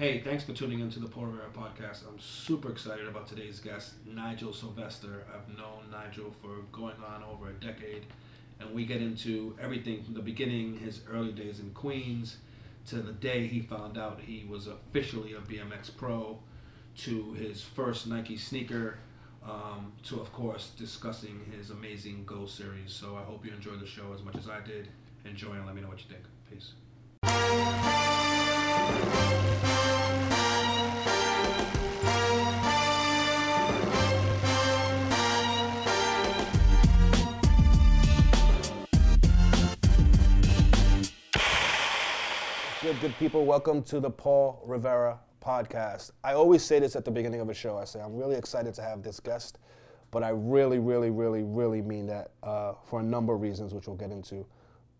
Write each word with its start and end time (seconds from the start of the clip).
Hey, 0.00 0.20
thanks 0.20 0.42
for 0.44 0.54
tuning 0.54 0.80
into 0.80 0.98
the 0.98 1.06
Paul 1.06 1.26
Rivera 1.26 1.50
podcast. 1.50 2.08
I'm 2.08 2.18
super 2.18 2.70
excited 2.70 3.06
about 3.06 3.28
today's 3.28 3.60
guest, 3.60 3.92
Nigel 4.06 4.54
Sylvester. 4.54 5.26
I've 5.28 5.46
known 5.58 5.90
Nigel 5.92 6.34
for 6.40 6.62
going 6.72 6.94
on 7.06 7.22
over 7.22 7.50
a 7.50 7.52
decade, 7.52 8.06
and 8.58 8.74
we 8.74 8.86
get 8.86 9.02
into 9.02 9.54
everything 9.60 10.02
from 10.02 10.14
the 10.14 10.22
beginning, 10.22 10.78
his 10.78 11.02
early 11.06 11.32
days 11.32 11.60
in 11.60 11.68
Queens, 11.72 12.38
to 12.86 12.96
the 13.02 13.12
day 13.12 13.46
he 13.46 13.60
found 13.60 13.98
out 13.98 14.22
he 14.22 14.46
was 14.48 14.68
officially 14.68 15.34
a 15.34 15.40
BMX 15.40 15.94
pro, 15.94 16.38
to 17.00 17.34
his 17.34 17.60
first 17.62 18.06
Nike 18.06 18.38
sneaker, 18.38 19.00
um, 19.44 19.92
to 20.04 20.18
of 20.18 20.32
course 20.32 20.70
discussing 20.78 21.42
his 21.54 21.68
amazing 21.68 22.24
Go 22.24 22.46
series. 22.46 22.90
So 22.90 23.18
I 23.18 23.22
hope 23.22 23.44
you 23.44 23.52
enjoy 23.52 23.76
the 23.76 23.84
show 23.84 24.14
as 24.14 24.22
much 24.22 24.36
as 24.36 24.48
I 24.48 24.62
did. 24.62 24.88
Enjoy 25.26 25.52
and 25.52 25.66
let 25.66 25.74
me 25.74 25.82
know 25.82 25.88
what 25.88 25.98
you 25.98 26.06
think. 26.08 26.24
Peace. 26.50 26.72
Good, 42.90 43.00
good 43.02 43.18
people. 43.18 43.46
Welcome 43.46 43.84
to 43.84 44.00
the 44.00 44.10
Paul 44.10 44.64
Rivera 44.66 45.20
podcast. 45.40 46.10
I 46.24 46.32
always 46.32 46.64
say 46.64 46.80
this 46.80 46.96
at 46.96 47.04
the 47.04 47.10
beginning 47.12 47.40
of 47.40 47.48
a 47.48 47.54
show. 47.54 47.78
I 47.78 47.84
say 47.84 48.00
I'm 48.00 48.16
really 48.16 48.34
excited 48.34 48.74
to 48.74 48.82
have 48.82 49.04
this 49.04 49.20
guest, 49.20 49.60
but 50.10 50.24
I 50.24 50.30
really, 50.30 50.80
really, 50.80 51.10
really, 51.10 51.44
really 51.44 51.82
mean 51.82 52.04
that 52.08 52.32
uh, 52.42 52.72
for 52.82 52.98
a 52.98 53.02
number 53.04 53.32
of 53.32 53.42
reasons, 53.42 53.72
which 53.72 53.86
we'll 53.86 53.94
get 53.94 54.10
into. 54.10 54.44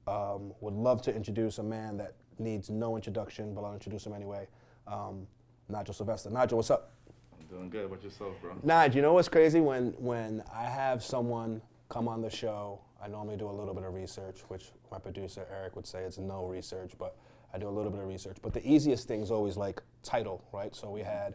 Um, 0.06 0.52
would 0.60 0.74
love 0.74 1.02
to 1.02 1.12
introduce 1.12 1.58
a 1.58 1.64
man 1.64 1.96
that 1.96 2.14
needs 2.38 2.70
no 2.70 2.94
introduction, 2.94 3.54
but 3.54 3.62
I'll 3.62 3.74
introduce 3.74 4.06
him 4.06 4.12
anyway. 4.12 4.46
Um, 4.86 5.26
Nigel 5.68 5.92
Sylvester. 5.92 6.30
Nigel, 6.30 6.58
what's 6.58 6.70
up? 6.70 6.92
I'm 7.40 7.46
doing 7.48 7.70
good. 7.70 7.86
About 7.86 8.04
yourself, 8.04 8.34
bro? 8.40 8.52
Nigel, 8.62 8.94
you 8.94 9.02
know 9.02 9.14
what's 9.14 9.28
crazy? 9.28 9.60
When 9.60 9.94
when 9.98 10.44
I 10.54 10.66
have 10.66 11.02
someone 11.02 11.60
come 11.88 12.06
on 12.06 12.22
the 12.22 12.30
show, 12.30 12.82
I 13.02 13.08
normally 13.08 13.36
do 13.36 13.48
a 13.48 13.50
little 13.50 13.74
bit 13.74 13.82
of 13.82 13.92
research, 13.94 14.42
which 14.46 14.66
my 14.92 15.00
producer 15.00 15.44
Eric 15.52 15.74
would 15.74 15.88
say 15.88 16.04
it's 16.04 16.18
no 16.18 16.46
research, 16.46 16.92
but 16.96 17.16
I 17.52 17.58
do 17.58 17.68
a 17.68 17.70
little 17.70 17.90
bit 17.90 18.00
of 18.00 18.06
research. 18.06 18.36
But 18.42 18.52
the 18.52 18.66
easiest 18.66 19.08
thing 19.08 19.22
is 19.22 19.30
always 19.30 19.56
like 19.56 19.82
title, 20.02 20.44
right? 20.52 20.74
So 20.74 20.90
we 20.90 21.00
had 21.00 21.34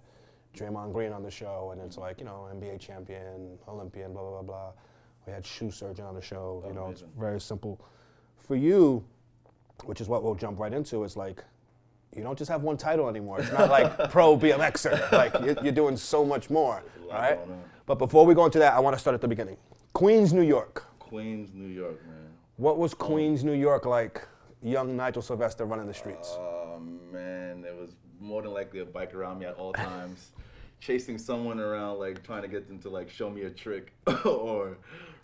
Draymond 0.55 0.94
Green 0.94 1.11
on 1.11 1.23
the 1.23 1.31
show, 1.31 1.72
and 1.72 1.81
it's 1.81 1.97
like 1.97 2.19
you 2.19 2.25
know 2.25 2.47
NBA 2.53 2.80
champion, 2.80 3.57
Olympian, 3.67 4.13
blah 4.13 4.22
blah 4.22 4.31
blah 4.31 4.41
blah. 4.41 4.72
We 5.27 5.33
had 5.33 5.45
shoe 5.45 5.72
surgeon 5.72 6.05
on 6.05 6.16
the 6.16 6.22
show. 6.22 6.63
You 6.67 6.73
know, 6.73 6.89
it's 6.89 7.03
very 7.17 7.41
simple. 7.41 7.81
For 8.38 8.55
you, 8.55 9.03
which 9.85 9.99
is 9.99 10.07
what 10.07 10.23
we'll 10.23 10.35
jump 10.35 10.59
right 10.59 10.72
into, 10.72 11.03
is 11.03 11.17
like 11.17 11.44
you 12.16 12.23
don't 12.23 12.38
just 12.38 12.50
have 12.50 12.61
one 12.61 12.77
title 12.77 13.09
anymore. 13.09 13.39
It's 13.39 13.52
not 13.52 13.69
like 13.69 14.09
pro 14.11 14.38
BMXer. 14.38 15.11
Like 15.11 15.33
you're, 15.44 15.57
you're 15.63 15.73
doing 15.73 15.97
so 15.97 16.23
much 16.23 16.50
more, 16.50 16.83
right? 17.11 17.39
But 17.85 17.95
before 17.95 18.25
we 18.25 18.33
go 18.33 18.45
into 18.45 18.59
that, 18.59 18.73
I 18.73 18.79
want 18.79 18.95
to 18.95 19.00
start 19.00 19.13
at 19.13 19.22
the 19.22 19.27
beginning. 19.27 19.57
Queens, 19.94 20.33
New 20.33 20.41
York. 20.41 20.85
Queens, 21.00 21.52
New 21.53 21.67
York, 21.67 22.03
man. 22.05 22.16
What 22.57 22.77
was 22.77 22.94
um, 22.94 23.00
Queens, 23.00 23.44
New 23.44 23.53
York 23.53 23.85
like? 23.85 24.27
Young 24.66 24.97
Nigel 24.97 25.21
Sylvester 25.21 25.63
running 25.66 25.85
the 25.85 25.94
streets. 25.94 26.30
Oh 26.39 26.80
man, 27.11 27.61
there 27.61 27.75
was 27.75 27.91
more 28.19 28.41
than 28.41 28.52
likely 28.52 28.80
a 28.80 28.85
bike 28.85 29.13
around 29.13 29.38
me 29.38 29.45
at 29.45 29.53
all 29.53 29.73
times, 29.73 30.31
chasing 30.80 31.19
someone 31.19 31.59
around, 31.59 31.99
like 31.99 32.23
trying 32.23 32.41
to 32.41 32.47
get 32.47 32.67
them 32.67 32.80
to 32.80 32.89
like 32.89 33.07
show 33.07 33.30
me 33.30 33.44
a 33.44 33.49
trick, 33.52 33.94
or 34.25 34.75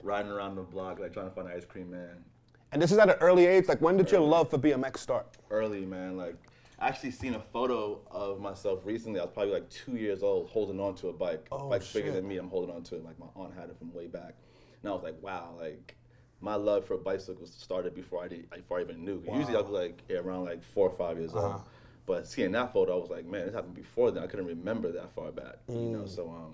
riding 0.04 0.32
around 0.32 0.58
the 0.58 0.62
block, 0.62 1.00
like 1.00 1.12
trying 1.12 1.28
to 1.28 1.34
find 1.34 1.48
an 1.48 1.58
ice 1.58 1.66
cream 1.66 1.90
man. 1.90 2.24
and 2.72 2.80
this 2.80 2.92
is 2.92 3.00
at 3.00 3.10
an 3.10 3.16
early 3.20 3.48
age. 3.48 3.68
Like, 3.68 3.82
when 3.82 3.98
did 3.98 4.12
your 4.12 4.22
love 4.22 4.52
for 4.52 4.60
BMX 4.60 4.98
start? 5.00 5.38
Early, 5.50 5.86
man. 5.88 6.18
Like, 6.18 6.36
I 6.78 6.88
actually 6.90 7.12
seen 7.12 7.34
a 7.34 7.40
photo 7.40 8.00
of 8.12 8.40
myself 8.40 8.86
recently. 8.86 9.20
I 9.20 9.24
was 9.24 9.34
probably 9.34 9.54
like 9.54 9.70
two 9.72 9.96
years 9.96 10.22
old, 10.22 10.50
holding 10.50 10.80
on 10.80 10.94
to 10.96 11.08
a 11.08 11.14
bike. 11.14 11.48
Oh, 11.52 11.68
Bike's 11.68 11.92
bigger 11.92 12.12
than 12.12 12.28
me. 12.28 12.38
I'm 12.38 12.50
holding 12.50 12.76
on 12.76 12.84
to 12.84 12.96
it. 12.96 13.04
Like 13.04 13.18
my 13.18 13.26
aunt 13.36 13.56
had 13.56 13.70
it 13.72 13.78
from 13.80 13.92
way 13.92 14.06
back, 14.06 14.36
and 14.84 14.92
I 14.92 14.94
was 14.94 15.02
like, 15.02 15.18
wow, 15.20 15.56
like. 15.60 15.96
My 16.42 16.56
love 16.56 16.86
for 16.86 16.98
bicycles 16.98 17.54
started 17.58 17.94
before 17.94 18.24
I 18.24 18.28
did, 18.28 18.50
before 18.50 18.80
I 18.80 18.82
even 18.82 19.06
knew. 19.06 19.24
Usually 19.32 19.56
I 19.56 19.62
was 19.62 19.70
like 19.70 20.02
yeah, 20.10 20.18
around 20.18 20.46
like 20.46 20.64
four 20.64 20.90
or 20.90 20.96
five 20.96 21.18
years 21.20 21.34
Uh-huh. 21.34 21.48
old. 21.48 21.62
But 22.08 22.28
seeing 22.28 22.52
that 22.54 22.74
photo, 22.74 22.98
I 22.98 23.00
was 23.00 23.10
like, 23.12 23.26
man, 23.26 23.46
this 23.46 23.54
happened 23.54 23.76
before 23.76 24.10
then. 24.12 24.24
I 24.24 24.28
couldn't 24.28 24.48
remember 24.48 24.92
that 24.92 25.12
far 25.14 25.32
back, 25.32 25.58
you 25.70 25.76
know. 25.76 26.06
So 26.08 26.28
um, 26.30 26.54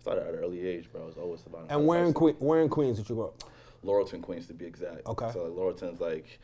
started 0.00 0.26
at 0.26 0.34
an 0.34 0.40
early 0.40 0.66
age, 0.66 0.90
bro. 0.92 1.02
I 1.02 1.06
was 1.06 1.16
always 1.16 1.46
about. 1.46 1.68
Mm. 1.68 1.76
And 1.76 1.86
where 1.86 2.04
in, 2.04 2.12
que- 2.12 2.36
where 2.40 2.60
in 2.60 2.68
Queens 2.68 2.98
did 2.98 3.08
you 3.08 3.14
grow 3.14 3.26
up? 3.26 3.44
Laurelton, 3.84 4.20
Queens, 4.20 4.46
to 4.48 4.52
be 4.52 4.66
exact. 4.66 5.06
Okay. 5.06 5.30
So 5.32 5.44
like 5.44 5.52
Laurelton's 5.52 6.00
like 6.00 6.40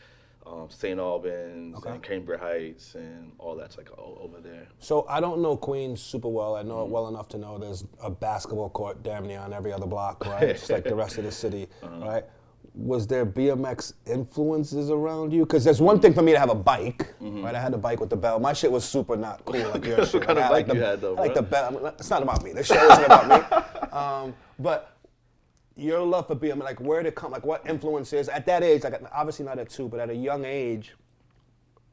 um, 0.46 0.68
St. 0.70 0.98
Albans 0.98 1.76
Okay. 1.78 1.90
and 1.90 2.02
Cambria 2.02 2.38
Heights 2.38 2.94
and 2.94 3.32
all 3.38 3.56
that's 3.56 3.76
like 3.76 3.90
o- 3.98 4.16
over 4.22 4.40
there. 4.40 4.68
So 4.78 5.04
I 5.08 5.20
don't 5.20 5.42
know 5.42 5.56
Queens 5.56 6.00
super 6.00 6.28
well. 6.28 6.54
I 6.54 6.62
know 6.62 6.82
it 6.84 6.88
well 6.88 7.08
enough 7.08 7.28
to 7.30 7.38
know 7.38 7.58
there's 7.58 7.84
a 8.00 8.08
basketball 8.10 8.70
court 8.70 9.02
damn 9.02 9.26
near 9.26 9.40
on 9.40 9.52
every 9.52 9.72
other 9.72 9.86
block, 9.86 10.24
right? 10.24 10.56
Just 10.56 10.70
like 10.70 10.84
the 10.84 10.94
rest 10.94 11.18
of 11.18 11.24
the 11.24 11.32
city, 11.32 11.66
right? 11.82 12.24
Was 12.76 13.06
there 13.06 13.24
BMX 13.24 13.94
influences 14.06 14.90
around 14.90 15.32
you? 15.32 15.46
Because 15.46 15.64
there's 15.64 15.80
one 15.80 15.98
thing 15.98 16.12
for 16.12 16.20
me 16.20 16.32
to 16.32 16.38
have 16.38 16.50
a 16.50 16.54
bike, 16.54 17.14
right? 17.20 17.54
I 17.54 17.58
had 17.60 17.72
a 17.72 17.78
bike 17.78 18.00
with 18.00 18.10
the 18.10 18.16
bell. 18.16 18.38
My 18.38 18.52
shit 18.52 18.70
was 18.70 18.84
super 18.84 19.16
not 19.16 19.42
cool 19.46 19.66
like 19.70 19.84
your 19.86 20.04
shit. 20.06 20.22
kind 20.22 20.38
Like, 20.38 20.44
of 20.44 20.44
I 20.44 20.48
like 20.50 20.66
bike 20.66 20.66
the, 20.66 20.74
you 20.74 20.80
had, 20.82 21.00
though, 21.00 21.16
I 21.16 21.20
like 21.20 21.34
the 21.34 21.42
bell. 21.42 21.86
It's 21.98 22.10
not 22.10 22.22
about 22.22 22.44
me. 22.44 22.52
This 22.52 22.66
show 22.66 22.74
isn't 22.92 23.04
about 23.04 23.28
me. 23.28 23.58
Um, 23.96 24.34
but 24.58 24.94
your 25.74 26.02
love 26.02 26.26
for 26.26 26.36
BMX, 26.36 26.58
like 26.62 26.80
where 26.80 27.02
did 27.02 27.08
it 27.08 27.14
come? 27.14 27.30
Like 27.30 27.46
what 27.46 27.66
influences 27.66 28.28
at 28.28 28.44
that 28.44 28.62
age? 28.62 28.84
Like 28.84 29.00
obviously 29.10 29.46
not 29.46 29.58
at 29.58 29.70
two, 29.70 29.88
but 29.88 30.00
at 30.00 30.10
a 30.10 30.14
young 30.14 30.44
age, 30.44 30.94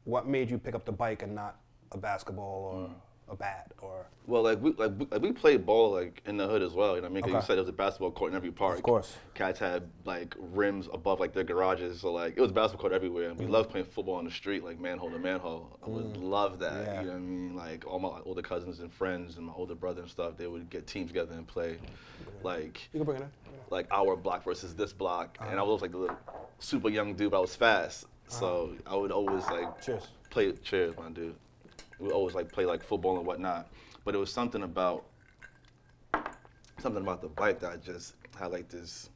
what 0.03 0.27
made 0.27 0.49
you 0.49 0.57
pick 0.57 0.75
up 0.75 0.83
the 0.83 0.91
bike 0.91 1.23
and 1.23 1.33
not 1.33 1.55
a 1.93 1.97
basketball 1.97 2.71
or 2.73 2.89
a 3.29 3.35
bat 3.35 3.71
or 3.81 4.05
Well, 4.27 4.43
like 4.43 4.61
we 4.61 4.71
like 4.73 4.91
we, 4.97 5.05
like 5.09 5.21
we 5.21 5.31
played 5.31 5.65
ball 5.65 5.91
like 5.91 6.21
in 6.25 6.37
the 6.37 6.47
hood 6.47 6.61
as 6.61 6.73
well. 6.73 6.95
You 6.95 7.01
know 7.01 7.07
what 7.07 7.11
I 7.11 7.13
mean? 7.13 7.23
'Cause 7.23 7.31
Okay. 7.31 7.37
you 7.39 7.41
said 7.45 7.55
there 7.55 7.63
was 7.63 7.69
a 7.69 7.73
basketball 7.73 8.11
court 8.11 8.31
in 8.31 8.35
every 8.37 8.51
park. 8.51 8.77
Of 8.77 8.83
course. 8.83 9.15
Cats 9.33 9.59
had 9.59 9.89
like 10.05 10.35
rims 10.37 10.87
above 10.93 11.19
like 11.19 11.33
their 11.33 11.43
garages, 11.43 12.01
so 12.01 12.11
like 12.11 12.37
it 12.37 12.41
was 12.41 12.51
a 12.51 12.53
basketball 12.53 12.81
court 12.81 12.93
everywhere. 12.93 13.29
And 13.29 13.39
we 13.39 13.45
mm. 13.45 13.49
loved 13.49 13.69
playing 13.69 13.87
football 13.87 14.15
on 14.15 14.25
the 14.25 14.31
street, 14.31 14.63
like 14.63 14.79
manhole 14.79 15.09
to 15.09 15.19
manhole. 15.19 15.77
I 15.85 15.89
would 15.89 16.13
mm. 16.13 16.23
love 16.23 16.59
that. 16.59 16.85
Yeah. 16.85 16.99
You 17.01 17.07
know 17.07 17.13
what 17.13 17.17
I 17.17 17.21
mean? 17.21 17.55
Like 17.55 17.87
all 17.87 17.99
my 17.99 18.19
older 18.25 18.41
cousins 18.41 18.79
and 18.79 18.91
friends 18.91 19.37
and 19.37 19.45
my 19.45 19.53
older 19.53 19.75
brother 19.75 20.01
and 20.01 20.09
stuff, 20.11 20.37
they 20.37 20.47
would 20.47 20.69
get 20.69 20.85
teams 20.87 21.07
together 21.09 21.33
and 21.33 21.47
play, 21.47 21.77
like 22.43 22.89
you 22.93 22.99
can 22.99 23.05
bring 23.05 23.21
it 23.21 23.23
in. 23.23 23.29
like 23.69 23.87
our 23.91 24.15
block 24.15 24.43
versus 24.43 24.75
this 24.75 24.93
block. 24.93 25.37
Uh-huh. 25.39 25.49
And 25.49 25.59
I 25.59 25.63
was 25.63 25.81
like 25.81 25.91
the 25.91 25.97
little 25.97 26.17
super 26.59 26.89
young 26.89 27.13
dude, 27.15 27.31
but 27.31 27.37
I 27.37 27.41
was 27.41 27.55
fast. 27.55 28.05
So 28.27 28.73
uh-huh. 28.85 28.95
I 28.95 28.99
would 28.99 29.11
always 29.11 29.45
like 29.47 29.81
Cheers. 29.81 30.07
play 30.29 30.51
cheers, 30.63 30.95
my 30.97 31.09
dude. 31.09 31.35
We 31.99 32.09
always 32.09 32.35
like 32.35 32.51
play 32.51 32.65
like 32.65 32.83
football 32.83 33.17
and 33.17 33.25
whatnot. 33.25 33.69
But 34.05 34.15
it 34.15 34.17
was 34.17 34.31
something 34.31 34.63
about 34.63 35.05
something 36.79 37.01
about 37.01 37.21
the 37.21 37.29
bike 37.29 37.59
that 37.61 37.71
I 37.71 37.77
just 37.77 38.15
had 38.37 38.51
like 38.51 38.69
this 38.69 39.09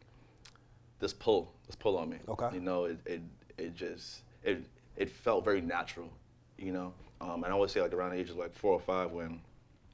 this 0.99 1.13
pull, 1.13 1.53
this 1.67 1.75
pull 1.75 1.97
on 1.97 2.09
me. 2.09 2.17
Okay. 2.27 2.49
You 2.53 2.61
know, 2.61 2.85
it 2.85 2.97
it, 3.05 3.21
it 3.57 3.75
just 3.75 4.21
it 4.43 4.63
it 4.95 5.09
felt 5.09 5.45
very 5.45 5.61
natural, 5.61 6.09
you 6.57 6.71
know. 6.71 6.93
Um, 7.19 7.43
and 7.43 7.45
I 7.45 7.51
always 7.51 7.71
say 7.71 7.81
like 7.81 7.93
around 7.93 8.11
the 8.11 8.17
age 8.17 8.29
of 8.29 8.37
like 8.37 8.53
four 8.53 8.73
or 8.73 8.79
five 8.79 9.11
when 9.11 9.41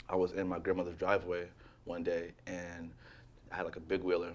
I 0.10 0.16
was 0.16 0.34
in 0.34 0.48
my 0.48 0.60
grandmother's 0.60 0.98
driveway 0.98 1.48
one 1.86 2.04
day 2.04 2.32
and 2.48 2.92
I 3.52 3.58
had 3.58 3.66
like 3.66 3.76
a 3.76 3.82
big 3.82 4.04
wheeler 4.04 4.34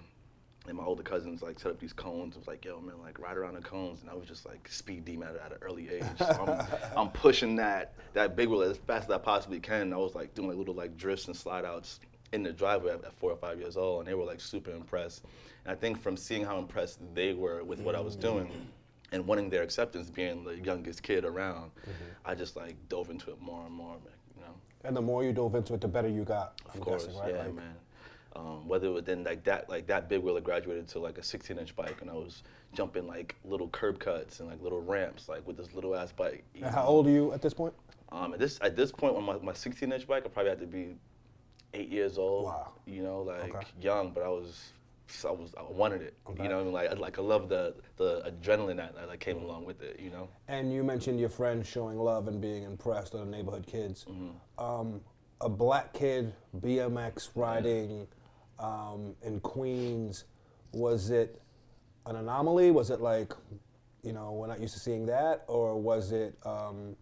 and 0.69 0.77
my 0.77 0.83
older 0.83 1.03
cousins 1.03 1.41
like 1.41 1.59
set 1.59 1.71
up 1.71 1.79
these 1.79 1.93
cones. 1.93 2.35
I 2.35 2.39
was 2.39 2.47
like, 2.47 2.63
yo, 2.63 2.79
man, 2.79 2.95
like 3.01 3.19
ride 3.19 3.37
around 3.37 3.55
the 3.55 3.61
cones, 3.61 4.01
and 4.01 4.09
I 4.09 4.13
was 4.13 4.27
just 4.27 4.45
like 4.45 4.67
speed 4.67 5.03
demon 5.03 5.27
at, 5.29 5.35
at 5.35 5.51
an 5.51 5.57
early 5.61 5.89
age. 5.89 6.03
So 6.17 6.45
I'm, 6.95 6.97
I'm 6.97 7.09
pushing 7.09 7.55
that 7.57 7.93
that 8.13 8.35
big 8.35 8.49
wheel 8.49 8.61
as 8.61 8.77
fast 8.77 9.05
as 9.05 9.11
I 9.11 9.17
possibly 9.17 9.59
can. 9.59 9.91
I 9.91 9.97
was 9.97 10.15
like 10.15 10.33
doing 10.35 10.47
like 10.47 10.57
little 10.57 10.75
like 10.75 10.95
drifts 10.95 11.27
and 11.27 11.35
slide 11.35 11.65
outs 11.65 11.99
in 12.31 12.43
the 12.43 12.53
driveway 12.53 12.93
at, 12.93 13.03
at 13.03 13.13
four 13.13 13.31
or 13.31 13.37
five 13.37 13.59
years 13.59 13.75
old, 13.75 13.99
and 14.01 14.07
they 14.07 14.13
were 14.13 14.23
like 14.23 14.39
super 14.39 14.71
impressed. 14.71 15.25
And 15.65 15.71
I 15.71 15.75
think 15.75 15.99
from 15.99 16.15
seeing 16.15 16.45
how 16.45 16.59
impressed 16.59 16.99
they 17.13 17.33
were 17.33 17.63
with 17.63 17.79
what 17.79 17.95
I 17.95 17.99
was 17.99 18.15
doing. 18.15 18.49
And 19.11 19.25
wanting 19.25 19.49
their 19.49 19.63
acceptance, 19.63 20.07
being 20.07 20.43
the 20.43 20.55
youngest 20.59 21.01
kid 21.01 21.25
around, 21.25 21.71
mm-hmm. 21.81 21.91
I 22.25 22.35
just 22.35 22.55
like 22.55 22.75
dove 22.89 23.09
into 23.09 23.31
it 23.31 23.41
more 23.41 23.65
and 23.65 23.73
more, 23.73 23.93
man, 23.93 24.13
you 24.35 24.43
know. 24.43 24.53
And 24.83 24.95
the 24.95 25.01
more 25.01 25.23
you 25.23 25.33
dove 25.33 25.55
into 25.55 25.73
it, 25.73 25.81
the 25.81 25.87
better 25.87 26.07
you 26.07 26.23
got. 26.23 26.61
I'm 26.71 26.79
Of 26.79 26.85
course, 26.85 27.05
guessing, 27.07 27.19
right? 27.19 27.33
yeah, 27.33 27.43
Like, 27.45 27.55
man. 27.55 27.73
Um, 28.35 28.67
whether 28.67 28.87
it 28.87 28.91
was 28.91 29.03
then 29.05 29.23
like 29.23 29.43
that, 29.45 29.69
like 29.69 29.87
that 29.87 30.07
big 30.07 30.21
wheeler 30.21 30.41
graduated 30.41 30.87
to 30.89 30.99
like 30.99 31.17
a 31.17 31.21
16-inch 31.21 31.75
bike, 31.75 32.01
and 32.01 32.09
I 32.09 32.13
was 32.13 32.43
jumping 32.73 33.07
like 33.07 33.35
little 33.43 33.67
curb 33.69 33.99
cuts 33.99 34.39
and 34.39 34.47
like 34.49 34.61
little 34.61 34.81
ramps, 34.81 35.27
like 35.27 35.45
with 35.47 35.57
this 35.57 35.73
little 35.73 35.95
ass 35.95 36.11
bike. 36.11 36.43
How 36.63 36.85
old 36.85 37.07
are 37.07 37.11
you 37.11 37.33
at 37.33 37.41
this 37.41 37.53
point? 37.55 37.73
Um, 38.11 38.33
at 38.33 38.39
this 38.39 38.59
at 38.61 38.75
this 38.75 38.91
point 38.91 39.15
on 39.15 39.23
my, 39.23 39.37
my 39.39 39.51
16-inch 39.53 40.07
bike, 40.07 40.23
I 40.25 40.29
probably 40.29 40.49
had 40.51 40.59
to 40.59 40.67
be 40.67 40.95
eight 41.73 41.89
years 41.89 42.17
old. 42.19 42.45
Wow. 42.45 42.73
You 42.85 43.01
know, 43.03 43.21
like 43.23 43.55
Okay. 43.55 43.67
young, 43.81 44.11
but 44.11 44.23
I 44.23 44.27
was. 44.29 44.73
I 45.27 45.31
was, 45.31 45.55
I 45.57 45.63
wanted 45.63 46.03
it, 46.03 46.13
Okay. 46.29 46.43
you 46.43 46.49
know. 46.49 46.61
Like, 46.69 46.91
I- 46.91 46.93
like 46.93 47.17
I 47.17 47.23
love 47.23 47.49
the 47.49 47.73
the 47.97 48.21
adrenaline 48.31 48.77
that, 48.77 48.93
that 48.95 49.19
came 49.19 49.37
along 49.39 49.65
with 49.65 49.81
it, 49.81 49.99
you 49.99 50.11
know. 50.11 50.29
And 50.47 50.71
you 50.71 50.83
mentioned 50.83 51.19
your 51.19 51.29
friends 51.29 51.67
showing 51.67 51.97
love 51.97 52.27
and 52.27 52.39
being 52.39 52.61
impressed, 52.61 53.15
or 53.15 53.19
the 53.19 53.25
neighborhood 53.25 53.65
kids. 53.65 54.05
Mm-hmm. 54.07 54.63
Um, 54.63 55.01
a 55.41 55.49
black 55.49 55.93
kid 55.93 56.31
BMX 56.59 57.29
riding 57.33 58.07
um, 58.59 59.15
in 59.23 59.39
Queens, 59.39 60.25
was 60.73 61.09
it 61.09 61.41
an 62.05 62.15
anomaly? 62.15 62.71
Was 62.71 62.89
it 62.89 63.01
like, 63.01 63.33
you 64.03 64.13
know, 64.13 64.31
we're 64.33 64.47
not 64.47 64.59
used 64.59 64.73
to 64.73 64.79
seeing 64.79 65.05
that, 65.07 65.43
or 65.47 65.79
was 65.79 66.11
it, 66.11 66.37
um, 66.45 66.95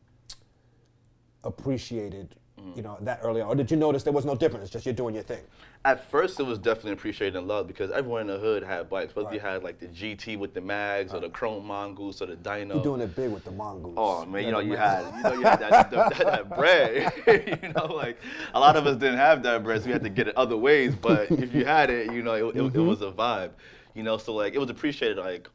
appreciated, 1.44 2.36
Mm. 2.59 2.75
you 2.75 2.81
know, 2.81 2.98
that 3.01 3.19
early 3.21 3.39
on? 3.42 3.48
Or 3.50 3.56
did 3.56 3.69
you 3.69 3.77
notice 3.77 4.01
there 4.01 4.12
was 4.13 4.25
no 4.25 4.33
difference? 4.36 4.71
Just 4.71 4.83
you're 4.86 4.95
doing 4.95 5.13
your 5.13 5.24
thing. 5.24 5.44
At 5.88 6.12
first, 6.12 6.38
it 6.38 6.44
was 6.44 6.60
definitely 6.60 6.92
appreciated 6.92 7.38
and 7.38 7.48
loved 7.48 7.69
because 7.69 7.92
everyone 7.92 8.19
in 8.19 8.28
the 8.28 8.38
hood 8.38 8.62
had 8.62 8.89
bikes. 8.89 9.16
Whether 9.16 9.34
you 9.34 9.39
had 9.39 9.63
like 9.63 9.80
the 9.80 9.88
GT 9.88 10.38
with 10.38 10.54
the 10.54 10.60
mags 10.60 11.13
or 11.13 11.22
the 11.22 11.30
Chrome 11.30 11.66
Mongoose 11.66 12.22
or 12.22 12.25
the 12.25 12.36
Dyno. 12.36 12.74
You're 12.75 12.84
doing 12.84 13.00
it 13.00 13.16
big 13.16 13.31
with 13.31 13.45
the 13.45 13.51
mongoose. 13.51 13.94
Oh 13.95 14.25
man, 14.25 14.44
you 14.44 14.51
know 14.51 14.60
you 14.60 14.75
had 14.75 15.06
you 15.16 15.24
know 15.24 15.34
you 15.34 15.44
had 15.44 15.60
that, 15.62 15.89
that, 15.89 15.92
that, 15.92 16.18
that 16.18 16.50
bread. 16.57 17.13
you 17.63 17.69
know, 17.69 17.86
like 17.86 18.18
a 18.54 18.60
lot 18.60 18.75
of 18.75 18.86
us 18.86 18.98
didn't 18.98 19.16
have 19.16 19.42
that 19.44 19.63
bread, 19.63 19.80
so 19.80 19.86
we 19.86 19.94
had 19.94 20.04
to 20.04 20.10
get 20.10 20.28
it 20.28 20.36
other 20.36 20.57
ways. 20.57 20.94
But 20.94 21.31
if 21.31 21.56
you 21.56 21.63
had 21.63 21.89
it, 21.89 22.12
you 22.12 22.22
know, 22.22 22.34
it, 22.34 22.44
it, 22.48 22.56
Mm-hmm. 22.56 22.80
it 22.80 22.84
was 22.84 23.01
a 23.01 23.10
vibe. 23.12 23.51
You 23.94 24.04
know, 24.04 24.18
so 24.18 24.34
like 24.34 24.56
it 24.56 24.60
was 24.60 24.69
appreciated 24.69 25.18
like 25.18 25.48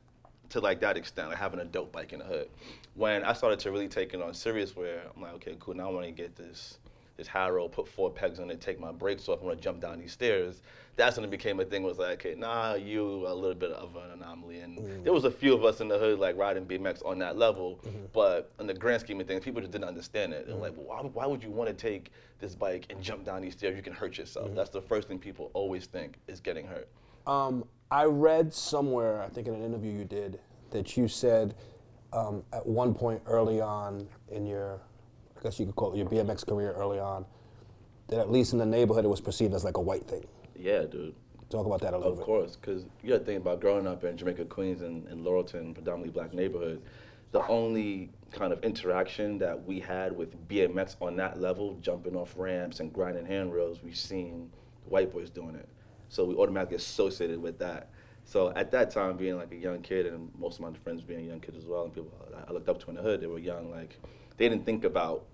to 0.49 0.61
like 0.61 0.81
that 0.81 0.97
extent, 0.97 1.29
like 1.29 1.37
having 1.37 1.61
a 1.61 1.65
dope 1.67 1.93
bike 1.93 2.15
in 2.15 2.21
the 2.21 2.25
hood. 2.25 2.49
When 2.95 3.23
I 3.23 3.35
started 3.35 3.59
to 3.61 3.71
really 3.71 3.89
take 3.89 4.15
it 4.15 4.23
on 4.23 4.33
serious, 4.33 4.75
where 4.75 5.03
I'm 5.15 5.21
like, 5.21 5.35
okay, 5.35 5.57
cool, 5.61 5.75
now 5.75 5.91
I 5.91 5.93
want 5.93 6.07
to 6.07 6.13
get 6.13 6.37
this 6.37 6.79
this 7.17 7.27
Haro, 7.27 7.69
put 7.69 7.87
four 7.87 8.11
pegs 8.11 8.41
on 8.41 8.51
it, 8.51 8.61
take 8.61 8.81
my 8.81 8.93
brakes 8.93 9.29
off, 9.29 9.41
I 9.43 9.45
want 9.45 9.59
to 9.59 9.63
jump 9.63 9.81
down 9.81 9.99
these 9.99 10.13
stairs. 10.13 10.63
That's 10.97 11.17
when 11.17 11.25
it 11.25 11.31
became 11.31 11.59
a 11.61 11.65
thing. 11.65 11.83
Was 11.83 11.99
like, 11.99 12.25
okay, 12.25 12.35
nah, 12.39 12.75
you 12.75 13.27
a 13.27 13.35
little 13.35 13.55
bit 13.55 13.71
of 13.73 13.97
an 13.97 14.11
anomaly, 14.15 14.61
and 14.61 15.05
there 15.05 15.13
was 15.13 15.25
a 15.25 15.31
few 15.31 15.55
of 15.55 15.65
us 15.65 15.81
in 15.81 15.89
the 15.89 15.99
hood 15.99 16.19
like 16.19 16.37
riding 16.37 16.67
BMX 16.67 17.05
on 17.07 17.19
that 17.21 17.39
level, 17.39 17.81
but 18.13 18.53
in 18.61 18.67
the 18.67 18.75
grand 18.75 19.01
scheme 19.01 19.21
of 19.21 19.27
things, 19.27 19.43
people 19.43 19.61
just 19.61 19.73
didn't 19.73 19.87
understand 19.87 20.33
it. 20.35 20.47
They're 20.47 20.57
like, 20.57 20.77
well, 20.77 20.87
why, 20.87 21.11
why 21.13 21.27
would 21.27 21.43
you 21.43 21.51
want 21.51 21.69
to 21.71 21.75
take 21.75 22.11
this 22.41 22.55
bike 22.55 22.87
and 22.91 23.03
jump 23.03 23.25
down 23.25 23.41
these 23.41 23.55
stairs? 23.55 23.75
You 23.77 23.83
can 23.83 23.95
hurt 23.95 24.19
yourself. 24.19 24.51
That's 24.55 24.71
the 24.71 24.83
first 24.83 25.09
thing 25.09 25.19
people 25.19 25.51
always 25.55 25.87
think 25.87 26.19
is 26.29 26.41
getting 26.41 26.67
hurt. 26.67 26.89
Um, 27.27 27.65
I 27.91 28.05
read 28.05 28.53
somewhere, 28.53 29.23
I 29.23 29.29
think 29.29 29.47
in 29.47 29.55
an 29.55 29.63
interview 29.63 29.93
you 29.93 30.05
did, 30.05 30.41
that 30.71 30.97
you 30.97 31.09
said 31.09 31.55
um, 32.13 32.43
at 32.53 32.67
one 32.67 32.95
point 32.95 33.23
early 33.27 33.61
on 33.61 34.07
in 34.31 34.47
your, 34.47 34.81
I 35.43 35.49
guess 35.49 35.59
you 35.59 35.67
could 35.67 35.75
call 35.75 35.93
it 35.93 35.97
your 35.97 36.07
BMX 36.07 36.47
career 36.47 36.73
early 36.73 37.01
on, 37.01 37.25
that 38.09 38.21
at 38.21 38.31
least 38.31 38.53
in 38.53 38.59
the 38.61 38.67
neighborhood 38.67 39.05
it 39.05 39.09
was 39.09 39.21
perceived 39.21 39.55
as 39.55 39.65
like 39.65 39.77
a 39.77 39.81
white 39.81 40.07
thing. 40.07 40.25
Yeah, 40.55 40.83
dude. 40.83 41.15
Talk 41.51 41.67
about 41.67 41.81
that 41.81 41.95
a 41.95 41.97
little 41.99 42.13
Of 42.13 42.19
bit. 42.19 42.27
course, 42.27 42.57
because 42.57 42.85
you 43.03 43.09
got 43.11 43.19
to 43.19 43.25
think 43.25 43.41
about 43.41 43.61
growing 43.61 43.87
up 43.87 44.05
in 44.05 44.17
Jamaica, 44.17 44.45
Queens, 44.45 44.83
and, 44.83 45.07
and 45.09 45.25
Laurelton, 45.27 45.75
predominantly 45.75 46.11
black 46.11 46.33
neighborhood. 46.33 46.81
The 47.33 47.45
only 47.49 48.11
kind 48.31 48.53
of 48.53 48.63
interaction 48.63 49.37
that 49.39 49.63
we 49.67 49.81
had 49.81 50.17
with 50.17 50.49
BMX 50.49 50.97
on 51.01 51.17
that 51.17 51.41
level, 51.41 51.77
jumping 51.81 52.15
off 52.15 52.35
ramps 52.37 52.81
and 52.81 52.93
grinding 52.93 53.27
handrails, 53.27 53.83
we've 53.83 53.97
seen 53.97 54.51
white 54.87 55.13
boys 55.13 55.29
doing 55.29 55.57
it. 55.57 55.69
So 56.09 56.25
we 56.25 56.35
automatically 56.37 56.77
associated 56.77 57.43
with 57.43 57.59
that. 57.59 57.91
So 58.25 58.53
at 58.55 58.71
that 58.71 58.91
time, 58.91 59.17
being 59.17 59.37
like 59.37 59.51
a 59.53 59.57
young 59.57 59.83
kid, 59.83 60.07
and 60.07 60.31
most 60.39 60.61
of 60.61 60.61
my 60.61 60.73
friends 60.85 61.03
being 61.03 61.25
young 61.25 61.41
kids 61.41 61.57
as 61.57 61.65
well, 61.67 61.83
and 61.85 61.93
people 61.93 62.13
I 62.49 62.53
looked 62.53 62.69
up 62.69 62.79
to 62.85 62.91
in 62.91 62.97
the 62.97 63.03
hood, 63.03 63.21
they 63.21 63.27
were 63.27 63.39
young. 63.39 63.71
Like 63.71 63.99
they 64.37 64.49
didn't 64.49 64.65
think 64.65 64.85
about 64.85 65.25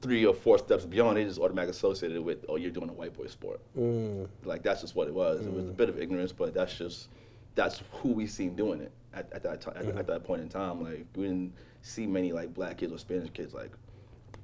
three 0.00 0.24
or 0.24 0.34
four 0.34 0.58
steps 0.58 0.84
beyond, 0.84 1.16
they 1.16 1.24
just 1.24 1.40
automatically 1.40 1.70
associated 1.70 2.22
with, 2.22 2.44
oh, 2.48 2.56
you're 2.56 2.70
doing 2.70 2.88
a 2.88 2.92
white 2.92 3.14
boy 3.14 3.26
sport. 3.26 3.60
Mm. 3.76 4.28
Like 4.44 4.62
that's 4.62 4.80
just 4.80 4.94
what 4.94 5.08
it 5.08 5.14
was. 5.14 5.46
It 5.46 5.52
was 5.52 5.64
a 5.64 5.68
mm. 5.68 5.76
bit 5.76 5.88
of 5.88 6.00
ignorance, 6.00 6.32
but 6.32 6.54
that's 6.54 6.76
just 6.76 7.08
that's 7.54 7.82
who 7.90 8.10
we 8.10 8.26
seen 8.26 8.54
doing 8.54 8.80
it 8.80 8.92
at, 9.12 9.32
at 9.32 9.42
that 9.42 9.60
time. 9.60 9.74
At, 9.76 9.84
at 9.84 9.94
mm-hmm. 9.94 10.06
that 10.06 10.24
point 10.24 10.42
in 10.42 10.48
time, 10.48 10.82
like 10.82 11.06
we 11.16 11.24
didn't 11.24 11.52
see 11.82 12.06
many 12.06 12.32
like 12.32 12.54
black 12.54 12.78
kids 12.78 12.92
or 12.92 12.98
Spanish 12.98 13.30
kids 13.30 13.52
like 13.52 13.72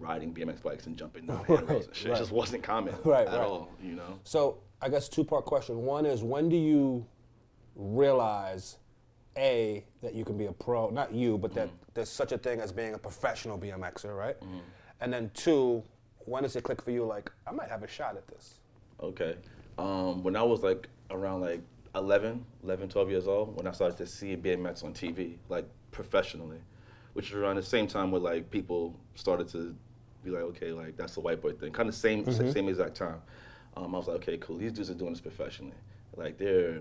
riding 0.00 0.34
BMX 0.34 0.62
bikes 0.62 0.86
and 0.86 0.96
jumping 0.96 1.26
down 1.26 1.44
handrails 1.44 1.86
and 1.86 1.94
shit. 1.94 2.10
right. 2.10 2.16
It 2.16 2.20
just 2.20 2.32
wasn't 2.32 2.62
common 2.62 2.94
Right, 3.04 3.26
at 3.26 3.34
right. 3.34 3.40
all. 3.40 3.70
You 3.82 3.94
know. 3.94 4.18
So 4.24 4.58
I 4.82 4.88
guess 4.88 5.08
two 5.08 5.24
part 5.24 5.44
question. 5.44 5.78
One 5.78 6.06
is 6.06 6.22
when 6.22 6.48
do 6.48 6.56
you 6.56 7.06
realize 7.76 8.78
a 9.36 9.84
that 10.02 10.14
you 10.14 10.24
can 10.24 10.36
be 10.36 10.46
a 10.46 10.52
pro? 10.52 10.90
Not 10.90 11.12
you, 11.12 11.38
but 11.38 11.54
that 11.54 11.68
mm. 11.68 11.94
there's 11.94 12.10
such 12.10 12.32
a 12.32 12.38
thing 12.38 12.60
as 12.60 12.72
being 12.72 12.94
a 12.94 12.98
professional 12.98 13.58
BMXer, 13.58 14.16
right? 14.16 14.36
And 15.00 15.12
then 15.12 15.31
two, 15.35 15.82
when 16.25 16.43
does 16.43 16.56
it 16.56 16.62
click 16.64 16.82
for 16.82 16.91
you? 16.91 17.05
Like 17.05 17.31
I 17.46 17.52
might 17.52 17.69
have 17.69 17.82
a 17.82 17.88
shot 17.88 18.17
at 18.17 18.26
this. 18.29 18.55
Okay. 19.00 19.37
Um, 19.79 20.23
when 20.23 20.37
I 20.37 20.43
was 20.43 20.62
like 20.62 20.88
around 21.11 21.41
like 21.41 21.61
11, 21.94 22.44
11, 22.62 22.88
12 22.88 23.11
years 23.11 23.29
old, 23.29 23.56
when 23.56 23.67
I 23.67 23.73
started 23.73 23.96
to 23.99 24.06
see 24.06 24.37
BMX 24.37 24.85
on 24.85 24.93
TV, 24.93 25.37
like 25.49 25.67
professionally, 25.91 26.58
which 27.12 27.32
was 27.32 27.43
around 27.43 27.56
the 27.56 27.62
same 27.62 27.87
time 27.87 28.11
where 28.11 28.20
like 28.20 28.50
people 28.50 28.99
started 29.14 29.49
to 29.49 29.75
be 30.25 30.31
like, 30.31 30.43
okay, 30.43 30.73
like 30.73 30.96
that's 30.96 31.14
the 31.14 31.20
white 31.20 31.41
boy 31.41 31.52
thing. 31.52 31.73
Kind 31.73 31.88
of 31.88 31.94
same 31.94 32.25
same 32.52 32.69
exact 32.69 32.94
time. 32.94 33.20
Um, 33.76 33.94
I 33.94 33.99
was 33.99 34.08
like, 34.08 34.17
okay, 34.19 34.38
cool. 34.38 34.56
These 34.56 34.73
dudes 34.73 34.91
are 34.91 34.94
doing 34.94 35.12
this 35.12 35.20
professionally. 35.20 35.75
Like 36.17 36.38
they're 36.38 36.81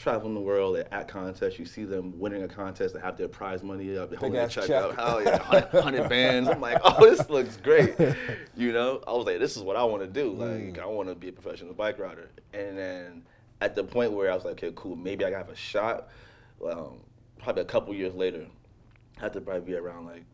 traveling 0.00 0.32
the 0.34 0.40
world, 0.40 0.76
they're 0.76 0.92
at 0.92 1.08
contests. 1.08 1.58
You 1.58 1.66
see 1.66 1.84
them 1.84 2.18
winning 2.18 2.42
a 2.42 2.48
contest, 2.48 2.94
they 2.94 3.00
have 3.00 3.18
their 3.18 3.28
prize 3.28 3.62
money 3.62 3.98
up, 3.98 4.08
they're 4.08 4.18
holding 4.18 4.38
their 4.38 4.48
check, 4.48 4.66
check. 4.66 4.82
up. 4.82 4.96
Hell 4.96 5.22
yeah, 5.22 5.38
100, 5.38 5.72
100 5.72 6.08
bands. 6.08 6.48
I'm 6.48 6.60
like, 6.60 6.80
oh, 6.82 7.08
this 7.08 7.28
looks 7.28 7.56
great. 7.58 7.94
You 8.56 8.72
know, 8.72 9.02
I 9.06 9.12
was 9.12 9.24
like, 9.24 9.38
this 9.38 9.56
is 9.56 9.62
what 9.62 9.76
I 9.76 9.84
want 9.84 10.02
to 10.02 10.08
do. 10.08 10.32
Like, 10.32 10.78
I 10.78 10.84
want 10.84 11.08
to 11.08 11.14
be 11.14 11.28
a 11.28 11.32
professional 11.32 11.72
bike 11.72 11.98
rider. 11.98 12.28
And 12.52 12.76
then 12.76 13.22
at 13.62 13.74
the 13.74 13.82
point 13.82 14.12
where 14.12 14.30
I 14.30 14.34
was 14.34 14.44
like, 14.44 14.54
okay, 14.54 14.72
cool, 14.74 14.96
maybe 14.96 15.24
I 15.24 15.30
have 15.30 15.48
a 15.48 15.56
shot. 15.56 16.08
Um, 16.62 16.98
probably 17.38 17.62
a 17.62 17.66
couple 17.66 17.94
years 17.94 18.14
later, 18.14 18.46
I 19.16 19.20
had 19.20 19.32
to 19.32 19.40
probably 19.40 19.62
be 19.62 19.74
around 19.76 20.06
like 20.06 20.24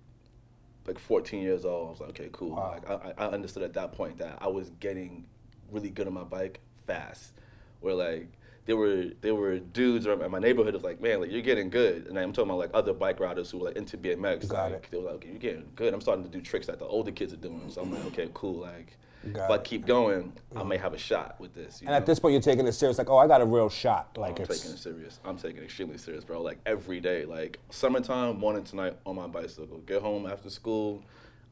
like 0.87 0.99
14 0.99 1.43
years 1.43 1.65
old. 1.65 1.89
I 1.89 1.91
was 1.91 2.01
like, 2.01 2.11
okay, 2.11 2.29
cool. 2.33 2.57
Wow. 2.57 2.75
Like, 2.75 2.91
I, 3.19 3.25
I 3.25 3.29
understood 3.29 3.63
at 3.63 3.75
that 3.75 3.93
point 3.93 4.19
that 4.19 4.39
I 4.41 4.49
was 4.49 4.71
getting 4.81 5.27
really 5.71 5.91
good 5.91 6.07
on 6.07 6.15
my 6.15 6.25
bike 6.25 6.61
fast. 6.87 7.33
Where 7.81 7.95
like 7.95 8.29
there 8.67 8.77
were 8.77 9.07
there 9.21 9.35
were 9.35 9.59
dudes 9.59 10.07
around 10.07 10.31
my 10.31 10.39
neighborhood 10.39 10.75
was 10.75 10.83
like, 10.83 11.01
man, 11.01 11.21
like 11.21 11.31
you're 11.31 11.41
getting 11.41 11.71
good. 11.71 12.07
And 12.09 12.19
I'm 12.19 12.33
talking 12.33 12.51
about 12.51 12.59
like 12.59 12.71
other 12.75 12.93
bike 12.93 13.21
riders 13.21 13.51
who 13.51 13.59
were 13.59 13.67
like 13.67 13.77
into 13.77 13.97
BMX. 13.97 14.49
Got 14.49 14.73
like 14.73 14.85
it. 14.85 14.89
they 14.91 14.99
were 14.99 15.05
like, 15.05 15.15
okay, 15.15 15.29
you're 15.29 15.39
getting 15.39 15.71
good. 15.77 15.95
I'm 15.95 16.01
starting 16.01 16.25
to 16.25 16.31
do 16.31 16.41
tricks 16.41 16.67
that 16.67 16.79
the 16.79 16.85
older 16.85 17.13
kids 17.13 17.33
are 17.33 17.37
doing. 17.37 17.71
So 17.71 17.83
I'm 17.83 17.93
like, 17.93 18.05
okay, 18.07 18.29
cool. 18.35 18.61
Like 18.61 18.99
Got 19.33 19.45
if 19.45 19.51
I 19.51 19.59
keep 19.63 19.87
going, 19.87 20.33
I 20.55 20.63
may 20.63 20.77
have 20.77 20.95
a 20.95 20.99
shot 20.99 21.37
with 21.41 21.55
this. 21.55 21.81
You 21.81 21.89
And 21.89 21.97
at 21.97 22.07
this 22.07 22.19
point, 22.19 22.33
you're 22.33 22.43
taking 22.43 22.67
it 22.67 22.73
serious. 22.73 22.99
Like, 22.99 23.11
oh, 23.11 23.19
I 23.19 23.27
got 23.27 23.41
a 23.41 23.45
real 23.47 23.69
shot. 23.69 24.17
Like 24.17 24.39
I'm 24.39 24.45
it's 24.45 24.61
taking 24.61 24.75
it 24.75 24.79
serious. 24.79 25.21
I'm 25.25 25.37
taking 25.37 25.59
it 25.59 25.65
extremely 25.65 25.99
serious, 25.99 26.25
bro. 26.25 26.43
Like 26.43 26.59
every 26.67 27.01
day, 27.01 27.25
like 27.25 27.59
summertime, 27.71 28.39
morning 28.39 28.65
to 28.65 28.77
night 28.77 28.97
on 29.05 29.17
my 29.17 29.27
bicycle. 29.27 29.79
Get 29.87 30.03
home 30.03 30.27
after 30.27 30.51
school. 30.51 31.05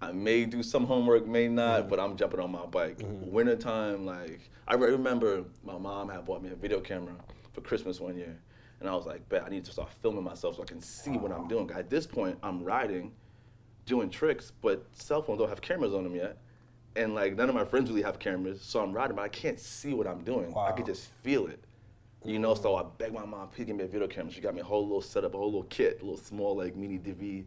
I 0.05 0.13
may 0.13 0.45
do 0.45 0.63
some 0.63 0.87
homework, 0.87 1.27
may 1.27 1.49
not, 1.49 1.81
mm-hmm. 1.81 1.89
but 1.89 1.99
I'm 1.99 2.17
jumping 2.17 2.41
on 2.41 2.53
my 2.53 2.67
bike. 2.67 2.99
Mm-hmm. 2.99 3.31
Wintertime, 3.33 4.05
like 4.05 4.51
I 4.69 4.75
re- 4.75 4.91
remember 4.91 5.45
my 5.65 5.79
mom 5.79 6.09
had 6.11 6.25
bought 6.27 6.43
me 6.43 6.51
a 6.51 6.55
video 6.55 6.81
camera 6.81 7.15
for 7.53 7.63
Christmas 7.63 8.01
one 8.01 8.17
year, 8.17 8.37
and 8.81 8.89
I 8.89 8.95
was 8.95 9.07
like, 9.07 9.27
bet 9.29 9.45
I 9.45 9.49
need 9.49 9.65
to 9.65 9.73
start 9.73 9.91
filming 10.03 10.23
myself 10.23 10.57
so 10.57 10.63
I 10.63 10.67
can 10.67 10.81
see 10.81 11.13
what 11.13 11.33
I'm 11.33 11.49
doing. 11.49 11.71
At 11.71 11.89
this 11.89 12.07
point, 12.07 12.39
I'm 12.43 12.63
riding, 12.63 13.13
doing 13.87 14.11
tricks, 14.11 14.53
but 14.61 14.85
cell 14.93 15.23
phones 15.23 15.39
don't 15.39 15.49
have 15.49 15.63
cameras 15.63 15.95
on 15.95 16.05
them 16.05 16.15
yet. 16.15 16.37
And 16.97 17.15
like 17.15 17.35
none 17.35 17.49
of 17.49 17.55
my 17.55 17.65
friends 17.65 17.89
really 17.89 18.03
have 18.03 18.19
cameras, 18.19 18.61
so 18.61 18.81
I'm 18.83 18.93
riding, 18.93 19.17
but 19.17 19.23
I 19.23 19.29
can't 19.29 19.59
see 19.59 19.95
what 19.95 20.07
I'm 20.07 20.23
doing. 20.23 20.47
I 20.47 20.57
Wow. 20.57 20.73
can 20.73 20.85
just 20.85 21.09
feel 21.23 21.47
it. 21.47 21.65
You 22.27 22.39
know, 22.39 22.55
so 22.55 22.77
I 22.77 22.85
begged 22.97 23.13
my 23.15 23.25
mom, 23.27 23.49
please 23.49 23.65
give 23.67 23.77
me 23.77 23.85
a 23.85 23.87
video 23.87 24.07
camera. 24.09 24.33
She 24.33 24.41
got 24.41 24.55
me 24.55 24.61
a 24.61 24.65
whole 24.65 24.83
little 24.83 25.03
setup, 25.03 25.35
a 25.35 25.37
whole 25.37 25.47
little 25.47 25.65
kit, 25.65 25.99
a 26.01 26.05
little 26.05 26.17
small 26.19 26.57
like 26.57 26.75
mini 26.77 26.99
DV 26.99 27.45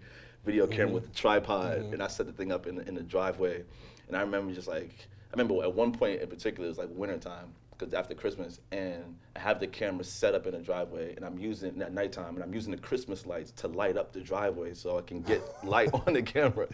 video 0.48 0.66
camera 0.66 0.86
mm-hmm. 0.86 0.96
with 0.96 1.10
a 1.10 1.14
tripod, 1.14 1.78
mm-hmm. 1.78 1.94
and 1.94 2.02
I 2.02 2.08
set 2.08 2.26
the 2.26 2.32
thing 2.32 2.52
up 2.52 2.66
in 2.66 2.78
the, 2.78 2.88
in 2.88 2.96
the 2.96 3.04
driveway. 3.04 3.64
And 4.08 4.16
I 4.16 4.22
remember 4.22 4.54
just 4.54 4.68
like, 4.68 4.90
I 4.90 5.38
remember 5.38 5.62
at 5.62 5.74
one 5.74 5.92
point 5.92 6.22
in 6.22 6.28
particular, 6.28 6.66
it 6.66 6.70
was 6.70 6.78
like 6.78 6.90
wintertime, 6.92 7.50
because 7.78 7.94
after 7.94 8.16
Christmas, 8.16 8.62
and 8.72 9.04
I 9.36 9.40
have 9.40 9.60
the 9.60 9.68
camera 9.68 10.06
set 10.06 10.34
up 10.34 10.48
in 10.48 10.54
the 10.54 10.60
driveway, 10.60 11.16
and 11.16 11.26
I'm 11.26 11.38
using 11.38 11.76
it 11.76 11.82
at 11.82 11.94
nighttime, 11.94 12.36
and 12.36 12.44
I'm 12.44 12.54
using 12.54 12.72
the 12.72 12.78
Christmas 12.78 13.26
lights 13.26 13.52
to 13.58 13.68
light 13.68 13.98
up 13.98 14.14
the 14.14 14.22
driveway 14.22 14.74
so 14.74 14.98
I 14.98 15.02
can 15.02 15.22
get 15.22 15.44
light 15.66 15.90
on 15.94 16.14
the 16.14 16.24
camera. 16.24 16.68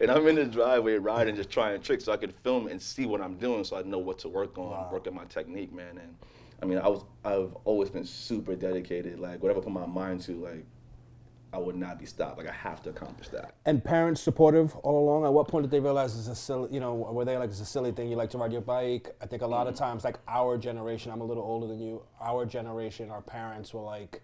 And 0.00 0.10
I'm 0.10 0.26
in 0.26 0.34
the 0.34 0.44
driveway 0.44 0.94
riding, 0.94 1.36
just 1.36 1.50
trying 1.50 1.80
tricks 1.80 2.04
so 2.04 2.12
I 2.12 2.16
could 2.16 2.34
film 2.42 2.66
and 2.66 2.82
see 2.82 3.06
what 3.06 3.20
I'm 3.20 3.36
doing 3.36 3.62
so 3.62 3.76
I 3.76 3.82
know 3.82 3.98
what 3.98 4.18
to 4.18 4.28
work 4.28 4.58
on, 4.58 4.92
work 4.92 5.06
on 5.06 5.14
my 5.14 5.24
technique, 5.26 5.72
man. 5.72 5.98
And 5.98 6.16
I 6.60 6.66
mean, 6.66 6.78
I 6.78 6.88
was, 6.88 7.04
I've 7.24 7.54
always 7.64 7.90
been 7.90 8.04
super 8.04 8.56
dedicated. 8.56 9.20
Like 9.20 9.40
whatever 9.40 9.60
I 9.60 9.64
put 9.64 9.72
my 9.72 9.86
mind 9.86 10.20
to, 10.22 10.32
like 10.32 10.66
I 11.52 11.58
would 11.58 11.76
not 11.76 11.98
be 11.98 12.06
stopped. 12.06 12.38
Like 12.38 12.48
I 12.48 12.52
have 12.52 12.82
to 12.82 12.90
accomplish 12.90 13.28
that. 13.28 13.54
And 13.66 13.82
parents 13.82 14.20
supportive 14.20 14.76
all 14.76 15.02
along. 15.02 15.24
At 15.24 15.32
what 15.32 15.48
point 15.48 15.64
did 15.64 15.70
they 15.70 15.80
realize 15.80 16.16
it's 16.16 16.28
a 16.28 16.34
silly, 16.34 16.72
you 16.72 16.80
know, 16.80 16.94
were 16.94 17.24
they 17.24 17.36
like 17.36 17.50
it's 17.50 17.60
a 17.60 17.64
silly 17.64 17.92
thing? 17.92 18.08
You 18.08 18.16
like 18.16 18.30
to 18.30 18.38
ride 18.38 18.52
your 18.52 18.60
bike. 18.60 19.14
I 19.20 19.26
think 19.26 19.42
a 19.42 19.46
lot 19.46 19.66
of 19.66 19.74
mm-hmm. 19.74 19.84
times, 19.84 20.04
like 20.04 20.18
our 20.28 20.56
generation, 20.56 21.10
I'm 21.10 21.20
a 21.20 21.24
little 21.24 21.42
older 21.42 21.66
than 21.66 21.80
you. 21.80 22.02
Our 22.20 22.46
generation, 22.46 23.10
our 23.10 23.22
parents 23.22 23.74
were 23.74 23.82
like, 23.82 24.22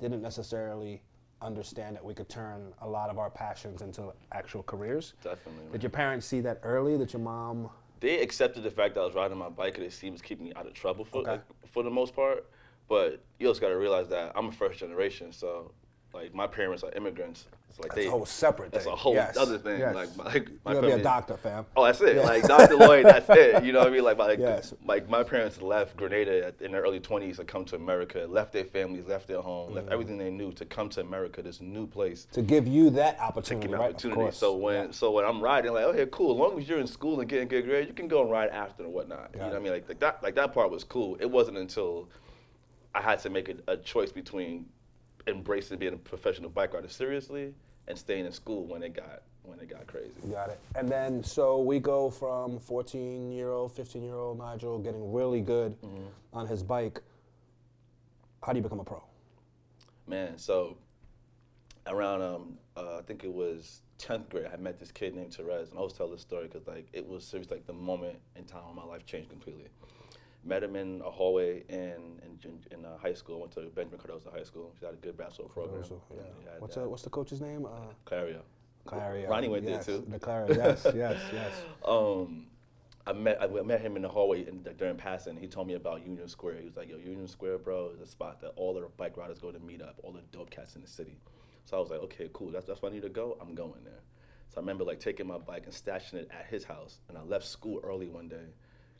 didn't 0.00 0.22
necessarily 0.22 1.02
understand 1.42 1.96
that 1.96 2.04
we 2.04 2.14
could 2.14 2.28
turn 2.28 2.72
a 2.82 2.88
lot 2.88 3.10
of 3.10 3.18
our 3.18 3.30
passions 3.30 3.82
into 3.82 4.12
actual 4.32 4.62
careers. 4.62 5.14
Definitely. 5.24 5.72
Did 5.72 5.82
your 5.82 5.90
parents 5.90 6.26
see 6.26 6.40
that 6.42 6.60
early? 6.62 6.96
That 6.96 7.12
your 7.12 7.22
mom? 7.22 7.70
they 8.00 8.20
accepted 8.20 8.62
the 8.62 8.70
fact 8.70 8.94
that 8.94 9.02
I 9.02 9.04
was 9.04 9.14
riding 9.14 9.36
my 9.36 9.50
bike 9.50 9.76
and 9.76 9.86
it 9.86 9.92
seems 9.92 10.20
to 10.20 10.26
keep 10.26 10.40
me 10.40 10.52
out 10.56 10.66
of 10.66 10.72
trouble 10.74 11.04
for 11.04 11.18
Okay. 11.18 11.32
like, 11.32 11.42
for 11.66 11.82
the 11.82 11.90
most 11.90 12.16
part. 12.16 12.46
But 12.88 13.22
you 13.38 13.46
also 13.46 13.60
got 13.60 13.68
to 13.68 13.78
realize 13.78 14.08
that 14.08 14.32
I'm 14.34 14.48
a 14.48 14.52
first 14.52 14.80
generation, 14.80 15.32
so 15.32 15.70
like 16.12 16.34
my 16.34 16.46
parents 16.46 16.82
are 16.82 16.90
immigrants, 16.92 17.46
It's 17.68 17.78
like 17.78 17.94
That's 17.94 18.06
a 18.08 18.10
whole 18.10 18.26
separate 18.26 18.72
That's 18.72 18.84
thing. 18.84 18.92
a 18.92 18.96
whole 18.96 19.14
Yes, 19.14 19.36
other 19.36 19.56
thing. 19.56 19.78
yes. 19.78 19.94
Like, 19.94 20.16
my, 20.16 20.24
like 20.24 20.48
You 20.48 20.58
my 20.64 20.74
gotta 20.74 20.86
be 20.88 20.92
a 20.94 21.02
doctor, 21.02 21.36
fam. 21.36 21.66
Oh, 21.76 21.84
that's 21.84 22.00
it. 22.00 22.16
Like 22.16 22.42
Dr. 22.48 22.74
Lloyd, 22.76 23.06
that's 23.06 23.30
it. 23.30 23.62
You 23.64 23.72
know 23.72 23.78
what 23.80 23.88
I 23.88 23.90
mean? 23.92 24.02
Like, 24.02 24.18
like, 24.18 24.38
Yes. 24.40 24.74
like 24.84 25.08
my 25.08 25.22
parents 25.22 25.62
left 25.62 25.96
Grenada 25.96 26.52
in 26.60 26.72
their 26.72 26.82
early 26.82 26.98
20s 26.98 27.36
to 27.36 27.44
come 27.44 27.64
to 27.66 27.76
America, 27.76 28.26
left 28.28 28.52
their 28.52 28.64
families, 28.64 29.06
left 29.06 29.28
their 29.28 29.40
home, 29.40 29.70
Mm. 29.70 29.74
left 29.76 29.88
everything 29.90 30.18
they 30.18 30.30
knew 30.30 30.50
to 30.52 30.64
come 30.64 30.88
to 30.90 31.00
America, 31.00 31.42
this 31.42 31.60
new 31.60 31.86
place. 31.86 32.26
To 32.32 32.42
give 32.42 32.66
you 32.66 32.90
that 32.90 33.16
To 33.18 33.22
opportunity, 33.22 33.68
give 33.68 33.70
me 33.78 33.78
right? 33.78 33.90
Opportunity. 33.90 34.32
So 34.32 34.56
when 34.56 34.86
Yeah. 34.86 34.90
so 34.90 35.12
when 35.12 35.24
I'm 35.24 35.40
riding, 35.40 35.72
like, 35.72 35.84
okay, 35.84 36.06
cool. 36.10 36.32
As 36.32 36.38
long 36.38 36.58
as 36.60 36.68
you're 36.68 36.80
in 36.80 36.88
school 36.88 37.20
and 37.20 37.28
getting 37.28 37.46
good 37.46 37.64
grades, 37.66 37.86
you 37.86 37.94
can 37.94 38.08
go 38.08 38.20
and 38.22 38.30
ride 38.32 38.50
after 38.50 38.82
and 38.82 38.92
whatnot. 38.92 39.30
You 39.32 39.40
know 39.40 39.46
what 39.46 39.56
I 39.56 39.60
mean? 39.60 39.72
Like, 39.72 39.88
like 39.88 40.00
that 40.00 40.22
like 40.24 40.34
that 40.34 40.52
part 40.52 40.72
was 40.72 40.82
cool. 40.82 41.16
It 41.20 41.30
wasn't 41.30 41.56
until 41.58 42.08
I 42.96 43.00
had 43.00 43.20
to 43.20 43.30
make 43.30 43.48
a, 43.48 43.54
a 43.68 43.76
choice 43.76 44.10
between 44.10 44.66
embracing 45.26 45.78
being 45.78 45.94
a 45.94 45.98
professional 45.98 46.50
bike 46.50 46.74
rider 46.74 46.88
seriously 46.88 47.54
and 47.88 47.98
staying 47.98 48.26
in 48.26 48.32
school 48.32 48.66
when 48.66 48.82
it 48.82 48.94
got 48.94 49.22
when 49.42 49.58
it 49.58 49.68
got 49.68 49.86
crazy. 49.86 50.10
Got 50.30 50.50
it. 50.50 50.60
And 50.76 50.88
then, 50.88 51.24
so 51.24 51.60
we 51.60 51.78
go 51.78 52.10
from 52.10 52.58
14 52.60 53.32
year 53.32 53.50
old, 53.50 53.72
15 53.72 54.02
year 54.02 54.14
old 54.14 54.38
Nigel 54.38 54.78
getting 54.78 55.12
really 55.12 55.40
good 55.40 55.80
Mm-hmm. 55.82 56.02
on 56.32 56.46
his 56.46 56.62
bike. 56.62 57.00
How 58.42 58.52
do 58.52 58.58
you 58.58 58.62
become 58.62 58.80
a 58.80 58.84
pro? 58.84 59.02
Man, 60.06 60.36
so 60.38 60.76
around 61.86 62.22
um, 62.22 62.58
uh, 62.76 62.98
I 62.98 63.02
think 63.02 63.24
it 63.24 63.32
was 63.32 63.80
tenth 63.98 64.28
grade, 64.28 64.46
I 64.52 64.56
met 64.56 64.78
this 64.78 64.90
kid 64.92 65.14
named 65.14 65.34
Therese, 65.34 65.68
and 65.70 65.76
I 65.76 65.80
always 65.80 65.92
tell 65.94 66.08
this 66.08 66.20
story 66.22 66.48
because 66.48 66.66
like 66.66 66.86
it 66.92 67.06
was 67.06 67.24
seriously 67.24 67.56
like 67.56 67.66
the 67.66 67.72
moment 67.72 68.16
in 68.36 68.44
time 68.44 68.62
when 68.66 68.76
my 68.76 68.84
life 68.84 69.04
changed 69.06 69.30
completely. 69.30 69.66
Met 70.42 70.62
him 70.62 70.76
in 70.76 71.02
a 71.04 71.10
hallway 71.10 71.64
in 71.68 72.20
in, 72.44 72.58
in, 72.70 72.84
uh, 72.84 72.96
high 72.96 73.12
school. 73.12 73.40
Went 73.40 73.52
to 73.52 73.60
Benjamin 73.74 73.98
Cardozo 73.98 74.30
High 74.30 74.44
School. 74.44 74.72
She 74.78 74.86
had 74.86 74.94
a 74.94 74.96
good 74.96 75.16
basketball 75.16 75.48
program. 75.48 75.84
Yeah. 76.10 76.52
had 76.52 76.60
What's, 76.60 76.76
uh, 76.76 76.88
what's 76.88 77.02
the 77.02 77.10
coach's 77.10 77.40
name? 77.40 77.66
Uh, 77.66 77.92
Clario. 78.06 78.40
Claria. 78.86 79.28
Ronnie 79.28 79.48
went 79.48 79.68
yes, 79.68 79.86
there 79.86 79.98
too. 79.98 80.06
The 80.08 80.18
Claria, 80.18 80.56
yes, 80.56 80.86
yes, 80.94 81.20
yes. 81.32 81.52
um, 81.84 82.46
I 83.06 83.12
met 83.12 83.40
I 83.40 83.46
met 83.46 83.80
him 83.80 83.96
in 83.96 84.02
the 84.02 84.08
hallway 84.08 84.46
in, 84.46 84.66
during 84.78 84.96
passing. 84.96 85.36
He 85.36 85.46
told 85.46 85.66
me 85.66 85.74
about 85.74 86.04
Union 86.04 86.28
Square. 86.28 86.58
He 86.60 86.66
was 86.66 86.76
like, 86.76 86.88
"Yo, 86.88 86.96
Union 86.96 87.28
Square, 87.28 87.58
bro, 87.58 87.90
is 87.94 88.00
a 88.00 88.06
spot 88.06 88.40
that 88.40 88.52
all 88.56 88.74
the 88.74 88.86
bike 88.96 89.16
riders 89.16 89.38
go 89.38 89.50
to 89.50 89.58
meet 89.58 89.82
up. 89.82 90.00
All 90.02 90.12
the 90.12 90.22
dope 90.32 90.50
cats 90.50 90.76
in 90.76 90.82
the 90.82 90.88
city." 90.88 91.18
So 91.64 91.76
I 91.76 91.80
was 91.80 91.90
like, 91.90 92.00
"Okay, 92.00 92.30
cool. 92.32 92.50
That's 92.50 92.66
that's 92.66 92.80
where 92.82 92.90
I 92.90 92.94
need 92.94 93.02
to 93.02 93.08
go. 93.08 93.36
I'm 93.40 93.54
going 93.54 93.84
there." 93.84 94.00
So 94.48 94.58
I 94.58 94.60
remember 94.60 94.84
like 94.84 94.98
taking 94.98 95.26
my 95.26 95.38
bike 95.38 95.64
and 95.66 95.74
stashing 95.74 96.14
it 96.14 96.30
at 96.30 96.46
his 96.46 96.64
house. 96.64 97.00
And 97.08 97.16
I 97.16 97.22
left 97.22 97.46
school 97.46 97.80
early 97.84 98.08
one 98.08 98.28
day, 98.28 98.54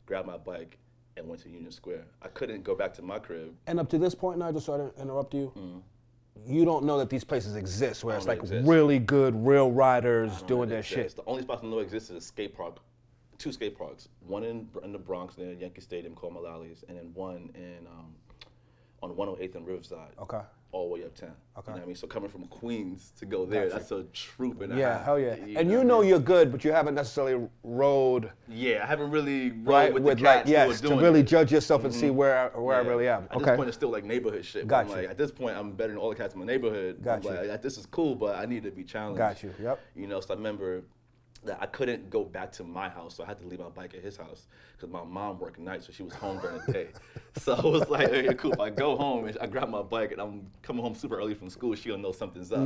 grabbed 0.05 0.27
my 0.27 0.37
bike, 0.37 0.77
and 1.17 1.27
went 1.27 1.41
to 1.43 1.49
Union 1.49 1.71
Square. 1.71 2.05
I 2.21 2.27
couldn't 2.29 2.63
go 2.63 2.75
back 2.75 2.93
to 2.95 3.01
my 3.01 3.19
crib. 3.19 3.53
And 3.67 3.79
up 3.79 3.89
to 3.89 3.97
this 3.97 4.15
point, 4.15 4.39
Nigel, 4.39 4.61
so 4.61 4.73
I 4.73 4.77
didn't 4.77 4.97
interrupt 4.97 5.33
you, 5.33 5.83
you 6.45 6.65
don't 6.65 6.85
know 6.85 6.97
that 6.97 7.09
these 7.09 7.23
places 7.23 7.55
exist 7.55 8.03
where 8.03 8.15
it's 8.17 8.27
like 8.27 8.39
exist. 8.39 8.67
really 8.67 8.99
good, 8.99 9.35
real 9.45 9.71
riders 9.71 10.41
doing 10.43 10.69
their 10.69 10.83
shit. 10.83 11.15
The 11.15 11.23
only 11.25 11.43
spots 11.43 11.61
I 11.63 11.67
know 11.67 11.79
exist 11.79 12.09
is 12.09 12.17
a 12.17 12.21
skate 12.21 12.55
park, 12.55 12.77
two 13.37 13.51
skate 13.51 13.77
parks. 13.77 14.09
One 14.25 14.43
in, 14.43 14.67
in 14.83 14.91
the 14.91 14.97
Bronx 14.97 15.37
near 15.37 15.53
Yankee 15.53 15.81
Stadium 15.81 16.15
called 16.15 16.33
Mullaly's, 16.33 16.83
and 16.87 16.97
then 16.97 17.11
one 17.13 17.49
in 17.55 17.85
um, 17.87 18.15
on 19.03 19.11
108th 19.11 19.55
and 19.55 19.67
Riverside. 19.67 20.13
Okay. 20.19 20.41
All 20.73 20.87
the 20.87 20.93
way 20.95 21.03
uptown. 21.05 21.31
Okay. 21.57 21.63
You 21.67 21.73
know 21.73 21.77
what 21.79 21.83
I 21.83 21.85
mean? 21.87 21.95
So 21.97 22.07
coming 22.07 22.29
from 22.29 22.45
Queens 22.47 23.11
to 23.19 23.25
go 23.25 23.45
there, 23.45 23.65
Gotcha. 23.65 23.75
that's 23.79 23.91
a 23.91 24.03
troop 24.13 24.61
and 24.61 24.71
a 24.71 24.77
Yeah, 24.77 24.93
half, 24.97 25.03
hell 25.05 25.19
yeah. 25.19 25.35
you 25.35 25.57
and 25.57 25.67
know 25.67 25.71
you 25.73 25.77
what 25.79 25.83
I 25.83 25.87
know 25.89 25.99
mean? 25.99 26.09
you're 26.09 26.19
good, 26.19 26.49
but 26.49 26.63
you 26.63 26.71
haven't 26.71 26.95
necessarily 26.95 27.45
rode 27.63 28.31
Yeah, 28.47 28.81
I 28.83 28.85
haven't 28.85 29.11
really 29.11 29.51
rode 29.51 29.67
right 29.67 29.93
with, 29.93 30.03
with, 30.03 30.19
the 30.19 30.23
like 30.23 30.45
cats 30.45 30.49
who 30.49 30.55
are 30.55 30.67
yes 30.67 30.81
to 30.81 30.95
really 30.95 31.19
it. 31.19 31.23
judge 31.27 31.51
yourself 31.51 31.83
and 31.83 31.93
see 31.93 32.07
Mhm. 32.07 32.15
where 32.15 32.49
where 32.55 32.77
I 32.77 32.81
Yeah. 32.83 32.87
really 32.87 33.07
am. 33.09 33.23
At 33.25 33.35
Okay. 33.35 33.45
this 33.47 33.55
point, 33.57 33.67
it's 33.67 33.77
still 33.77 33.89
like 33.89 34.05
neighborhood 34.05 34.45
shit. 34.45 34.65
Got 34.65 34.87
you. 34.87 34.95
like, 34.95 35.09
at 35.09 35.17
this 35.17 35.31
point, 35.31 35.57
I'm 35.57 35.73
better 35.73 35.91
than 35.91 35.97
all 35.97 36.09
the 36.09 36.15
cats 36.15 36.35
in 36.35 36.39
my 36.39 36.45
neighborhood. 36.45 37.03
Got 37.03 37.25
you. 37.25 37.31
like, 37.31 37.49
like, 37.49 37.61
this 37.61 37.77
is 37.77 37.85
cool, 37.87 38.15
but 38.15 38.37
I 38.37 38.45
need 38.45 38.63
to 38.63 38.71
be 38.71 38.85
challenged. 38.85 39.17
Got 39.17 39.43
you. 39.43 39.53
Yep. 39.61 39.77
You 39.95 40.07
know, 40.07 40.21
so 40.21 40.33
I 40.33 40.37
remember 40.37 40.83
that 41.43 41.57
I 41.59 41.65
couldn't 41.65 42.09
go 42.09 42.23
back 42.23 42.51
to 42.53 42.63
my 42.63 42.87
house, 42.87 43.15
so 43.15 43.23
I 43.23 43.27
had 43.27 43.39
to 43.39 43.47
leave 43.47 43.59
my 43.59 43.69
bike 43.69 43.95
at 43.95 44.03
his 44.03 44.15
house 44.15 44.47
because 44.73 44.89
my 44.89 45.03
mom 45.03 45.39
worked 45.39 45.59
nights, 45.59 45.87
so 45.87 45.93
she 45.93 46.03
was 46.03 46.13
home 46.13 46.39
during 46.39 46.61
the 46.65 46.71
day. 46.71 46.87
so 47.37 47.55
I 47.55 47.65
was 47.65 47.89
like, 47.89 48.09
okay, 48.09 48.33
cool. 48.35 48.53
If 48.53 48.59
I 48.59 48.69
go 48.69 48.95
home 48.95 49.25
and 49.25 49.37
I 49.41 49.47
grab 49.47 49.69
my 49.69 49.81
bike 49.81 50.11
and 50.11 50.21
I'm 50.21 50.47
coming 50.61 50.83
home 50.83 50.93
super 50.93 51.17
early 51.17 51.33
from 51.33 51.49
school, 51.49 51.73
she'll 51.73 51.97
know 51.97 52.11
something's 52.11 52.51
up. 52.51 52.59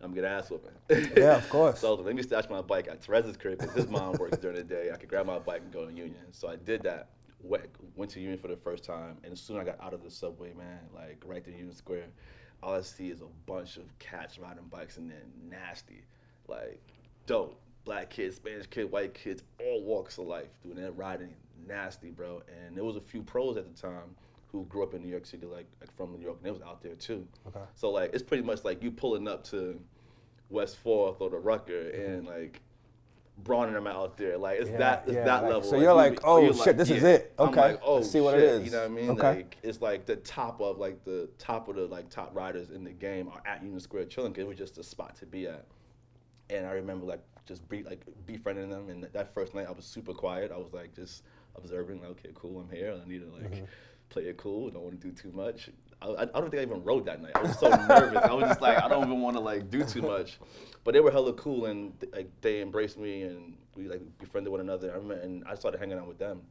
I'm 0.00 0.12
gonna 0.12 0.14
get 0.14 0.24
ass 0.24 0.50
whooping. 0.50 0.70
Mm-hmm. 0.88 1.18
Yeah, 1.18 1.36
of 1.36 1.48
course. 1.48 1.78
so 1.80 1.88
I 1.88 1.90
was 1.90 1.98
like, 2.00 2.06
let 2.06 2.16
me 2.16 2.22
stash 2.22 2.48
my 2.48 2.60
bike 2.60 2.86
at 2.88 3.02
Teresa's 3.02 3.36
crib 3.36 3.58
because 3.58 3.74
his 3.74 3.88
mom 3.88 4.14
works 4.14 4.38
during 4.38 4.56
the 4.56 4.64
day. 4.64 4.90
I 4.92 4.96
could 4.96 5.08
grab 5.08 5.26
my 5.26 5.38
bike 5.38 5.62
and 5.62 5.72
go 5.72 5.84
to 5.84 5.92
Union. 5.92 6.26
So 6.30 6.48
I 6.48 6.56
did 6.56 6.82
that. 6.82 7.10
Went, 7.42 7.66
went 7.94 8.10
to 8.12 8.20
Union 8.20 8.38
for 8.38 8.48
the 8.48 8.56
first 8.56 8.84
time, 8.84 9.18
and 9.22 9.32
as 9.32 9.40
soon 9.40 9.56
as 9.56 9.62
I 9.62 9.64
got 9.64 9.78
out 9.84 9.92
of 9.92 10.02
the 10.02 10.10
subway, 10.10 10.54
man, 10.54 10.78
like 10.94 11.22
right 11.26 11.44
to 11.44 11.50
Union 11.50 11.74
Square, 11.74 12.06
all 12.62 12.74
I 12.74 12.80
see 12.80 13.10
is 13.10 13.20
a 13.20 13.26
bunch 13.44 13.76
of 13.76 13.98
cats 13.98 14.38
riding 14.38 14.64
bikes 14.70 14.96
and 14.96 15.10
then 15.10 15.50
nasty, 15.50 16.04
like 16.48 16.80
dope. 17.26 17.60
Black 17.84 18.10
kids, 18.10 18.36
Spanish 18.36 18.66
kids, 18.66 18.90
white 18.90 19.14
kids, 19.14 19.42
all 19.60 19.82
walks 19.82 20.18
of 20.18 20.26
life 20.26 20.48
doing 20.62 20.76
that 20.76 20.92
riding, 20.96 21.34
nasty, 21.66 22.10
bro. 22.10 22.42
And 22.66 22.76
there 22.76 22.84
was 22.84 22.96
a 22.96 23.00
few 23.00 23.22
pros 23.22 23.56
at 23.56 23.72
the 23.74 23.80
time 23.80 24.14
who 24.52 24.64
grew 24.66 24.82
up 24.84 24.94
in 24.94 25.02
New 25.02 25.08
York 25.08 25.26
City, 25.26 25.46
like, 25.46 25.66
like 25.80 25.94
from 25.96 26.12
New 26.12 26.22
York, 26.22 26.36
and 26.38 26.46
they 26.46 26.50
was 26.50 26.62
out 26.62 26.82
there 26.82 26.94
too. 26.94 27.26
Okay. 27.48 27.60
So 27.74 27.90
like, 27.90 28.14
it's 28.14 28.22
pretty 28.22 28.42
much 28.42 28.64
like 28.64 28.82
you 28.82 28.90
pulling 28.90 29.28
up 29.28 29.44
to 29.48 29.78
West 30.48 30.76
Fourth 30.78 31.20
or 31.20 31.28
the 31.28 31.38
Rucker 31.38 31.90
and 31.90 32.26
like 32.26 32.60
brawling 33.38 33.74
them 33.74 33.86
out 33.88 34.16
there. 34.16 34.38
Like 34.38 34.60
it's 34.60 34.70
Mm-hmm. 34.70 34.74
Yeah, 34.74 34.78
that 34.78 35.02
it's 35.06 35.14
yeah, 35.16 35.24
that 35.24 35.42
like- 35.42 35.52
level. 35.52 35.68
so 35.68 35.76
you're 35.76 35.90
you 35.90 35.92
like, 35.96 36.20
oh, 36.24 36.40
you're 36.42 36.54
shit, 36.54 36.76
this 36.78 36.88
is 36.88 37.02
yeah. 37.02 37.08
it. 37.10 37.34
I'm 37.38 37.48
Okay, 37.48 37.60
like, 37.60 37.80
oh, 37.84 37.96
let's 37.96 38.10
see 38.10 38.20
what 38.20 38.38
it 38.38 38.40
shit, 38.42 38.48
is. 38.60 38.64
You 38.66 38.70
know 38.70 38.78
what 38.78 38.84
I 38.86 38.88
mean? 38.94 39.10
Okay. 39.10 39.34
Like 39.36 39.56
it's 39.62 39.82
like 39.82 40.06
the 40.06 40.16
top 40.16 40.60
of 40.62 40.78
like 40.78 41.04
the 41.04 41.28
top 41.36 41.68
of 41.68 41.74
the 41.76 41.86
like 41.86 42.08
top 42.08 42.34
riders 42.34 42.70
in 42.70 42.84
the 42.84 42.92
game 42.92 43.28
are 43.28 43.42
at 43.44 43.62
Union 43.62 43.80
Square 43.80 44.06
chilling. 44.06 44.34
it 44.36 44.46
was 44.46 44.56
just 44.56 44.78
a 44.78 44.82
spot 44.84 45.16
to 45.16 45.26
be 45.26 45.48
at. 45.48 45.66
And 46.48 46.64
I 46.66 46.72
remember 46.72 47.06
like 47.06 47.22
just 47.46 47.68
be 47.68 47.82
like 47.82 48.04
befriending 48.26 48.70
them. 48.70 48.88
And 48.88 49.04
that 49.12 49.34
first 49.34 49.54
night 49.54 49.66
I 49.68 49.72
was 49.72 49.84
super 49.84 50.12
quiet. 50.12 50.50
I 50.52 50.56
was 50.58 50.72
like 50.72 50.94
just 50.94 51.22
observing. 51.56 52.00
Like, 52.00 52.10
okay, 52.10 52.30
cool, 52.34 52.60
I'm 52.60 52.74
here. 52.74 52.94
I 52.94 53.08
need 53.08 53.20
to 53.20 53.30
like 53.32 53.50
Mm-hmm. 53.52 53.64
play 54.10 54.24
it 54.24 54.36
cool. 54.36 54.70
Don't 54.70 54.82
want 54.82 55.00
to 55.00 55.06
do 55.08 55.12
too 55.14 55.32
much. 55.32 55.70
I, 56.02 56.06
I 56.08 56.22
I 56.22 56.24
don't 56.26 56.50
think 56.50 56.60
I 56.60 56.62
even 56.62 56.82
rode 56.84 57.04
that 57.06 57.20
night. 57.22 57.32
I 57.34 57.42
was 57.42 57.58
so 57.58 57.68
nervous. 57.88 58.22
I 58.24 58.32
was 58.32 58.44
just 58.48 58.60
like, 58.60 58.78
I 58.82 58.88
don't 58.88 59.04
even 59.06 59.20
want 59.20 59.36
to 59.36 59.40
like 59.42 59.70
do 59.70 59.84
too 59.84 60.02
much. 60.02 60.38
But 60.84 60.94
they 60.94 61.00
were 61.00 61.10
hella 61.10 61.32
cool 61.34 61.66
and 61.66 61.92
like 62.12 62.28
they 62.40 62.60
embraced 62.62 62.98
me 62.98 63.22
and 63.22 63.56
we 63.76 63.88
like 63.88 64.02
befriended 64.18 64.50
one 64.50 64.60
another. 64.60 64.90
I 64.92 64.96
remember, 64.96 65.14
and 65.22 65.42
I 65.46 65.54
started 65.54 65.78
hanging 65.78 65.98
out 65.98 66.06
with 66.06 66.18
them. 66.18 66.42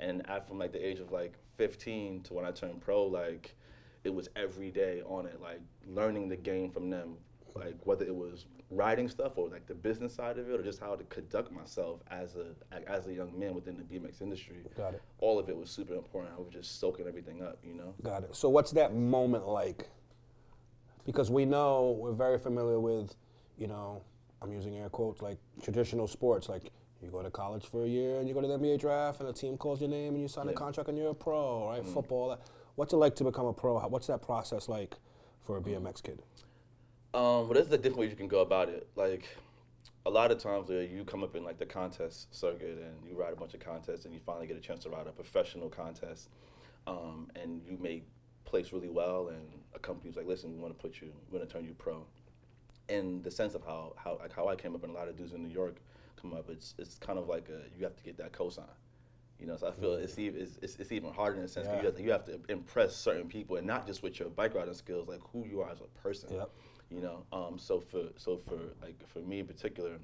And 0.00 0.28
at 0.28 0.48
from 0.48 0.58
like 0.58 0.72
the 0.72 0.84
age 0.84 0.98
of 0.98 1.12
like 1.12 1.34
15 1.56 2.22
to 2.22 2.34
when 2.34 2.44
I 2.44 2.50
turned 2.50 2.80
pro, 2.80 3.04
like 3.06 3.54
it 4.02 4.12
was 4.12 4.28
every 4.36 4.70
day 4.70 5.02
on 5.06 5.24
it, 5.26 5.40
like 5.40 5.60
learning 5.86 6.28
the 6.28 6.36
game 6.36 6.70
from 6.70 6.90
them, 6.90 7.14
like 7.54 7.76
whether 7.84 8.04
it 8.04 8.14
was 8.14 8.46
writing 8.70 9.08
stuff 9.08 9.32
or 9.36 9.48
like 9.48 9.66
the 9.66 9.74
business 9.74 10.14
side 10.14 10.38
of 10.38 10.50
it 10.50 10.58
or 10.58 10.62
just 10.62 10.80
how 10.80 10.94
to 10.96 11.04
conduct 11.04 11.52
myself 11.52 12.00
as 12.10 12.36
a 12.36 12.46
as 12.90 13.06
a 13.06 13.12
young 13.12 13.38
man 13.38 13.54
within 13.54 13.76
the 13.76 13.82
BMX 13.82 14.20
industry. 14.20 14.56
Got 14.76 14.94
it. 14.94 15.02
All 15.18 15.38
of 15.38 15.48
it 15.48 15.56
was 15.56 15.70
super 15.70 15.94
important. 15.94 16.34
I 16.36 16.40
was 16.40 16.52
just 16.52 16.80
soaking 16.80 17.06
everything 17.06 17.42
up, 17.42 17.58
you 17.62 17.74
know. 17.74 17.94
Got 18.02 18.24
it. 18.24 18.34
So 18.34 18.48
what's 18.48 18.72
that 18.72 18.94
moment 18.94 19.46
like? 19.46 19.88
Because 21.04 21.30
we 21.30 21.44
know 21.44 21.96
we're 22.00 22.12
very 22.12 22.38
familiar 22.38 22.80
with, 22.80 23.14
you 23.58 23.66
know, 23.66 24.02
I'm 24.42 24.52
using 24.52 24.76
air 24.76 24.88
quotes 24.88 25.22
like 25.22 25.38
traditional 25.62 26.08
sports. 26.08 26.48
Like 26.48 26.72
you 27.02 27.10
go 27.10 27.22
to 27.22 27.30
college 27.30 27.66
for 27.66 27.84
a 27.84 27.88
year 27.88 28.18
and 28.18 28.28
you 28.28 28.34
go 28.34 28.40
to 28.40 28.48
the 28.48 28.58
NBA 28.58 28.80
draft 28.80 29.20
and 29.20 29.28
a 29.28 29.32
team 29.32 29.56
calls 29.56 29.80
your 29.80 29.90
name 29.90 30.14
and 30.14 30.22
you 30.22 30.28
sign 30.28 30.48
a 30.48 30.52
contract 30.52 30.88
and 30.88 30.98
you're 30.98 31.10
a 31.10 31.14
pro, 31.14 31.68
right? 31.68 31.84
Mm. 31.84 31.94
Football. 31.94 32.38
What's 32.74 32.92
it 32.92 32.96
like 32.96 33.14
to 33.16 33.24
become 33.24 33.46
a 33.46 33.52
pro? 33.52 33.78
What's 33.88 34.06
that 34.08 34.22
process 34.22 34.68
like 34.68 34.96
for 35.44 35.58
a 35.58 35.60
BMX 35.60 36.02
kid? 36.02 36.22
Um, 37.14 37.46
but 37.46 37.54
there's 37.54 37.68
a 37.68 37.78
different 37.78 37.98
ways 37.98 38.10
you 38.10 38.16
can 38.16 38.28
go 38.28 38.40
about 38.40 38.68
it. 38.68 38.88
Like 38.96 39.28
a 40.04 40.10
lot 40.10 40.32
of 40.32 40.38
times 40.38 40.68
where 40.68 40.82
you 40.82 41.04
come 41.04 41.22
up 41.22 41.36
in 41.36 41.44
like 41.44 41.58
the 41.58 41.66
contest 41.66 42.34
circuit 42.34 42.76
and 42.84 43.08
you 43.08 43.16
ride 43.16 43.32
a 43.32 43.36
bunch 43.36 43.54
of 43.54 43.60
contests 43.60 44.04
and 44.04 44.12
you 44.12 44.20
finally 44.26 44.48
get 44.48 44.56
a 44.56 44.60
chance 44.60 44.82
to 44.82 44.90
ride 44.90 45.06
a 45.06 45.12
professional 45.12 45.68
contest, 45.68 46.28
um, 46.88 47.30
and 47.36 47.62
you 47.64 47.78
may 47.80 48.02
place 48.44 48.72
really 48.72 48.90
well 48.90 49.28
and 49.28 49.46
a 49.74 49.78
company's 49.78 50.16
like, 50.16 50.26
listen, 50.26 50.52
we 50.52 50.58
want 50.58 50.76
to 50.76 50.82
put 50.82 51.00
you, 51.00 51.12
we 51.30 51.38
want 51.38 51.48
to 51.48 51.52
turn 51.52 51.64
you 51.64 51.74
pro. 51.74 52.04
In 52.88 53.22
the 53.22 53.30
sense 53.30 53.54
of 53.54 53.62
how 53.62 53.94
how 53.96 54.18
like 54.20 54.32
how 54.34 54.48
I 54.48 54.56
came 54.56 54.74
up 54.74 54.82
and 54.82 54.92
a 54.92 54.94
lot 54.94 55.08
of 55.08 55.16
dudes 55.16 55.32
in 55.32 55.42
New 55.42 55.54
York 55.54 55.76
come 56.20 56.34
up, 56.34 56.50
it's 56.50 56.74
it's 56.78 56.98
kind 56.98 57.18
of 57.18 57.28
like 57.28 57.48
a, 57.48 57.62
you 57.78 57.84
have 57.84 57.96
to 57.96 58.02
get 58.02 58.18
that 58.18 58.32
cosign. 58.32 58.64
You 59.38 59.46
know, 59.46 59.56
so 59.56 59.68
I 59.68 59.72
feel 59.72 59.94
it's, 59.94 60.16
even, 60.18 60.40
it's, 60.40 60.76
it's, 60.76 60.92
even 60.92 61.12
harder 61.12 61.38
in 61.38 61.44
a 61.44 61.48
sense. 61.48 61.66
Yeah. 61.66 61.80
You, 61.80 61.86
have 61.86 61.96
to, 61.96 62.02
you 62.02 62.10
have 62.12 62.24
to 62.26 62.40
impress 62.48 62.94
certain 62.94 63.28
people, 63.28 63.56
and 63.56 63.66
not 63.66 63.84
just 63.84 64.02
with 64.02 64.20
your 64.20 64.28
bike 64.28 64.54
riding 64.54 64.72
skills, 64.74 65.08
like 65.08 65.20
who 65.32 65.44
you 65.44 65.60
are 65.60 65.68
as 65.68 65.80
a 65.80 66.00
person 66.00 66.30
Yep. 66.32 66.50
You 66.90 67.00
know? 67.00 67.24
Um, 67.32 67.58
so 67.58 67.80
for 67.80 68.04
so 68.16 68.36
for 68.36 68.58
like 68.82 68.96
for 69.08 69.20
me 69.20 69.40
in 69.40 69.46
particular 69.46 69.98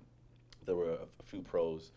there 0.66 0.76
were 0.76 0.92
a, 0.92 1.22
few 1.24 1.42
pros. 1.42 1.92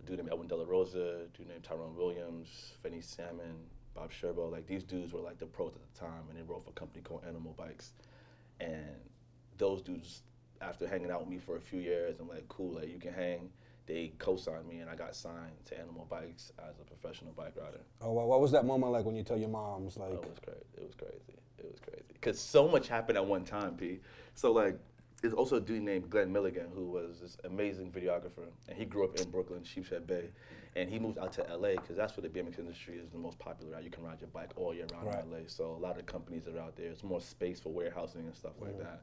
A 0.00 0.06
dude 0.06 0.18
named 0.18 0.30
Edwin 0.32 0.48
De 0.48 0.56
La 0.56 0.64
Rosa 0.66 1.26
dude 1.36 1.48
named 1.48 1.62
Tyrone 1.62 1.96
Williams 1.96 2.72
Vinnie 2.82 3.00
Sammon 3.00 3.54
Bob 3.94 4.10
Scerbo 4.10 4.50
like 4.50 4.66
these 4.66 4.82
dudes 4.82 5.12
were 5.12 5.20
like 5.20 5.38
the 5.38 5.46
pros 5.46 5.72
at 5.74 5.94
the 5.94 6.00
time 6.00 6.24
and 6.28 6.38
they 6.38 6.42
rode 6.42 6.64
for 6.64 6.70
a 6.70 6.74
company 6.74 7.02
called 7.02 7.22
Animal 7.26 7.54
Bikes. 7.56 7.92
And 8.60 8.96
those 9.58 9.82
dudes 9.82 10.22
after 10.60 10.86
hanging 10.86 11.10
out 11.10 11.20
with 11.20 11.28
me 11.28 11.38
for 11.38 11.56
a 11.56 11.60
few 11.60 11.80
years 11.80 12.16
I'm 12.20 12.28
like 12.28 12.48
cool 12.48 12.74
like 12.74 12.88
you 12.88 12.98
can 12.98 13.12
hang 13.12 13.50
they 13.86 14.12
co-signed 14.18 14.68
me 14.68 14.78
and 14.78 14.88
I 14.88 14.94
got 14.94 15.14
signed 15.14 15.52
to 15.66 15.78
Animal 15.78 16.06
Bikes 16.08 16.52
as 16.58 16.78
a 16.80 16.84
professional 16.84 17.32
bike 17.32 17.54
rider 17.56 17.80
Oh, 18.00 18.12
what, 18.12 18.28
what 18.28 18.40
was 18.40 18.52
that 18.52 18.64
moment 18.64 18.92
like 18.92 19.04
when 19.04 19.16
you 19.16 19.22
tell 19.22 19.38
your 19.38 19.48
moms 19.48 19.96
like? 19.96 20.10
Oh, 20.10 20.22
it 20.22 20.28
was 20.28 20.38
crazy. 20.38 20.60
It 20.76 20.82
was 20.82 20.94
crazy. 20.94 21.38
It 21.58 21.70
was 21.70 21.80
crazy. 21.80 22.14
Cause 22.20 22.38
so 22.38 22.68
much 22.68 22.88
happened 22.88 23.18
at 23.18 23.26
one 23.26 23.44
time, 23.44 23.76
P. 23.76 24.00
So 24.34 24.52
like, 24.52 24.78
there's 25.20 25.34
also 25.34 25.56
a 25.56 25.60
dude 25.60 25.82
named 25.82 26.10
Glenn 26.10 26.32
Milligan 26.32 26.66
who 26.74 26.84
was 26.84 27.20
this 27.20 27.36
amazing 27.44 27.92
videographer, 27.92 28.48
and 28.68 28.76
he 28.76 28.84
grew 28.84 29.04
up 29.04 29.18
in 29.20 29.30
Brooklyn, 29.30 29.62
Sheepshead 29.62 30.04
Bay, 30.04 30.30
and 30.74 30.90
he 30.90 30.98
moved 30.98 31.16
out 31.18 31.32
to 31.34 31.42
LA 31.42 31.80
because 31.80 31.96
that's 31.96 32.16
where 32.16 32.28
the 32.28 32.40
BMX 32.40 32.58
industry 32.58 32.96
is 32.96 33.08
the 33.10 33.18
most 33.18 33.38
popular. 33.38 33.80
You 33.80 33.90
can 33.90 34.02
ride 34.02 34.20
your 34.20 34.30
bike 34.30 34.50
all 34.56 34.74
year 34.74 34.86
round 34.92 35.06
Right. 35.06 35.22
in 35.24 35.30
LA, 35.30 35.38
so 35.46 35.66
a 35.66 35.80
lot 35.80 35.96
of 35.96 36.06
companies 36.06 36.48
are 36.48 36.58
out 36.58 36.74
there. 36.76 36.86
It's 36.86 37.04
more 37.04 37.20
space 37.20 37.60
for 37.60 37.68
warehousing 37.68 38.22
and 38.22 38.34
stuff 38.34 38.54
like 38.60 38.74
mm. 38.74 38.80
that. 38.80 39.02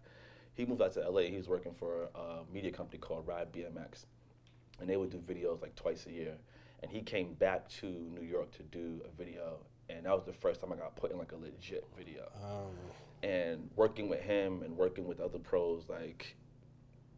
He 0.55 0.65
moved 0.65 0.81
out 0.81 0.91
to 0.93 1.09
LA. 1.09 1.21
He 1.21 1.37
was 1.37 1.47
working 1.47 1.73
for 1.73 2.09
a 2.13 2.39
media 2.53 2.71
company 2.71 2.97
called 2.97 3.25
Ride 3.25 3.53
BMX, 3.53 4.03
and 4.79 4.89
they 4.89 4.97
would 4.97 5.09
do 5.09 5.17
videos 5.17 5.61
like 5.61 5.75
twice 5.75 6.05
a 6.07 6.11
year. 6.11 6.35
And 6.81 6.89
he 6.91 7.01
came 7.01 7.33
back 7.33 7.67
to 7.81 7.87
New 7.87 8.25
York 8.25 8.51
to 8.57 8.63
do 8.63 9.01
a 9.05 9.17
video, 9.21 9.57
and 9.89 10.05
that 10.05 10.15
was 10.15 10.25
the 10.25 10.33
first 10.33 10.61
time 10.61 10.71
I 10.71 10.77
got 10.77 10.95
put 10.95 11.11
in 11.11 11.17
like 11.17 11.33
a 11.33 11.35
legit 11.35 11.85
video 11.97 12.29
Um, 12.41 12.71
and 13.21 13.69
working 13.75 14.07
with 14.07 14.21
him 14.21 14.63
and 14.63 14.77
working 14.77 15.05
with 15.05 15.19
other 15.19 15.39
pros, 15.39 15.89
like 15.89 16.37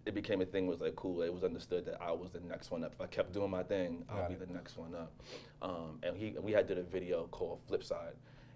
it 0.08 0.16
became 0.16 0.42
a 0.42 0.46
thing. 0.46 0.66
Was 0.66 0.82
like 0.82 0.96
cool. 0.96 1.22
It 1.22 1.32
was 1.32 1.44
understood 1.44 1.86
that 1.86 2.02
I 2.02 2.12
was 2.12 2.32
the 2.32 2.40
next 2.40 2.72
one 2.72 2.84
up. 2.84 2.94
If 2.94 3.02
I 3.02 3.06
kept 3.06 3.34
doing 3.34 3.52
my 3.52 3.62
thing, 3.62 4.04
I'll 4.10 4.28
be 4.28 4.34
it. 4.34 4.40
the 4.48 4.52
next 4.52 4.78
one 4.78 4.96
up. 4.96 5.12
Um, 5.62 6.00
and 6.02 6.18
he, 6.18 6.34
we 6.42 6.52
had 6.52 6.66
did 6.68 6.80
a 6.80 6.84
video 6.84 7.28
called 7.30 7.60
Flipside, 7.70 8.16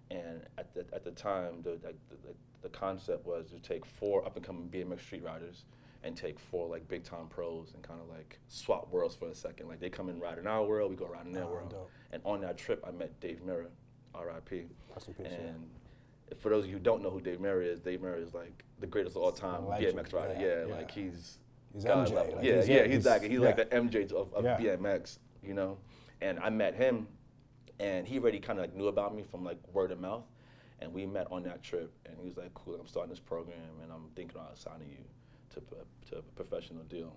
and 0.10 0.42
at 0.58 0.74
the 0.74 0.86
at 0.92 1.04
the 1.04 1.12
time, 1.12 1.62
the 1.62 1.72
the, 1.72 1.94
the, 2.10 2.34
the 2.64 2.70
concept 2.70 3.28
was 3.28 3.52
to 3.52 3.60
take 3.60 3.86
four 3.86 4.26
up 4.26 4.38
and 4.38 4.44
coming 4.44 4.68
BMX 4.70 5.02
street 5.02 5.24
riders 5.24 5.66
and 6.06 6.16
take 6.16 6.40
four 6.40 6.68
like 6.70 6.88
big 6.88 7.04
time 7.04 7.28
pros 7.28 7.72
and 7.74 7.82
kind 7.84 8.00
of 8.00 8.08
like 8.08 8.40
swap 8.48 8.88
worlds 8.92 9.16
for 9.16 9.28
a 9.30 9.36
second. 9.36 9.68
Like 9.68 9.80
they 9.80 9.90
come 9.90 10.08
and 10.08 10.22
ride 10.22 10.38
in 10.38 10.46
our 10.48 10.64
world, 10.64 10.92
we 10.92 10.96
go 10.96 11.08
ride 11.08 11.26
in 11.26 11.34
their 11.34 11.44
Oh, 11.44 11.48
ah, 11.48 11.52
world. 11.54 11.70
dope. 11.72 11.92
And 12.12 12.22
on 12.24 12.40
that 12.42 12.58
trip, 12.58 12.84
I 12.88 12.92
met 12.92 13.20
Dave 13.20 13.42
Mirra, 13.46 13.66
R.I.P. 14.14 14.66
Rest 14.94 15.08
in 15.08 15.14
peace, 15.16 15.28
yeah. 15.32 15.48
And 15.50 16.40
for 16.40 16.50
those 16.50 16.64
of 16.66 16.70
you 16.70 16.78
who 16.78 16.84
don't 16.84 17.02
know 17.02 17.10
who 17.10 17.20
Dave 17.20 17.40
Mirra 17.40 17.66
is, 17.66 17.80
Dave 17.82 18.00
Mirra 18.02 18.22
is 18.22 18.34
like 18.36 18.64
the 18.80 18.88
greatest 18.88 19.16
of 19.16 19.24
all 19.24 19.32
time 19.32 19.64
BMX 19.64 20.14
rider. 20.14 20.36
yeah, 20.40 20.42
Yeah, 20.46 20.66
yeah. 20.68 20.76
like 20.76 20.92
he's 20.92 21.40
He's 21.74 21.84
God 21.84 22.08
MJ, 22.08 22.14
level. 22.14 22.36
like, 22.36 22.46
yeah, 22.46 22.56
he's 22.58 22.70
yeah, 22.70 22.84
he's, 22.84 22.92
He's- 22.94 23.06
like 23.06 23.22
he's 23.24 23.40
like 23.40 23.58
the 23.58 23.66
MJ 23.66 24.12
of, 24.14 24.34
of 24.34 24.44
Yeah. 24.46 24.58
BMX, 24.60 25.18
you 25.44 25.54
know. 25.56 25.78
And 26.22 26.40
I 26.40 26.50
met 26.50 26.76
him, 26.76 27.08
and 27.80 28.08
he 28.08 28.20
already 28.20 28.40
kind 28.40 28.60
of 28.60 28.64
like 28.66 28.76
knew 28.76 28.88
about 28.88 29.14
me 29.16 29.24
from 29.24 29.44
like 29.44 29.58
word 29.74 29.92
of 29.92 30.00
mouth, 30.00 30.24
and 30.80 30.94
we 30.94 31.06
met 31.06 31.28
on 31.32 31.44
that 31.44 31.62
trip. 31.64 31.92
And 32.06 32.16
he 32.20 32.26
was 32.28 32.38
like, 32.38 32.54
"Cool, 32.54 32.76
I'm 32.80 32.88
starting 32.88 33.10
this 33.10 33.20
program, 33.20 33.58
and 33.84 33.92
I'm 33.92 34.10
thinking 34.16 34.38
about 34.38 34.58
signing 34.58 34.90
you 34.90 35.04
to 35.56 36.12
to 36.12 36.18
a 36.20 36.22
professional 36.22 36.84
deal." 36.84 37.16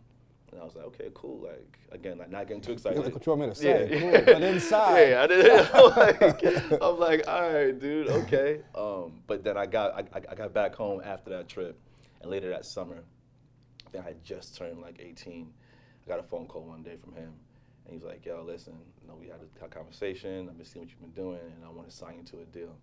And 0.51 0.61
I 0.61 0.65
was 0.65 0.75
like, 0.75 0.87
"Okay, 0.87 1.11
cool." 1.15 1.41
Like 1.43 1.79
again, 1.93 2.19
like 2.19 2.31
not 2.31 2.47
getting 2.49 2.63
too 2.63 2.73
excited. 2.73 3.03
Like, 3.05 3.13
what 3.15 3.27
you 3.27 3.33
want 3.33 3.43
me 3.43 3.49
to 3.49 3.55
say? 3.55 3.89
Yeah, 3.91 4.21
Cool, 4.25 4.35
but 4.35 4.43
inside. 4.43 5.11
Yeah, 5.11 5.23
I 5.23 5.27
did. 5.27 5.71
I'm 5.75 5.91
like, 5.91 6.45
I'm 6.83 6.99
like, 6.99 7.29
all 7.29 7.53
right, 7.53 7.79
dude, 7.79 8.09
okay. 8.09 8.61
Um, 8.75 9.21
but 9.27 9.45
then 9.45 9.57
I 9.59 9.67
got 9.67 9.95
I, 10.15 10.21
I- 10.31 10.35
got 10.35 10.55
back 10.55 10.75
home 10.75 11.03
after 11.05 11.31
that 11.31 11.49
trip, 11.49 11.79
and 12.23 12.31
later 12.31 12.49
that 12.51 12.65
summer, 12.65 13.03
I 13.87 13.91
think 13.91 14.05
I 14.05 14.09
had 14.09 14.25
just 14.25 14.57
turned 14.57 14.81
like 14.81 14.99
18. 15.01 15.53
I 16.05 16.09
got 16.09 16.19
a 16.21 16.23
phone 16.23 16.47
call 16.47 16.63
one 16.63 16.83
day 16.83 16.97
from 16.97 17.13
him, 17.15 17.35
and 17.85 17.93
he's 17.93 18.03
like, 18.03 18.25
"Yo, 18.25 18.43
listen, 18.43 18.73
you 19.03 19.09
know, 19.09 19.17
we 19.21 19.27
had 19.27 19.41
a 19.63 19.69
conversation. 19.69 20.49
I've 20.49 20.57
been 20.57 20.65
seeing 20.67 20.83
what 20.87 20.91
you've 20.91 21.01
been 21.01 21.23
doing, 21.25 21.41
and 21.41 21.63
I 21.65 21.69
want 21.69 21.91
to 21.91 21.95
sign 21.95 22.17
you 22.17 22.23
to 22.25 22.39
a 22.41 22.45
deal." 22.47 22.75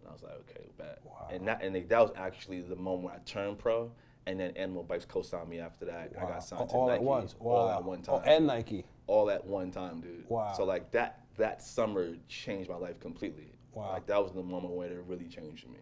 And 0.00 0.10
I 0.10 0.12
was 0.12 0.22
like, 0.22 0.34
"Okay, 0.50 0.66
bet." 0.76 0.98
Wow. 1.06 1.28
And 1.32 1.48
that 1.48 1.62
and 1.62 1.74
that 1.74 2.00
was 2.00 2.12
actually 2.16 2.60
the 2.60 2.76
moment 2.76 3.04
where 3.04 3.14
I 3.14 3.18
turned 3.24 3.58
pro, 3.58 3.90
and 4.26 4.40
then 4.40 4.52
Animal 4.56 4.82
Bikes 4.82 5.04
co-signed 5.04 5.48
me 5.48 5.58
after 5.60 5.84
that. 5.86 6.12
I 6.18 6.22
got 6.22 6.42
signed 6.44 6.68
to 6.70 6.74
all 6.74 6.86
Nike 6.88 6.96
at 6.96 7.02
once. 7.02 7.34
all 7.40 7.68
at 7.70 7.84
one 7.84 8.02
time 8.02 8.14
Oh, 8.24 8.30
and 8.30 8.46
Nike. 8.46 8.84
all 9.06 9.30
at 9.30 9.44
one 9.46 9.70
time, 9.70 10.00
dude. 10.00 10.28
Wow. 10.28 10.52
So 10.56 10.64
like 10.64 10.90
that 10.92 11.20
that 11.36 11.62
summer 11.62 12.14
changed 12.28 12.70
my 12.70 12.76
life 12.76 13.00
completely. 13.00 13.52
Wow. 13.72 13.92
Like 13.92 14.06
that 14.06 14.22
was 14.22 14.32
the 14.32 14.42
moment 14.42 14.74
where 14.74 14.88
it 14.88 15.04
really 15.06 15.26
changed 15.28 15.68
me. 15.68 15.78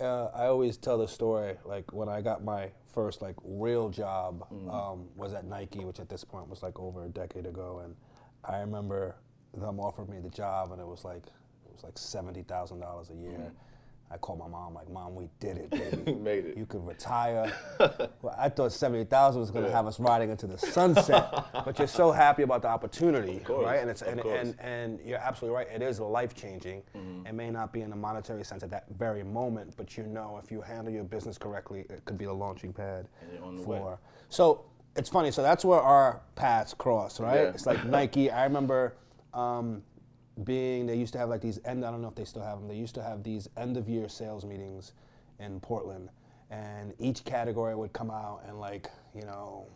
Uh, 0.00 0.26
I 0.34 0.46
always 0.46 0.76
tell 0.76 0.98
the 0.98 1.08
story 1.08 1.56
like 1.64 1.92
when 1.92 2.08
I 2.08 2.20
got 2.22 2.42
my 2.44 2.70
first 2.92 3.20
like 3.22 3.36
real 3.44 3.88
job 3.90 4.46
Mm. 4.52 4.72
um, 4.72 5.08
was 5.16 5.34
at 5.34 5.44
Nike, 5.44 5.84
which 5.84 6.00
at 6.00 6.08
this 6.08 6.24
point 6.24 6.48
was 6.48 6.62
like 6.62 6.78
over 6.78 7.04
a 7.04 7.08
decade 7.08 7.46
ago, 7.46 7.80
and 7.84 7.94
I 8.44 8.60
remember 8.60 9.16
them 9.54 9.80
offered 9.80 10.08
me 10.08 10.18
the 10.20 10.30
job, 10.30 10.70
and 10.72 10.80
it 10.80 10.86
was 10.86 11.04
like 11.04 11.26
it 11.66 11.72
was 11.72 11.82
like 11.82 11.98
seventy 11.98 12.42
thousand 12.42 12.80
dollars 12.80 13.10
a 13.10 13.14
year. 13.14 13.52
I 14.12 14.16
called 14.16 14.40
my 14.40 14.48
mom 14.48 14.74
like, 14.74 14.90
"Mom, 14.90 15.14
we 15.14 15.28
did 15.38 15.56
it, 15.56 15.70
baby. 16.04 16.14
Made 16.14 16.46
it. 16.46 16.56
You 16.56 16.66
could 16.66 16.84
retire." 16.86 17.52
well, 17.78 18.34
I 18.36 18.48
thought 18.48 18.72
seventy 18.72 19.04
thousand 19.04 19.40
was 19.40 19.50
going 19.50 19.64
to 19.64 19.70
have 19.70 19.86
us 19.86 20.00
riding 20.00 20.30
into 20.30 20.46
the 20.46 20.58
sunset, 20.58 21.32
but 21.64 21.78
you're 21.78 21.86
so 21.86 22.10
happy 22.10 22.42
about 22.42 22.62
the 22.62 22.68
opportunity, 22.68 23.38
course, 23.40 23.64
right? 23.64 23.80
And 23.80 23.88
it's 23.88 24.02
and, 24.02 24.20
and 24.20 24.58
and 24.58 24.98
you're 25.04 25.18
absolutely 25.18 25.56
right. 25.56 25.68
It 25.72 25.82
is 25.82 26.00
life 26.00 26.34
changing. 26.34 26.82
Mm-hmm. 26.96 27.26
It 27.26 27.34
may 27.34 27.50
not 27.50 27.72
be 27.72 27.82
in 27.82 27.92
a 27.92 27.96
monetary 27.96 28.44
sense 28.44 28.62
at 28.62 28.70
that 28.70 28.86
very 28.98 29.22
moment, 29.22 29.74
but 29.76 29.96
you 29.96 30.04
know 30.04 30.40
if 30.42 30.50
you 30.50 30.60
handle 30.60 30.92
your 30.92 31.04
business 31.04 31.38
correctly, 31.38 31.86
it 31.88 32.04
could 32.04 32.18
be 32.18 32.24
a 32.24 32.32
launching 32.32 32.72
pad 32.72 33.06
And 33.22 33.32
you're 33.32 33.44
on 33.44 33.56
the 33.56 33.62
for. 33.62 33.90
way. 33.90 33.94
So 34.28 34.64
it's 34.96 35.08
funny. 35.08 35.30
So 35.30 35.42
that's 35.42 35.64
where 35.64 35.80
our 35.80 36.20
paths 36.34 36.74
cross, 36.74 37.20
right? 37.20 37.42
Yeah. 37.42 37.50
It's 37.50 37.66
like 37.66 37.84
Nike. 37.84 38.30
I 38.30 38.42
remember 38.44 38.96
um, 39.34 39.82
being. 40.44 40.86
They 40.86 40.96
used 40.96 41.12
to 41.14 41.18
have 41.18 41.28
like 41.28 41.40
these 41.40 41.58
end. 41.64 41.84
I 41.84 41.90
don't 41.90 42.02
know 42.02 42.08
if 42.08 42.14
they 42.14 42.24
still 42.24 42.42
have 42.42 42.58
them. 42.58 42.68
They 42.68 42.76
used 42.76 42.94
to 42.96 43.02
have 43.02 43.22
these 43.22 43.48
end 43.56 43.76
of 43.76 43.88
year 43.88 44.08
sales 44.08 44.44
meetings 44.44 44.92
in 45.38 45.60
Portland, 45.60 46.08
and 46.50 46.92
each 46.98 47.24
category 47.24 47.74
would 47.74 47.92
come 47.92 48.10
out 48.10 48.42
and 48.46 48.60
like 48.60 48.90
you 49.14 49.22
know 49.22 49.66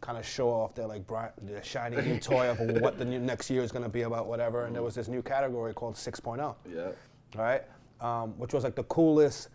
kind 0.00 0.16
of 0.16 0.24
show 0.24 0.48
off 0.48 0.74
their 0.74 0.86
like 0.86 1.06
bright, 1.06 1.32
their 1.42 1.62
shiny 1.62 2.00
new 2.02 2.18
toy 2.20 2.48
of 2.50 2.58
what 2.80 2.98
the 2.98 3.04
new, 3.04 3.18
next 3.18 3.50
year 3.50 3.62
is 3.62 3.72
going 3.72 3.82
to 3.82 3.88
be 3.88 4.02
about 4.02 4.26
whatever 4.26 4.64
and 4.66 4.74
there 4.74 4.82
was 4.82 4.94
this 4.94 5.08
new 5.08 5.20
category 5.22 5.74
called 5.74 5.94
6.0 5.96 6.54
Yeah. 6.72 6.90
right 7.34 7.62
um, 8.00 8.38
which 8.38 8.52
was 8.54 8.62
like 8.62 8.76
the 8.76 8.84
coolest 8.84 9.48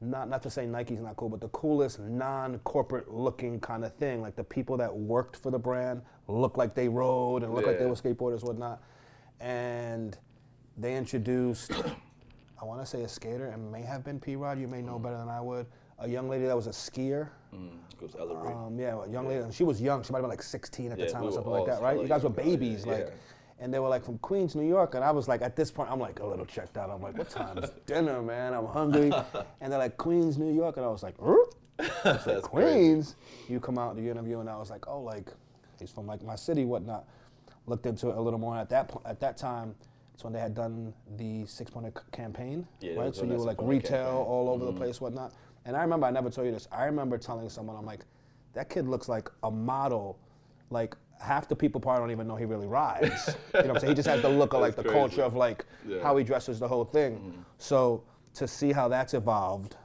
not 0.00 0.28
not 0.28 0.42
to 0.42 0.50
say 0.50 0.66
nike's 0.66 1.00
not 1.00 1.14
cool 1.16 1.28
but 1.28 1.40
the 1.40 1.48
coolest 1.50 2.00
non-corporate 2.00 3.12
looking 3.14 3.60
kind 3.60 3.84
of 3.84 3.94
thing 3.94 4.20
like 4.20 4.34
the 4.34 4.42
people 4.42 4.76
that 4.76 4.92
worked 4.94 5.36
for 5.36 5.52
the 5.52 5.58
brand 5.58 6.02
looked 6.26 6.58
like 6.58 6.74
they 6.74 6.88
rode 6.88 7.44
and 7.44 7.54
looked 7.54 7.68
like 7.68 7.78
they 7.78 7.86
were 7.86 7.94
skateboarders 7.94 8.42
whatnot 8.42 8.82
and 9.40 10.18
they 10.76 10.96
introduced 10.96 11.72
i 12.60 12.64
want 12.64 12.80
to 12.80 12.86
say 12.86 13.02
a 13.02 13.08
skater 13.08 13.46
and 13.48 13.70
may 13.70 13.82
have 13.82 14.04
been 14.04 14.18
p-rod 14.20 14.58
you 14.58 14.66
may 14.68 14.82
know 14.82 14.98
better 14.98 15.16
than 15.18 15.28
i 15.28 15.40
would 15.40 15.66
a 16.00 16.08
young 16.08 16.28
lady 16.28 16.44
that 16.44 16.56
was 16.56 16.66
a 16.66 16.70
skier 16.70 17.28
Mm. 17.54 17.70
Goes 17.98 18.14
Ella 18.18 18.66
um, 18.66 18.78
yeah, 18.78 19.02
a 19.02 19.08
young 19.08 19.26
lady. 19.28 19.40
And 19.40 19.54
she 19.54 19.64
was 19.64 19.80
young. 19.80 20.02
She 20.02 20.12
might 20.12 20.18
have 20.18 20.24
been 20.24 20.30
like 20.30 20.42
16 20.42 20.92
at 20.92 20.98
Yeah, 20.98 21.06
the 21.06 21.10
time 21.10 21.22
we 21.22 21.28
or 21.28 21.32
something 21.32 21.52
like 21.52 21.64
that, 21.66 21.80
right? 21.80 21.98
You 21.98 22.06
guys 22.06 22.22
were 22.22 22.28
yeah, 22.36 22.42
babies, 22.44 22.84
yeah. 22.84 22.92
like, 22.92 23.12
and 23.58 23.72
they 23.72 23.78
were 23.78 23.88
like 23.88 24.04
from 24.04 24.18
Queens, 24.18 24.54
New 24.54 24.68
York, 24.68 24.94
and 24.94 25.02
I 25.02 25.10
was 25.10 25.26
like, 25.28 25.40
at 25.40 25.56
this 25.56 25.70
point, 25.70 25.90
I'm 25.90 25.98
like 26.00 26.20
a 26.20 26.26
little 26.26 26.44
checked 26.44 26.76
out. 26.76 26.90
I'm 26.90 27.00
like, 27.00 27.16
what 27.16 27.30
time's 27.30 27.70
dinner, 27.86 28.20
man? 28.20 28.52
I'm 28.52 28.66
hungry, 28.66 29.10
and 29.62 29.72
they're 29.72 29.78
like 29.78 29.96
Queens, 29.96 30.36
New 30.36 30.52
York, 30.52 30.76
and 30.76 30.84
I 30.84 30.88
was 30.90 31.02
like? 31.02 31.14
I 31.18 31.22
was 31.24 31.48
like, 31.78 32.24
That's 32.24 32.46
crazy. 32.48 32.72
Queens. 32.74 33.16
You 33.48 33.58
come 33.60 33.78
out 33.78 33.96
to 33.96 34.02
the 34.02 34.10
interview, 34.10 34.40
and 34.40 34.50
I 34.50 34.56
was 34.58 34.68
like, 34.68 34.86
oh, 34.86 35.00
like 35.00 35.32
he's 35.78 35.90
from 35.90 36.06
like 36.06 36.22
my 36.22 36.36
city, 36.36 36.66
whatnot. 36.66 37.06
Looked 37.66 37.86
into 37.86 38.10
it 38.10 38.16
a 38.16 38.20
little 38.20 38.38
more. 38.38 38.56
At 38.56 38.68
that 38.70 38.88
po- 38.88 39.02
at 39.04 39.18
that 39.20 39.36
time, 39.36 39.74
it's 40.14 40.22
when 40.24 40.32
they 40.32 40.38
had 40.40 40.54
done 40.54 40.94
the 41.16 41.42
6.0 41.44 41.86
c- 41.98 42.04
campaign, 42.12 42.66
Yeah, 42.80 42.94
right? 42.94 43.06
was 43.08 43.16
So 43.16 43.22
you 43.24 43.30
that 43.30 43.38
were 43.38 43.44
like 43.44 43.56
6.0 43.58 43.68
retail 43.68 44.04
campaign. 44.04 44.26
all 44.26 44.48
over 44.50 44.64
the 44.64 44.72
place, 44.72 45.00
whatnot. 45.00 45.32
And 45.64 45.76
I 45.76 45.82
remember, 45.82 46.06
I 46.06 46.10
never 46.12 46.30
told 46.30 46.46
you 46.46 46.52
this. 46.52 46.68
I 46.70 46.84
remember 46.84 47.18
telling 47.18 47.48
someone, 47.48 47.76
I'm 47.76 47.84
like, 47.84 48.04
that 48.54 48.70
kid 48.70 48.86
looks 48.86 49.08
like 49.08 49.28
a 49.42 49.50
model. 49.50 50.16
Like 50.70 50.96
half 51.20 51.48
the 51.48 51.56
people 51.56 51.80
probably 51.80 52.02
don't 52.02 52.10
even 52.12 52.28
know 52.28 52.36
he 52.36 52.44
really 52.44 52.68
rides. 52.68 53.36
you 53.54 53.60
know 53.60 53.66
what 53.66 53.70
I'm 53.70 53.78
saying? 53.80 53.90
He 53.90 53.94
just 53.96 54.08
has 54.08 54.22
the 54.22 54.28
look 54.28 54.52
of 54.54 54.60
like 54.60 54.76
the 54.76 54.82
That's 54.82 54.92
culture 54.94 55.22
of 55.22 55.34
like 55.34 55.66
Yeah. 55.86 56.02
how 56.02 56.16
he 56.16 56.22
dresses, 56.24 56.60
the 56.60 56.68
whole 56.68 56.84
thing. 56.84 57.44
So 57.58 58.04
to 58.34 58.46
see 58.46 58.70
how 58.72 58.86
that's 58.86 59.12
evolved, 59.14 59.76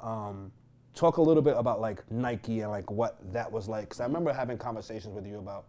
um, 0.00 0.50
talk 0.94 1.18
a 1.18 1.22
little 1.22 1.42
bit 1.42 1.56
about 1.56 1.80
like 1.82 2.10
Nike 2.10 2.60
and 2.60 2.70
like 2.70 2.90
what 2.90 3.18
that 3.32 3.50
was 3.52 3.68
like. 3.68 3.90
Because 3.90 4.00
I 4.00 4.04
remember 4.06 4.32
having 4.32 4.56
conversations 4.58 5.14
with 5.14 5.26
you 5.26 5.38
about, 5.38 5.66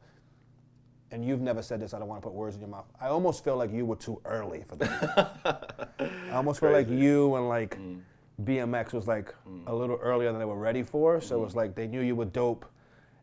and 1.12 1.26
you've 1.26 1.42
never 1.42 1.62
said 1.62 1.80
this. 1.80 1.94
I 1.94 2.00
don't 2.00 2.08
want 2.08 2.22
to 2.22 2.28
put 2.28 2.34
words 2.34 2.56
in 2.56 2.62
your 2.62 2.70
mouth. 2.70 2.86
I 3.00 3.08
almost 3.08 3.44
feel 3.44 3.58
like 3.58 3.72
you 3.72 3.86
were 3.86 3.98
too 3.98 4.22
early 4.26 4.64
for 4.68 4.78
that. 4.78 5.90
I 6.00 6.32
almost 6.32 6.60
feel 6.60 6.72
like 6.72 6.90
you 6.90 7.36
and 7.36 7.50
like 7.50 7.78
mm. 7.78 8.00
BMX 8.44 8.94
was 8.94 9.08
like 9.08 9.34
mm. 9.48 9.68
a 9.68 9.76
little 9.76 9.98
earlier 10.02 10.32
than 10.32 10.40
they 10.40 10.46
were 10.46 10.58
ready 10.58 10.84
for. 10.84 11.20
So 11.22 11.36
it 11.36 11.40
mm. 11.40 11.46
was 11.46 11.56
like 11.56 11.76
they 11.76 11.88
knew 11.88 12.02
you 12.02 12.16
were 12.16 12.26
dope 12.26 12.66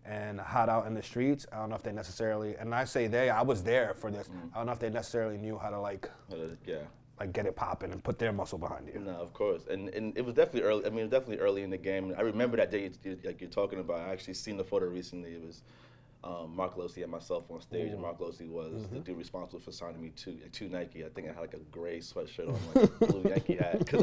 and 0.04 0.40
hot 0.40 0.68
out 0.68 0.86
in 0.86 0.94
the 0.94 1.02
streets. 1.02 1.46
I 1.52 1.56
don't 1.56 1.70
know 1.70 1.76
if 1.76 1.82
they 1.82 1.92
necessarily, 1.92 2.56
and 2.56 2.74
I 2.74 2.84
say 2.84 3.06
they, 3.06 3.30
I 3.30 3.42
was 3.42 3.62
there 3.62 3.94
for 3.94 4.10
this. 4.10 4.28
I 4.54 4.56
don't 4.56 4.66
know 4.66 4.72
if 4.72 4.78
they 4.78 4.90
necessarily 4.90 5.36
knew 5.36 5.58
how 5.58 5.70
to 5.70 5.80
like 5.80 6.10
Uh, 6.32 6.36
yeah. 6.64 6.78
like 7.20 7.32
get 7.32 7.44
it 7.46 7.54
popping 7.56 7.92
and 7.92 8.02
put 8.02 8.18
their 8.18 8.32
muscle 8.32 8.58
behind 8.58 8.88
you. 8.88 9.00
No, 9.00 9.12
of 9.12 9.32
course, 9.32 9.66
and 9.68 9.88
and 9.90 10.16
it 10.16 10.24
was 10.24 10.34
definitely 10.34 10.62
early. 10.62 10.86
I 10.86 10.90
mean, 10.90 11.00
it 11.00 11.02
was 11.02 11.10
definitely 11.10 11.38
early 11.38 11.62
in 11.62 11.70
the 11.70 11.78
game. 11.78 12.14
I 12.16 12.22
remember 12.22 12.56
that 12.56 12.70
day, 12.70 12.84
you- 12.84 13.10
you- 13.10 13.18
like 13.24 13.40
you're 13.40 13.50
talking 13.50 13.80
about. 13.80 14.00
I 14.00 14.12
actually 14.12 14.34
seen 14.34 14.56
the 14.56 14.64
photo 14.64 14.86
recently. 14.86 15.34
It 15.34 15.42
was 15.44 15.62
um, 16.24 16.54
Mark 16.56 16.76
Losey 16.76 17.02
and 17.04 17.12
myself 17.12 17.44
on 17.48 17.60
stage, 17.60 17.92
and 17.92 18.00
Mark 18.02 18.18
Losey 18.18 18.48
was 18.48 18.72
Mm-hmm. 18.72 18.94
the 18.96 19.00
dude 19.00 19.16
responsible 19.18 19.60
for 19.60 19.70
signing 19.70 20.02
me 20.02 20.10
to 20.16 20.32
to 20.34 20.68
Nike. 20.68 21.04
I 21.04 21.08
think 21.10 21.28
I 21.28 21.32
had 21.32 21.40
like 21.40 21.54
a 21.54 21.58
gray 21.70 21.98
sweatshirt 22.00 22.48
on, 22.48 22.58
like 22.74 22.90
a 23.00 23.06
blue 23.06 23.30
Yankee 23.30 23.54
hat. 23.56 23.78
Because 23.78 24.02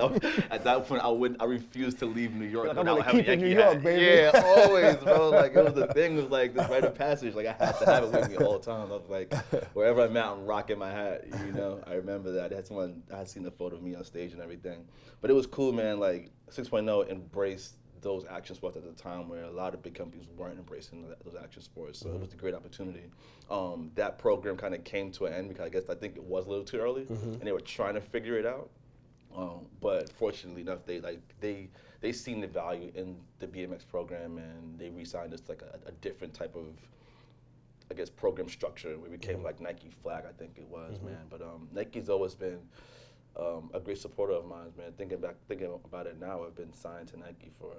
at 0.49 0.63
that 0.63 0.88
point, 0.88 1.01
I 1.04 1.10
would 1.10 1.36
I 1.41 1.45
refused 1.45 1.99
to 1.99 2.06
leave 2.06 2.34
New 2.34 2.45
York 2.45 2.69
like, 2.69 2.78
I'm 2.78 2.86
without 2.86 2.97
gonna 2.99 3.04
having 3.04 3.25
a 3.25 3.28
Yankee 3.28 3.43
New 3.49 3.56
York, 3.60 3.73
hat. 3.73 3.84
baby. 3.84 4.06
Yeah, 4.34 4.43
always, 4.45 4.95
bro. 4.97 5.30
Like 5.32 5.56
it 5.56 5.63
was 5.65 5.73
the 5.73 5.88
thing 5.88 6.15
was 6.15 6.28
like 6.28 6.54
this 6.54 6.69
rite 6.69 6.86
of 6.86 6.95
passage. 6.95 7.36
Like 7.36 7.47
I 7.47 7.51
had 7.65 7.78
to 7.80 7.86
have 7.86 8.04
it 8.06 8.12
with 8.13 8.30
me 8.30 8.38
all 8.38 8.60
the 8.60 8.65
time. 8.65 8.91
I 8.91 8.95
was 8.95 9.10
like, 9.10 9.34
wherever 9.73 10.01
I'm 10.01 10.15
at, 10.15 10.25
I'm 10.25 10.45
rocking 10.45 10.80
my 10.80 10.91
hat. 10.91 11.25
You 11.45 11.51
know, 11.51 11.82
I 11.86 11.95
remember 11.95 12.32
that. 12.32 12.49
That's 12.49 12.69
when 12.71 13.04
I 13.13 13.17
had 13.17 13.28
seen 13.30 13.43
the 13.43 13.51
photo 13.51 13.75
of 13.75 13.84
me 13.84 13.93
on 13.95 14.06
stage 14.06 14.32
and 14.32 14.41
everything. 14.41 14.86
But 15.21 15.32
it 15.32 15.34
was 15.34 15.47
cool, 15.47 15.73
man. 15.73 15.99
Like 15.99 16.32
6.0 16.49 17.10
embraced 17.10 17.73
those 18.06 18.24
action 18.30 18.56
sports 18.56 18.78
at 18.78 18.84
the 18.84 18.91
time 19.02 19.28
where 19.28 19.46
a 19.46 19.50
lot 19.52 19.74
of 19.74 19.82
big 19.82 19.96
companies 19.96 20.28
weren't 20.38 20.60
embracing 20.60 21.04
th- 21.04 21.18
those 21.26 21.36
action 21.44 21.63
sports. 21.63 22.00
So 22.00 22.10
it 22.10 22.20
was 22.20 22.32
a 22.34 22.36
great 22.38 22.54
opportunity. 22.54 23.02
Um, 23.50 23.89
that 23.96 24.20
program 24.20 24.58
kind 24.58 24.76
of 24.76 24.84
came 24.84 25.12
to 25.13 25.26
an 25.26 25.34
end 25.34 25.50
because 25.50 25.65
I 25.65 25.70
guess 25.70 25.89
I 25.89 25.96
think 25.96 26.15
it 26.15 26.24
was 26.24 26.46
a 26.46 26.50
little 26.50 26.63
too 26.63 26.78
early, 26.78 27.08
and 27.10 27.41
they 27.41 27.52
were 27.52 27.60
trying 27.60 27.96
to 27.96 28.02
figure 28.02 28.38
it 28.38 28.46
out. 28.46 28.70
Um, 29.36 29.65
but 29.82 30.12
fortunately 30.13 30.62
enough, 30.62 30.86
they 30.86 31.02
like 31.02 31.20
they 31.41 31.68
they 32.02 32.12
seen 32.12 32.41
the 32.41 32.48
value 32.48 32.91
in 32.94 33.18
the 33.39 33.48
BMX 33.48 33.88
program 33.88 34.38
and 34.38 34.78
they 34.78 34.89
re-signed 34.89 35.34
us 35.34 35.41
like 35.50 35.63
a, 35.63 35.80
a 35.89 35.91
different 35.94 36.34
type 36.36 36.56
of 36.56 36.68
I 37.89 37.96
guess 37.96 38.10
program 38.12 38.48
structure. 38.50 38.98
We 39.00 39.10
became 39.10 39.41
like 39.41 39.60
Nike 39.60 39.89
Flag, 40.04 40.26
I 40.30 40.32
think 40.32 40.58
it 40.58 40.68
was, 40.70 41.00
man. 41.02 41.26
But 41.30 41.41
um, 41.41 41.68
Nike's 41.74 42.08
always 42.10 42.36
been 42.36 42.60
um, 43.39 43.69
a 43.74 43.80
great 43.80 43.98
supporter 43.98 44.34
of 44.34 44.45
mine, 44.45 44.71
man. 44.78 44.91
Thinking 44.98 45.19
back, 45.19 45.36
thinking 45.48 45.69
about 45.86 46.08
it 46.08 46.19
now, 46.19 46.43
I've 46.45 46.56
been 46.56 46.74
signed 46.74 47.08
to 47.10 47.17
Nike 47.19 47.52
for 47.60 47.74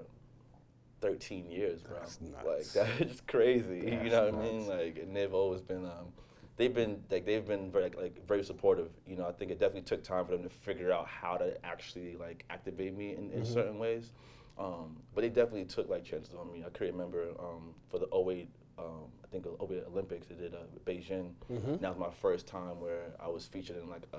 13 1.01 1.51
years, 1.51 1.83
bro. 1.83 1.99
That's 1.99 2.19
Like 2.23 2.45
nuts. 2.45 2.73
that's 2.99 3.21
crazy. 3.23 3.99
you 4.03 4.11
know 4.11 4.27
what 4.27 4.35
I 4.35 4.43
mean? 4.43 4.67
Like, 4.67 4.99
and 4.99 5.15
they've 5.15 5.33
always 5.35 5.61
been, 5.61 5.85
um, 5.85 6.13
they've 6.57 6.73
been 6.75 7.03
like 7.11 7.25
they've 7.27 7.47
been 7.47 7.71
very 7.71 7.91
like 7.97 8.27
very 8.27 8.43
supportive. 8.45 8.91
You 9.07 9.17
know, 9.17 9.27
I 9.27 9.33
think 9.33 9.51
it 9.51 9.59
definitely 9.61 9.83
took 9.83 10.03
time 10.03 10.25
for 10.25 10.33
them 10.33 10.43
to 10.43 10.49
figure 10.49 10.93
out 10.93 11.07
how 11.07 11.37
to 11.37 11.55
actually 11.65 12.17
like 12.17 12.45
activate 12.51 12.97
me 12.97 13.15
in, 13.15 13.31
in 13.31 13.43
Mm-hmm. 13.43 13.53
certain 13.53 13.79
ways. 13.79 14.13
Um, 14.59 14.97
but 15.15 15.21
they 15.21 15.29
definitely 15.29 15.67
took 15.67 15.89
like 15.91 16.03
chances 16.05 16.35
on 16.35 16.51
me. 16.51 16.65
I 16.67 16.71
can 16.71 16.87
remember 16.87 17.27
um, 17.39 17.75
for 17.91 17.99
the 17.99 18.07
08, 18.07 18.49
um, 18.79 19.05
I 19.23 19.27
think 19.31 19.45
the 19.45 19.51
08 19.63 19.85
Olympics, 19.87 20.29
they 20.29 20.35
did 20.35 20.55
uh, 20.55 20.59
Beijing. 20.87 21.33
Mm-hmm. 21.53 21.77
That 21.83 21.91
was 21.91 21.99
my 21.99 22.09
first 22.11 22.47
time 22.47 22.81
where 22.81 23.09
I 23.21 23.29
was 23.29 23.45
featured 23.47 23.77
in 23.77 23.91
like 23.91 24.05
a 24.15 24.19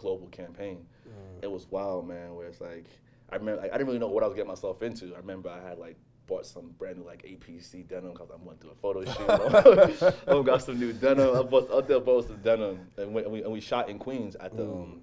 global 0.00 0.28
campaign. 0.28 0.86
Mm. 1.06 1.44
It 1.44 1.50
was 1.50 1.70
wild, 1.70 2.08
man. 2.08 2.34
Where 2.34 2.46
it's 2.46 2.60
like 2.60 2.86
I 3.30 3.36
remember 3.36 3.62
like, 3.62 3.70
I 3.70 3.74
didn't 3.74 3.88
really 3.88 3.98
know 3.98 4.08
what 4.08 4.24
I 4.24 4.26
was 4.26 4.34
getting 4.34 4.48
myself 4.48 4.82
into. 4.82 5.14
I 5.14 5.18
remember 5.18 5.50
I 5.50 5.66
had 5.68 5.78
like 5.78 5.96
bought 6.26 6.46
some 6.46 6.70
brand 6.78 6.98
new 6.98 7.04
like 7.04 7.22
APC 7.22 7.86
denim 7.86 8.12
because 8.12 8.30
I 8.30 8.36
went 8.42 8.60
to 8.62 8.70
a 8.70 8.74
photo 8.74 9.04
shoot. 9.04 10.14
I 10.26 10.42
got 10.42 10.62
some 10.62 10.78
new 10.78 10.92
denim. 10.92 11.36
I 11.36 11.42
bought 11.42 11.86
there 11.86 12.00
bought 12.00 12.26
some 12.26 12.38
denim, 12.38 12.80
and 12.96 13.12
we, 13.12 13.22
and 13.22 13.32
we, 13.32 13.42
and 13.42 13.52
we 13.52 13.60
shot 13.60 13.88
in 13.88 13.98
Queens 13.98 14.36
at 14.36 14.56
the 14.56 14.64
um, 14.64 15.02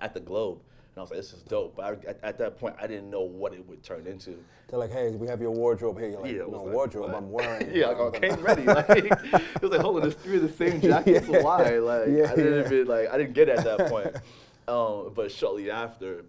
at 0.00 0.14
the 0.14 0.20
Globe. 0.20 0.60
And 0.94 0.98
I 0.98 1.00
was 1.00 1.10
like, 1.10 1.20
this 1.20 1.32
is 1.32 1.42
dope. 1.42 1.76
But 1.76 1.84
I, 1.84 2.10
at, 2.10 2.18
at 2.22 2.38
that 2.38 2.58
point, 2.58 2.76
I 2.78 2.86
didn't 2.86 3.08
know 3.08 3.22
what 3.22 3.54
it 3.54 3.66
would 3.66 3.82
turn 3.82 4.06
into. 4.06 4.36
They're 4.68 4.78
like, 4.78 4.92
hey, 4.92 5.12
we 5.12 5.26
have 5.26 5.40
your 5.40 5.50
wardrobe 5.50 5.98
here. 5.98 6.10
You're 6.10 6.20
like, 6.20 6.32
Yeah, 6.32 6.38
no 6.40 6.64
like, 6.64 6.74
wardrobe, 6.74 7.12
what? 7.12 7.16
I'm 7.16 7.30
wearing. 7.30 7.62
It. 7.70 7.76
Yeah, 7.76 7.86
like 7.88 8.22
I 8.22 8.28
came 8.28 8.44
ready. 8.44 8.62
Like 8.66 8.88
it 8.90 9.62
was 9.62 9.70
like, 9.70 9.80
hold 9.80 9.96
on, 9.96 10.02
there's 10.02 10.14
three 10.14 10.36
of 10.36 10.42
the 10.42 10.50
same 10.50 10.82
jackets. 10.82 11.28
Yeah. 11.28 11.42
Why? 11.42 11.78
Like 11.78 12.08
Yeah, 12.08 12.30
I 12.30 12.36
didn't 12.36 12.72
even 12.72 12.86
like 12.86 13.08
I 13.08 13.16
didn't 13.16 13.32
get 13.32 13.48
it 13.48 13.58
at 13.58 13.64
that 13.64 13.88
point. 13.88 14.14
Um, 14.68 15.12
but 15.14 15.32
shortly 15.32 15.70
after, 15.70 16.24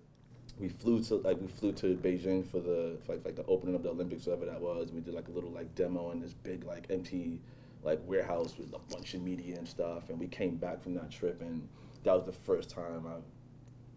we 0.60 0.70
flew 0.70 1.04
to 1.04 1.16
like 1.16 1.40
we 1.42 1.48
flew 1.48 1.72
to 1.74 1.96
Beijing 1.96 2.46
for 2.46 2.60
the 2.60 2.98
for 3.06 3.16
like, 3.16 3.26
like 3.26 3.36
the 3.36 3.46
opening 3.46 3.76
of 3.76 3.84
the 3.84 3.90
Olympics, 3.90 4.26
whatever 4.26 4.46
that 4.46 4.62
was. 4.62 4.92
We 4.92 5.02
did 5.02 5.14
like 5.14 5.28
a 5.28 5.32
little 5.32 5.52
like 5.52 5.76
demo 5.76 6.12
in 6.12 6.22
this 6.22 6.34
big 6.34 6.64
like 6.64 6.86
empty 6.90 7.42
like 7.84 8.00
warehouse 8.06 8.58
with 8.58 8.74
a 8.74 8.94
bunch 8.94 9.14
of 9.14 9.22
media 9.22 9.58
and 9.58 9.68
stuff. 9.68 10.10
And 10.10 10.20
we 10.20 10.28
came 10.28 10.56
back 10.56 10.82
from 10.82 10.94
that 10.96 11.12
trip, 11.12 11.42
and 11.42 11.68
that 12.04 12.14
was 12.14 12.24
the 12.24 12.32
first 12.32 12.70
time 12.70 13.06
I 13.08 13.18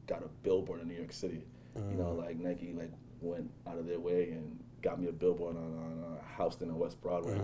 got 0.07 0.23
a 0.23 0.29
billboard 0.42 0.81
in 0.81 0.88
New 0.88 0.95
York 0.95 1.12
City. 1.12 1.42
You 1.90 1.97
know, 1.97 2.12
like 2.12 2.38
Nike 2.38 2.73
like 2.73 2.90
went 3.21 3.51
out 3.66 3.77
of 3.79 3.87
their 3.87 3.99
way 4.01 4.31
and 4.31 4.59
got 4.83 5.01
me 5.01 5.09
a 5.09 5.12
billboard 5.12 5.57
on, 5.57 5.62
on 5.64 6.05
uh, 6.19 6.42
Houston 6.42 6.69
and 6.71 6.79
West 6.79 7.01
Broadway, 7.03 7.38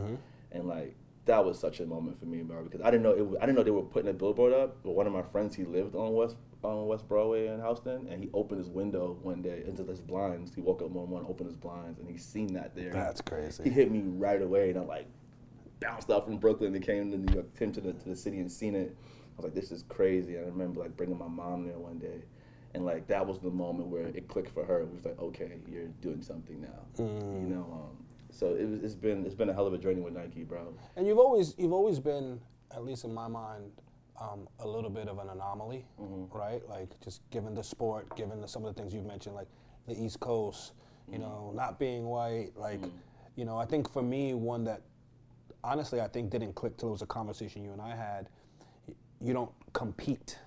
and 0.53 0.67
like 0.67 0.95
that 1.27 1.45
was 1.45 1.59
such 1.59 1.81
a 1.81 1.87
moment 1.87 2.19
for 2.19 2.25
me, 2.27 2.43
bro. 2.43 2.63
Because 2.65 2.81
I 2.81 2.91
didn't 2.91 3.03
know 3.05 3.13
it, 3.13 3.25
wa- 3.27 3.37
I 3.41 3.47
didn't 3.47 3.57
know 3.57 3.63
they 3.63 3.71
were 3.71 3.83
putting 3.83 4.09
a 4.11 4.13
billboard 4.15 4.53
up. 4.53 4.83
But 4.83 4.93
one 4.93 5.07
of 5.07 5.13
my 5.13 5.23
friends, 5.23 5.55
he 5.55 5.65
lived 5.65 5.95
on 5.95 6.13
West 6.15 6.37
on 6.65 6.87
West 6.87 7.07
Broadway 7.09 7.49
in 7.49 7.61
Houston, 7.61 8.07
and 8.09 8.23
he 8.23 8.31
opened 8.33 8.59
his 8.61 8.69
window 8.71 9.19
one 9.23 9.43
day 9.43 9.63
into 9.67 9.85
his 9.85 10.01
blinds. 10.01 10.55
He 10.55 10.61
woke 10.63 10.81
up 10.83 10.91
one 10.91 11.11
morning, 11.11 11.29
opened 11.29 11.49
his 11.49 11.57
blinds, 11.57 11.99
and 11.99 12.09
he 12.09 12.17
seen 12.17 12.55
that 12.55 12.75
there. 12.75 12.93
That's 12.93 13.21
crazy. 13.21 13.65
He 13.65 13.71
hit 13.71 13.91
me 13.91 14.03
right 14.07 14.41
away, 14.41 14.71
and 14.71 14.79
I'm 14.79 14.87
like, 14.87 15.07
bounced 15.81 16.11
out 16.11 16.25
from 16.25 16.39
Brooklyn 16.39 16.75
and 16.75 16.85
came 16.85 17.11
to 17.11 17.19
New 17.19 17.35
York, 17.35 17.57
came 17.59 17.73
to 17.73 17.81
the, 17.81 17.93
to 17.93 18.09
the 18.09 18.17
city 18.17 18.39
and 18.39 18.51
seen 18.51 18.75
it. 18.75 18.97
I 19.05 19.37
was 19.37 19.45
like, 19.45 19.55
this 19.55 19.73
is 19.73 19.83
crazy. 19.89 20.39
I 20.39 20.43
remember 20.43 20.81
like 20.81 20.97
bringing 20.97 21.19
my 21.19 21.27
mom 21.29 21.67
there 21.67 21.79
one 21.79 21.99
day, 21.99 22.23
and 22.75 22.85
like 22.85 23.07
that 23.09 23.27
was 23.27 23.39
the 23.39 23.51
moment 23.51 23.89
where 23.89 24.07
it 24.07 24.29
clicked 24.29 24.51
for 24.51 24.65
her. 24.65 24.81
It 24.81 24.93
was 24.95 25.05
like, 25.05 25.19
okay, 25.21 25.53
you're 25.71 25.89
doing 26.01 26.23
something 26.23 26.61
now. 26.61 26.69
You 26.99 27.47
know, 27.49 27.67
um, 27.73 28.05
so 28.31 28.55
it, 28.55 28.83
it's 28.85 28.95
been 28.95 29.25
it's 29.27 29.35
been 29.35 29.49
a 29.51 29.53
hell 29.55 29.67
of 29.67 29.75
a 29.75 29.79
journey 29.79 30.01
with 30.01 30.15
Nike, 30.15 30.43
bro. 30.45 30.73
And 30.97 31.07
you've 31.07 31.19
always 31.19 31.55
you've 31.59 31.73
always 31.73 31.99
been, 32.01 32.41
at 32.75 32.85
least 32.85 33.05
in 33.05 33.13
my 33.13 33.29
mind, 33.29 33.71
um, 34.21 34.49
a 34.61 34.67
little 34.69 34.91
bit 34.91 35.09
of 35.09 35.19
an 35.19 35.29
anomaly, 35.29 35.85
Mm-hmm. 36.01 36.37
right? 36.37 36.67
Like 36.69 36.89
just 37.03 37.21
given 37.31 37.55
the 37.55 37.63
sport, 37.65 38.15
given 38.17 38.41
the, 38.41 38.49
some 38.49 38.65
of 38.65 38.75
the 38.75 38.81
things 38.81 38.95
you've 38.95 39.07
mentioned, 39.07 39.35
like 39.35 39.49
the 39.87 40.01
East 40.03 40.21
Coast, 40.21 40.73
you 41.09 41.15
Mm-hmm. 41.15 41.23
know, 41.23 41.53
not 41.55 41.79
being 41.79 42.05
white, 42.07 42.51
like, 42.57 42.81
you 43.37 43.45
know, 43.45 43.59
I 43.59 43.67
think 43.67 43.91
for 43.93 44.03
me 44.03 44.35
one 44.35 44.65
that 44.65 44.83
honestly 45.65 46.01
I 46.01 46.09
think 46.09 46.31
didn't 46.31 46.55
click 46.55 46.77
till 46.77 46.89
it 46.91 46.93
was 46.93 47.03
a 47.03 47.07
conversation 47.07 47.63
you 47.65 47.73
and 47.73 47.81
I 47.81 47.95
had. 47.95 48.29
You 49.21 49.33
don't 49.33 49.51
compete, 49.73 50.39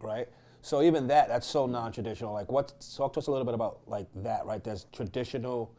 right? 0.00 0.28
So 0.62 0.82
even 0.82 1.06
that, 1.08 1.28
that's 1.28 1.46
so 1.46 1.66
non-traditional. 1.66 2.32
Like, 2.32 2.50
what? 2.50 2.72
Talk 2.96 3.14
to 3.14 3.20
us 3.20 3.26
a 3.28 3.30
little 3.30 3.46
bit 3.46 3.54
about 3.54 3.80
like 3.86 4.06
that, 4.16 4.44
right? 4.44 4.62
There's 4.62 4.86
traditional 4.92 5.72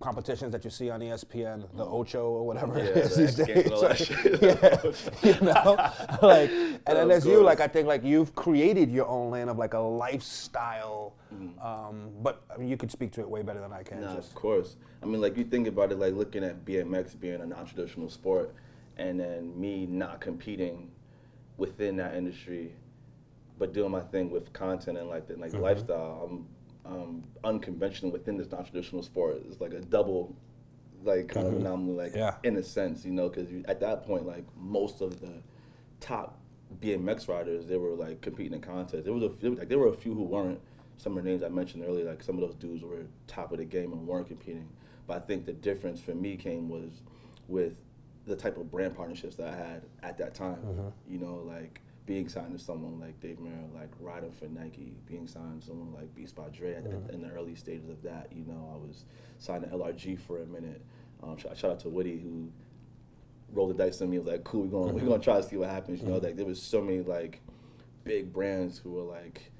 competitions 0.00 0.52
that 0.52 0.62
you 0.62 0.70
see 0.70 0.90
on 0.90 1.00
ESPN, 1.00 1.64
the 1.74 1.84
Ocho 1.84 2.28
or 2.28 2.46
whatever 2.46 2.78
it 2.78 2.94
Yeah, 2.94 3.02
is 3.02 3.16
the 3.16 3.22
these 3.22 3.34
days. 3.46 3.64
and 3.64 3.72
all 3.72 3.82
yeah, 5.22 5.32
you 5.34 5.40
know, 5.40 5.92
like, 6.28 6.50
and 6.50 6.96
then 6.96 7.08
there's 7.08 7.24
you. 7.24 7.42
Like, 7.42 7.60
I 7.60 7.66
think 7.66 7.88
like 7.88 8.04
you've 8.04 8.34
created 8.34 8.90
your 8.90 9.06
own 9.06 9.30
land 9.30 9.48
of 9.50 9.58
like 9.58 9.74
a 9.74 9.78
lifestyle. 9.78 11.14
Mm-hmm. 11.34 11.58
Um, 11.66 12.10
but 12.22 12.44
I 12.54 12.58
mean, 12.58 12.68
you 12.68 12.76
could 12.76 12.90
speak 12.92 13.10
to 13.12 13.20
it 13.20 13.28
way 13.28 13.42
better 13.42 13.60
than 13.60 13.72
I 13.72 13.82
can. 13.82 14.02
No, 14.02 14.14
just 14.14 14.28
of 14.28 14.34
course. 14.34 14.76
I 15.02 15.06
mean, 15.06 15.20
like 15.20 15.36
you 15.36 15.44
think 15.44 15.66
about 15.66 15.90
it, 15.92 15.98
like 15.98 16.14
looking 16.14 16.44
at 16.44 16.64
BMX 16.64 17.18
being 17.18 17.40
a 17.40 17.46
non-traditional 17.46 18.10
sport, 18.10 18.54
and 18.98 19.18
then 19.18 19.58
me 19.58 19.86
not 19.86 20.20
competing 20.20 20.90
within 21.56 21.96
that 21.96 22.14
industry, 22.14 22.74
but 23.58 23.72
doing 23.72 23.90
my 23.90 24.00
thing 24.00 24.30
with 24.30 24.52
content 24.52 24.98
and 24.98 25.08
like 25.08 25.26
the 25.26 25.36
like 25.36 25.52
mm-hmm. 25.52 25.62
lifestyle. 25.62 26.28
I'm 26.30 26.46
um, 26.88 27.24
unconventional 27.44 28.12
within 28.12 28.36
this 28.36 28.50
non-traditional 28.50 29.02
sport. 29.02 29.42
It's 29.48 29.60
like 29.60 29.72
a 29.72 29.80
double, 29.80 30.36
like 31.04 31.28
kind 31.28 31.46
of 31.46 31.54
anomaly, 31.54 31.96
like 31.96 32.14
Yeah. 32.14 32.36
in 32.44 32.56
a 32.56 32.62
sense, 32.62 33.04
you 33.04 33.12
know, 33.12 33.28
because 33.28 33.48
at 33.66 33.80
that 33.80 34.06
point, 34.06 34.26
like 34.26 34.44
most 34.56 35.00
of 35.00 35.20
the 35.20 35.42
top 36.00 36.38
BMX 36.80 37.28
riders, 37.28 37.66
they 37.66 37.76
were 37.76 37.94
like 37.94 38.20
competing 38.20 38.54
in 38.54 38.60
contests. 38.60 39.04
There 39.04 39.12
was 39.12 39.22
a 39.22 39.30
few, 39.30 39.54
like 39.54 39.68
there 39.68 39.78
were 39.78 39.88
a 39.88 39.94
few 39.94 40.14
who 40.14 40.24
weren't. 40.24 40.60
Some 40.98 41.18
of 41.18 41.24
the 41.24 41.30
names 41.30 41.42
I 41.42 41.48
mentioned 41.48 41.84
earlier, 41.86 42.06
like 42.06 42.22
some 42.22 42.36
of 42.36 42.40
those 42.40 42.54
dudes 42.54 42.82
were 42.82 43.04
top 43.26 43.52
of 43.52 43.58
the 43.58 43.66
game 43.66 43.92
and 43.92 44.06
weren't 44.06 44.28
competing. 44.28 44.66
But 45.06 45.18
I 45.18 45.20
think 45.20 45.44
the 45.44 45.52
difference 45.52 46.00
for 46.00 46.14
me 46.14 46.36
came 46.36 46.70
was 46.70 47.02
with 47.48 47.74
the 48.26 48.34
type 48.34 48.56
of 48.56 48.70
brand 48.70 48.96
partnerships 48.96 49.36
that 49.36 49.52
I 49.52 49.56
had 49.56 49.82
at 50.02 50.16
that 50.18 50.34
time. 50.34 50.56
Mm-hmm. 50.56 50.88
You 51.06 51.18
know, 51.18 51.42
like 51.46 51.82
being 52.06 52.28
signed 52.28 52.56
to 52.56 52.64
someone 52.64 53.00
like 53.00 53.20
Dave 53.20 53.38
Mirra, 53.38 53.74
like 53.74 53.90
riding 54.00 54.32
for 54.32 54.46
Nike, 54.46 54.94
being 55.06 55.26
signed 55.26 55.60
to 55.60 55.66
someone 55.66 55.92
like 55.92 56.14
Beats 56.14 56.32
by 56.32 56.48
Dre 56.48 56.74
at- 56.74 56.84
mm-hmm. 56.84 57.10
in 57.10 57.20
the 57.20 57.28
early 57.30 57.56
stages 57.56 57.88
of 57.88 58.00
that. 58.02 58.28
You 58.32 58.44
know, 58.44 58.70
I 58.72 58.76
was 58.76 59.04
signed 59.38 59.64
to 59.64 59.68
LRG 59.68 60.18
for 60.20 60.40
a 60.40 60.46
minute. 60.46 60.80
Um, 61.22 61.36
shout, 61.36 61.58
shout 61.58 61.70
out 61.72 61.80
to 61.80 61.88
Woody 61.88 62.18
who 62.18 62.50
rolled 63.52 63.76
the 63.76 63.84
dice 63.84 64.00
on 64.00 64.10
me. 64.10 64.18
Was 64.18 64.28
like, 64.28 64.44
cool, 64.44 64.62
we're 64.62 64.68
going, 64.68 64.94
we're 64.94 65.00
mm-hmm. 65.00 65.08
gonna 65.10 65.22
try 65.22 65.36
to 65.36 65.42
see 65.42 65.56
what 65.56 65.68
happens. 65.68 66.00
You 66.00 66.08
know, 66.08 66.14
mm-hmm. 66.14 66.26
like 66.26 66.36
there 66.36 66.46
was 66.46 66.62
so 66.62 66.80
many 66.80 67.00
like 67.00 67.40
big 68.04 68.32
brands 68.32 68.78
who 68.78 68.92
were 68.92 69.02
like 69.02 69.50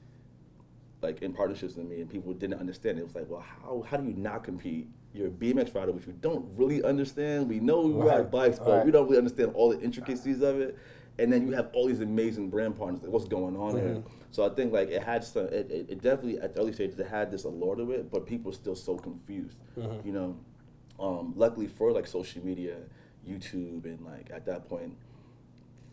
like 1.03 1.23
in 1.23 1.33
partnerships 1.33 1.75
with 1.75 1.89
me, 1.89 2.01
and 2.01 2.09
people 2.09 2.33
didn't 2.33 2.61
understand. 2.61 2.99
It 2.99 3.05
was 3.05 3.15
like, 3.17 3.29
well, 3.29 3.45
how 3.63 3.85
how 3.89 3.97
do 3.97 4.07
you 4.09 4.15
not 4.15 4.45
compete? 4.45 4.89
You're 5.13 5.29
a 5.29 5.31
BMX 5.31 5.75
rider, 5.75 5.93
which 5.93 6.07
we 6.07 6.13
don't 6.13 6.47
really 6.57 6.83
understand. 6.83 7.49
We 7.49 7.59
know 7.59 7.81
we 7.81 7.93
Right, 7.95 8.19
ride 8.19 8.31
bikes, 8.31 8.59
but 8.59 8.69
right. 8.69 8.85
we 8.85 8.93
don't 8.93 9.07
really 9.07 9.19
understand 9.19 9.53
all 9.55 9.71
the 9.71 9.81
intricacies 9.81 10.43
of 10.43 10.61
it. 10.61 10.77
And 11.19 11.33
then 11.33 11.47
you 11.47 11.53
have 11.53 11.71
all 11.73 11.87
these 11.87 12.01
amazing 12.01 12.51
brand 12.51 12.77
partners. 12.77 13.03
Like, 13.03 13.11
what's 13.11 13.27
going 13.27 13.57
on 13.57 13.77
here? 13.77 14.03
So 14.31 14.45
I 14.45 14.51
think 14.51 14.73
like 14.73 14.91
it 14.91 15.03
had 15.03 15.25
some. 15.25 15.47
It, 15.47 15.71
it, 15.71 15.87
it 15.89 16.03
definitely 16.03 16.39
at 16.39 16.55
the 16.55 16.61
early 16.61 16.73
stages 16.73 16.99
it 16.99 17.07
had 17.07 17.31
this 17.31 17.45
allure 17.45 17.77
to 17.77 17.91
it, 17.93 18.11
but 18.11 18.27
people 18.27 18.51
were 18.51 18.57
still 18.57 18.75
so 18.75 18.97
confused. 18.97 19.57
You 20.05 20.13
know, 20.13 20.37
um, 21.01 21.33
luckily 21.37 21.67
for 21.67 21.91
like 21.93 22.07
social 22.07 22.45
media, 22.45 22.77
YouTube, 23.27 23.85
and 23.85 24.01
like 24.05 24.31
at 24.33 24.45
that 24.47 24.69
point, 24.69 24.95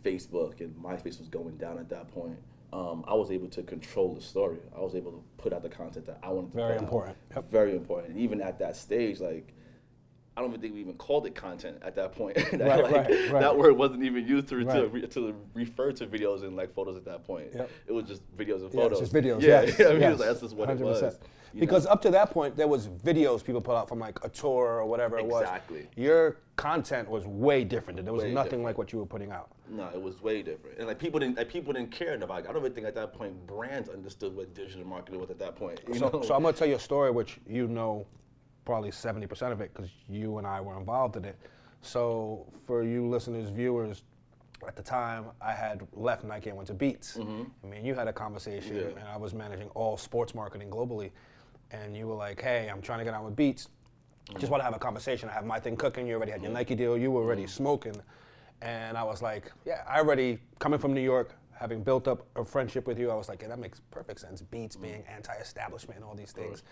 Facebook 0.03 0.59
and 0.59 0.75
MySpace 0.75 1.19
was 1.19 1.29
going 1.29 1.57
down 1.57 1.77
at 1.77 1.89
that 1.89 2.11
point. 2.13 2.37
Um, 2.73 3.05
I 3.07 3.13
was 3.13 3.29
able 3.29 3.47
to 3.49 3.61
control 3.61 4.15
the 4.15 4.21
story. 4.21 4.57
I 4.75 4.79
was 4.79 4.95
able 4.95 5.11
to 5.11 5.23
put 5.37 5.53
out 5.53 5.61
the 5.61 5.69
content 5.69 6.07
that 6.07 6.17
I 6.23 6.29
wanted 6.29 6.51
to. 6.51 6.57
Very 6.57 6.67
put 6.69 6.75
out. 6.75 6.83
important. 6.83 7.17
Yep. 7.35 7.51
Very 7.51 7.75
important. 7.75 8.13
And 8.13 8.19
even 8.19 8.41
at 8.41 8.57
that 8.59 8.75
stage, 8.75 9.19
like 9.19 9.53
I 10.35 10.41
don't 10.41 10.49
even 10.49 10.61
think 10.61 10.73
we 10.73 10.79
even 10.81 10.95
called 10.95 11.27
it 11.27 11.35
content 11.35 11.77
at 11.83 11.95
that 11.95 12.13
point. 12.13 12.35
that, 12.51 12.59
Right, 12.59 12.83
like, 12.83 12.93
right, 12.93 13.31
right. 13.31 13.39
that 13.41 13.55
word 13.55 13.73
wasn't 13.77 14.03
even 14.03 14.27
used 14.27 14.47
to, 14.49 14.63
to, 14.63 14.87
re, 14.87 15.05
to 15.07 15.35
refer 15.53 15.91
to 15.91 16.07
videos 16.07 16.43
and 16.43 16.55
like 16.55 16.73
photos 16.73 16.97
at 16.97 17.05
that 17.05 17.23
point. 17.23 17.49
Yep. 17.53 17.69
It 17.87 17.91
was 17.91 18.05
just 18.05 18.21
videos 18.35 18.61
and 18.61 18.73
Yeah, 18.73 18.81
photos. 18.81 18.99
just 18.99 19.13
videos. 19.13 19.41
Yeah, 19.41 19.61
yes, 19.61 19.79
I 19.79 19.91
mean, 19.91 20.01
yes, 20.01 20.19
like, 20.19 20.27
that's 20.29 20.41
just 20.41 20.55
what 20.55 20.69
it 20.71 20.79
100%. 20.79 20.81
was. 20.81 21.19
Because 21.55 21.85
know? 21.85 21.91
up 21.91 22.01
to 22.01 22.09
that 22.09 22.31
point, 22.31 22.55
there 22.55 22.67
was 22.67 22.87
videos 22.87 23.43
people 23.43 23.61
put 23.61 23.75
out 23.75 23.87
from 23.87 23.99
like 23.99 24.17
a 24.25 24.29
tour 24.29 24.79
or 24.79 24.85
whatever 24.87 25.19
it 25.19 25.25
was. 25.25 25.43
Exactly. 25.43 25.87
Your 25.95 26.37
content 26.55 27.07
was 27.07 27.27
way 27.27 27.63
different. 27.63 28.03
There 28.03 28.11
was 28.11 28.23
Way 28.23 28.33
nothing 28.33 28.45
different. 28.49 28.63
like 28.65 28.77
what 28.79 28.91
you 28.91 28.97
were 28.97 29.05
putting 29.05 29.29
out. 29.31 29.51
No, 29.69 29.87
it 29.93 30.01
was 30.01 30.19
way 30.23 30.41
different, 30.41 30.77
and 30.79 30.87
like 30.87 30.97
people 30.99 31.19
didn't, 31.19 31.37
like 31.37 31.49
people 31.49 31.71
didn't 31.73 31.91
care 31.91 32.15
enough. 32.15 32.29
Like, 32.29 32.49
I 32.49 32.53
don't 32.53 32.61
even 32.63 32.73
think 32.73 32.85
at 32.87 32.95
that 32.95 33.13
point 33.13 33.45
brands 33.47 33.87
understood 33.89 34.35
what 34.35 34.53
digital 34.55 34.85
marketing 34.85 35.19
was 35.21 35.29
at 35.29 35.37
that 35.39 35.55
point. 35.55 35.79
You 35.87 35.95
So, 35.95 36.09
know? 36.09 36.21
so 36.23 36.33
I'm 36.35 36.41
gonna 36.41 36.57
tell 36.57 36.67
you 36.67 36.75
a 36.75 36.79
story 36.79 37.11
which 37.11 37.37
you 37.47 37.67
know 37.67 38.05
probably 38.65 38.91
70% 38.91 39.51
of 39.51 39.61
it 39.61 39.73
because 39.73 39.89
you 40.09 40.37
and 40.37 40.47
I 40.47 40.61
were 40.61 40.77
involved 40.77 41.15
in 41.17 41.25
it. 41.25 41.37
So 41.81 42.45
for 42.65 42.83
you 42.83 43.07
listeners, 43.07 43.49
viewers, 43.49 44.03
at 44.67 44.75
the 44.77 44.83
time 44.83 45.25
I 45.41 45.51
had 45.51 45.85
left 45.93 46.23
Nike 46.23 46.49
and 46.49 46.57
went 46.57 46.67
to 46.67 46.73
Beats. 46.73 47.17
I 47.19 47.67
mean, 47.67 47.83
you 47.83 47.93
had 47.93 48.07
a 48.07 48.13
conversation, 48.13 48.75
Mm-hmm. 48.77 48.89
Yeah. 48.95 48.99
and 49.01 49.09
I 49.09 49.17
was 49.17 49.33
managing 49.33 49.67
all 49.69 49.97
sports 49.97 50.33
marketing 50.33 50.69
globally, 50.69 51.11
and 51.71 51.97
you 51.97 52.07
were 52.07 52.15
like, 52.15 52.41
"Hey, 52.41 52.69
I'm 52.71 52.81
trying 52.81 52.99
to 52.99 53.05
get 53.05 53.13
on 53.13 53.25
with 53.25 53.35
Beats. 53.35 53.67
Just 54.39 54.49
want 54.49 54.61
to 54.61 54.65
have 54.65 54.73
a 54.75 54.79
conversation. 54.79 55.27
I 55.27 55.33
have 55.33 55.45
my 55.45 55.59
thing 55.59 55.75
cooking. 55.75 56.07
You 56.07 56.15
already 56.15 56.31
had 56.31 56.41
your 56.41 56.47
Mm-hmm. 56.49 56.57
Nike 56.59 56.75
deal. 56.75 56.97
You 56.97 57.11
were 57.11 57.21
already 57.21 57.45
smoking." 57.47 57.95
And 58.61 58.97
I 58.97 59.03
was 59.03 59.21
like, 59.21 59.51
"Yeah, 59.65 59.83
I 59.85 59.97
already 59.99 60.39
coming 60.59 60.79
from 60.79 60.93
New 60.93 61.01
York." 61.01 61.35
Having 61.59 61.83
built 61.83 62.07
up 62.07 62.25
a 62.35 62.43
friendship 62.43 62.87
with 62.87 62.97
you, 62.99 63.11
I 63.11 63.15
was 63.15 63.29
like, 63.29 63.41
yeah, 63.41 63.47
that 63.49 63.59
makes 63.59 63.79
perfect 63.91 64.19
sense. 64.19 64.41
Beats 64.41 64.75
Mm-hmm. 64.75 64.83
being 64.85 65.03
anti-establishment 65.07 65.97
and 65.99 66.03
all 66.05 66.15
these 66.15 66.31
things. 66.31 66.63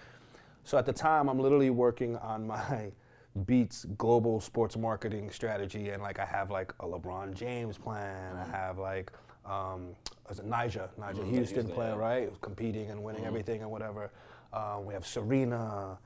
So 0.64 0.78
at 0.78 0.86
the 0.86 0.94
time, 0.94 1.28
I'm 1.30 1.40
literally 1.40 1.70
working 1.70 2.16
on 2.18 2.48
my 2.48 2.92
Beats 3.46 3.86
global 3.98 4.42
sports 4.42 4.76
marketing 4.76 5.32
strategy, 5.32 5.90
and 5.92 6.04
like 6.04 6.20
I 6.20 6.26
have 6.26 6.52
like 6.52 6.74
a 6.82 6.86
LeBron 6.86 7.34
James 7.34 7.78
plan. 7.78 8.36
I 8.36 8.44
have 8.56 8.78
like 8.78 9.10
um, 9.46 9.96
was 10.28 10.40
it 10.40 10.46
Nyjah, 10.50 10.90
Nyjah 11.00 11.16
Mhm, 11.16 11.38
Huston 11.40 11.68
plan, 11.70 11.96
yeah. 11.96 12.02
right? 12.02 12.42
Competing 12.42 12.90
and 12.90 13.02
winning 13.02 13.26
everything 13.26 13.62
and 13.62 13.72
whatever. 13.72 14.12
Uh, 14.52 14.80
we 14.86 14.94
have 14.94 15.08
Serena. 15.08 15.98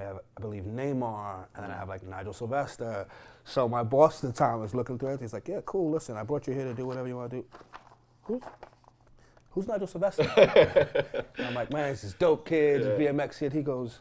I 0.00 0.02
have, 0.02 0.20
I 0.36 0.40
believe, 0.40 0.64
Neymar, 0.64 1.44
and 1.54 1.64
then 1.64 1.70
I 1.70 1.76
have 1.76 1.88
like 1.88 2.02
Nigel 2.02 2.32
Sylvester. 2.32 3.06
So 3.44 3.68
my 3.68 3.82
boss 3.82 4.24
at 4.24 4.32
the 4.32 4.36
time 4.36 4.60
was 4.60 4.74
looking 4.74 4.98
through 4.98 5.14
it. 5.14 5.20
He's 5.20 5.34
like, 5.34 5.46
"Yeah, 5.48 5.60
cool. 5.66 5.90
Listen, 5.90 6.16
I 6.16 6.22
brought 6.22 6.46
you 6.46 6.54
here 6.54 6.64
to 6.64 6.72
do 6.74 6.86
whatever 6.86 7.06
you 7.08 7.16
want 7.16 7.30
to 7.32 7.36
do. 7.36 7.44
Who's 8.22 8.42
who's 9.50 9.66
Nigel 9.66 9.86
Sylvester?" 9.86 10.22
And 11.38 11.46
I'm 11.46 11.54
like, 11.54 11.72
man, 11.72 11.90
this 11.90 12.04
is 12.04 12.14
dope 12.14 12.46
kid, 12.46 12.82
this 12.82 13.00
BMX 13.00 13.38
kid. 13.38 13.52
He 13.52 13.62
goes, 13.62 14.00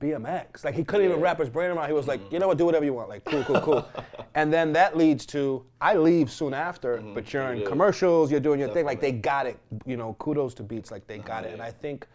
BMX. 0.00 0.64
Like 0.64 0.74
he 0.74 0.84
couldn't 0.84 1.06
even 1.06 1.20
wrap 1.20 1.38
his 1.38 1.48
brain 1.48 1.70
around. 1.70 1.86
He 1.86 1.94
was 1.94 2.06
like, 2.06 2.20
mm. 2.20 2.32
you 2.32 2.38
know 2.38 2.48
what, 2.48 2.58
do 2.58 2.64
whatever 2.64 2.84
you 2.84 2.92
want. 2.92 3.08
Like, 3.08 3.24
cool, 3.24 3.44
cool, 3.44 3.60
cool. 3.60 3.88
and 4.34 4.52
then 4.52 4.72
that 4.72 4.96
leads 4.96 5.24
to 5.26 5.64
I 5.80 5.94
leave 5.96 6.30
soon 6.30 6.54
after, 6.54 6.98
mm-hmm. 6.98 7.14
but 7.14 7.32
you're 7.32 7.52
in 7.52 7.60
Yeah. 7.60 7.68
commercials, 7.68 8.30
you're 8.30 8.40
doing 8.40 8.60
your 8.60 8.68
thing. 8.68 8.84
Like 8.84 9.00
they 9.00 9.12
got 9.12 9.46
it. 9.46 9.58
You 9.84 9.96
know, 9.96 10.14
kudos 10.18 10.54
to 10.54 10.62
Beats. 10.62 10.90
Like 10.90 11.06
they 11.06 11.18
got 11.18 11.44
it. 11.44 11.52
And. 11.52 11.62
I 11.62 11.70
think, 11.70 12.06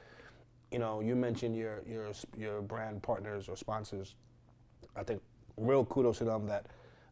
you 0.72 0.80
know, 0.80 1.02
you 1.02 1.16
mentioned 1.16 1.56
your 1.56 1.82
your 1.88 2.12
your 2.38 2.62
brand 2.62 3.02
partners 3.02 3.50
or 3.50 3.56
sponsors. 3.56 4.16
I 4.96 5.04
think 5.04 5.22
real 5.58 5.86
kudos 5.86 6.20
to 6.20 6.26
them 6.26 6.46
that 6.48 6.68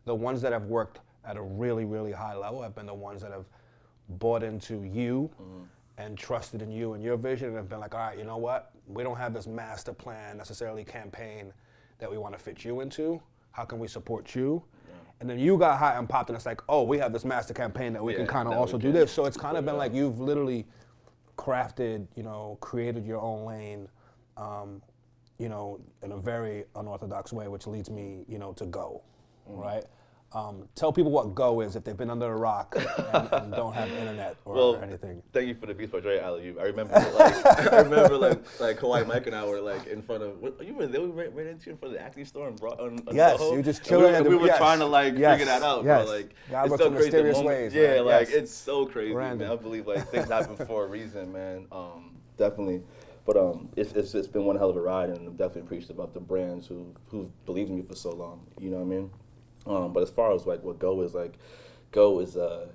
the 0.05 0.15
ones 0.15 0.41
that 0.41 0.51
have 0.53 0.65
worked 0.65 0.99
at 1.25 1.37
a 1.37 1.41
really, 1.41 1.85
really 1.85 2.11
high 2.11 2.35
level 2.35 2.61
have 2.61 2.75
been 2.75 2.85
the 2.85 2.93
ones 2.93 3.21
that 3.21 3.31
have 3.31 3.45
bought 4.09 4.43
into 4.43 4.83
you 4.83 5.29
and 5.97 6.17
trusted 6.17 6.61
in 6.61 6.71
you 6.71 6.93
and 6.93 7.03
your 7.03 7.17
vision 7.17 7.49
and 7.49 7.57
have 7.57 7.69
been 7.69 7.79
like, 7.79 7.93
all 7.93 7.99
right, 8.01 8.17
you 8.17 8.23
know 8.23 8.37
what? 8.37 8.71
We 8.87 9.03
don't 9.03 9.17
have 9.17 9.33
this 9.33 9.47
master 9.47 9.93
plan 9.93 10.37
necessarily 10.37 10.83
campaign 10.83 11.53
that 11.99 12.09
we 12.09 12.17
want 12.17 12.33
to 12.33 12.39
fit 12.39 12.63
you 12.65 12.79
into. 12.79 13.21
How 13.51 13.65
can 13.65 13.79
we 13.79 13.87
support 13.87 14.33
you? 14.35 14.63
And 15.21 15.29
then 15.29 15.37
you 15.37 15.57
got 15.57 15.77
hot 15.77 15.97
and 15.97 16.07
popped, 16.07 16.29
and 16.29 16.37
it's 16.37 16.45
like, 16.45 16.61
oh, 16.69 16.83
we 16.83 16.97
have 16.97 17.11
this 17.11 17.25
master 17.25 17.53
campaign 17.53 17.91
that 17.91 18.01
we 18.01 18.13
can 18.13 18.25
kind 18.25 18.47
of 18.47 18.53
also 18.53 18.77
do 18.77 18.93
this. 18.93 19.11
So 19.11 19.25
it's 19.25 19.35
kind 19.35 19.57
of 19.57 19.65
been 19.65 19.75
like 19.75 19.93
you've 19.93 20.21
literally 20.21 20.65
crafted, 21.37 22.07
you 22.15 22.23
know, 22.23 22.57
created 22.61 23.05
your 23.05 23.19
own 23.19 23.45
lane, 23.45 23.89
um, 24.37 24.81
you 25.37 25.49
know, 25.49 25.79
in 26.03 26.13
a 26.13 26.17
very 26.17 26.63
unorthodox 26.77 27.33
way, 27.33 27.49
which 27.49 27.67
leads 27.67 27.89
me, 27.89 28.23
you 28.29 28.37
know, 28.39 28.53
to 28.53 28.65
Go, 28.65 29.01
Mm-hmm. 29.49 29.59
right? 29.61 29.83
Um, 30.31 30.67
tell 30.75 30.93
people 30.93 31.11
what 31.11 31.33
Go 31.33 31.61
is 31.61 31.75
if 31.75 31.83
they've 31.83 31.97
been 31.97 32.11
under 32.11 32.27
a 32.31 32.35
rock 32.37 32.75
and, 32.77 33.33
and 33.33 33.51
don't 33.51 33.73
have 33.73 33.89
internet 33.89 34.35
or, 34.45 34.53
Well, 34.53 34.75
anything. 34.83 35.23
Thank 35.33 35.47
you 35.47 35.55
for 35.55 35.65
the 35.65 35.73
Beats 35.73 35.91
by 35.91 36.01
Dre 36.01 36.19
alley 36.19 36.53
I 36.59 36.65
remember, 36.65 36.93
like, 37.17 37.45
I 37.73 37.77
remember, 37.79 38.15
like, 38.15 38.59
like 38.59 38.79
Kawhi 38.79 39.07
Mike 39.07 39.25
and 39.25 39.35
I 39.35 39.43
were 39.45 39.59
like 39.59 39.87
in 39.87 40.03
front 40.03 40.21
of. 40.21 40.39
What, 40.39 40.63
you 40.63 40.75
were 40.75 40.85
they 40.85 40.99
were 40.99 41.07
right, 41.07 41.33
right 41.33 41.47
into 41.47 41.71
in 41.71 41.77
front 41.77 41.95
of 41.95 41.99
the 41.99 42.05
acting 42.05 42.25
store 42.25 42.47
and 42.47 42.59
brought 42.59 42.79
on. 42.79 42.99
on 43.07 43.15
Yes, 43.15 43.39
Soho? 43.39 43.55
you 43.57 43.63
just 43.63 43.79
And 43.79 43.87
chilling 43.87 44.11
We, 44.11 44.17
at 44.17 44.23
were- 44.23 44.29
we 44.29 44.35
were 44.35 44.45
yes, 44.47 44.57
trying 44.57 44.77
to 44.79 44.85
like 44.85 45.17
yes, 45.17 45.39
figure 45.39 45.45
that 45.51 45.63
out, 45.63 45.83
yes. 45.83 46.05
bro. 46.05 46.13
Like 46.15 46.35
God 46.51 46.65
it's 46.67 46.77
so 46.77 46.89
crazy. 46.91 47.03
mysterious 47.05 47.39
ways, 47.39 47.73
Yeah, 47.73 47.87
right? 47.93 48.05
like 48.05 48.27
Yes. 48.29 48.37
it's 48.37 48.53
so 48.53 48.85
crazy, 48.85 49.15
Random. 49.15 49.47
man. 49.47 49.57
I 49.57 49.59
believe 49.59 49.87
like 49.87 50.07
things 50.09 50.29
happen 50.29 50.55
for 50.67 50.85
a 50.85 50.87
reason, 50.87 51.31
man. 51.31 51.65
Um, 51.71 52.11
definitely. 52.37 52.83
But 53.25 53.35
um, 53.37 53.69
it's, 53.75 53.93
it's 53.93 54.13
it's 54.13 54.27
been 54.27 54.45
one 54.45 54.57
hell 54.57 54.69
of 54.69 54.75
a 54.77 54.81
ride, 54.81 55.09
and 55.09 55.17
I'm 55.27 55.35
definitely 55.35 55.61
appreciative 55.63 55.99
of 55.99 56.13
the 56.13 56.19
brands 56.19 56.67
who 56.67 56.93
who've 57.09 57.29
believed 57.45 57.71
in 57.71 57.77
me 57.77 57.81
for 57.81 57.95
so 57.95 58.11
long. 58.11 58.45
You 58.59 58.69
know 58.69 58.77
what 58.77 58.83
I 58.83 58.87
mean? 58.87 59.09
Um, 59.65 59.93
but 59.93 60.03
as 60.03 60.09
far 60.09 60.33
as 60.33 60.45
like 60.45 60.63
what 60.63 60.79
Go 60.79 61.01
is 61.01 61.13
like, 61.13 61.37
Go 61.91 62.19
is 62.19 62.35
uh, 62.37 62.67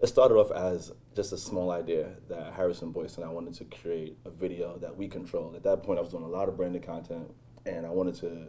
it 0.00 0.06
started 0.06 0.34
off 0.34 0.50
as 0.52 0.92
just 1.16 1.32
a 1.32 1.38
small 1.38 1.70
idea 1.70 2.10
that 2.28 2.52
Harrison 2.52 2.92
Boyce 2.92 3.16
and 3.16 3.24
I 3.24 3.28
wanted 3.28 3.54
to 3.54 3.64
create 3.64 4.16
a 4.24 4.30
video 4.30 4.78
that 4.78 4.96
we 4.96 5.08
controlled. 5.08 5.56
At 5.56 5.64
that 5.64 5.82
point, 5.82 5.98
I 5.98 6.02
was 6.02 6.10
doing 6.10 6.24
a 6.24 6.28
lot 6.28 6.48
of 6.48 6.56
branded 6.56 6.84
content, 6.84 7.32
and 7.66 7.84
I 7.84 7.90
wanted 7.90 8.14
to 8.16 8.48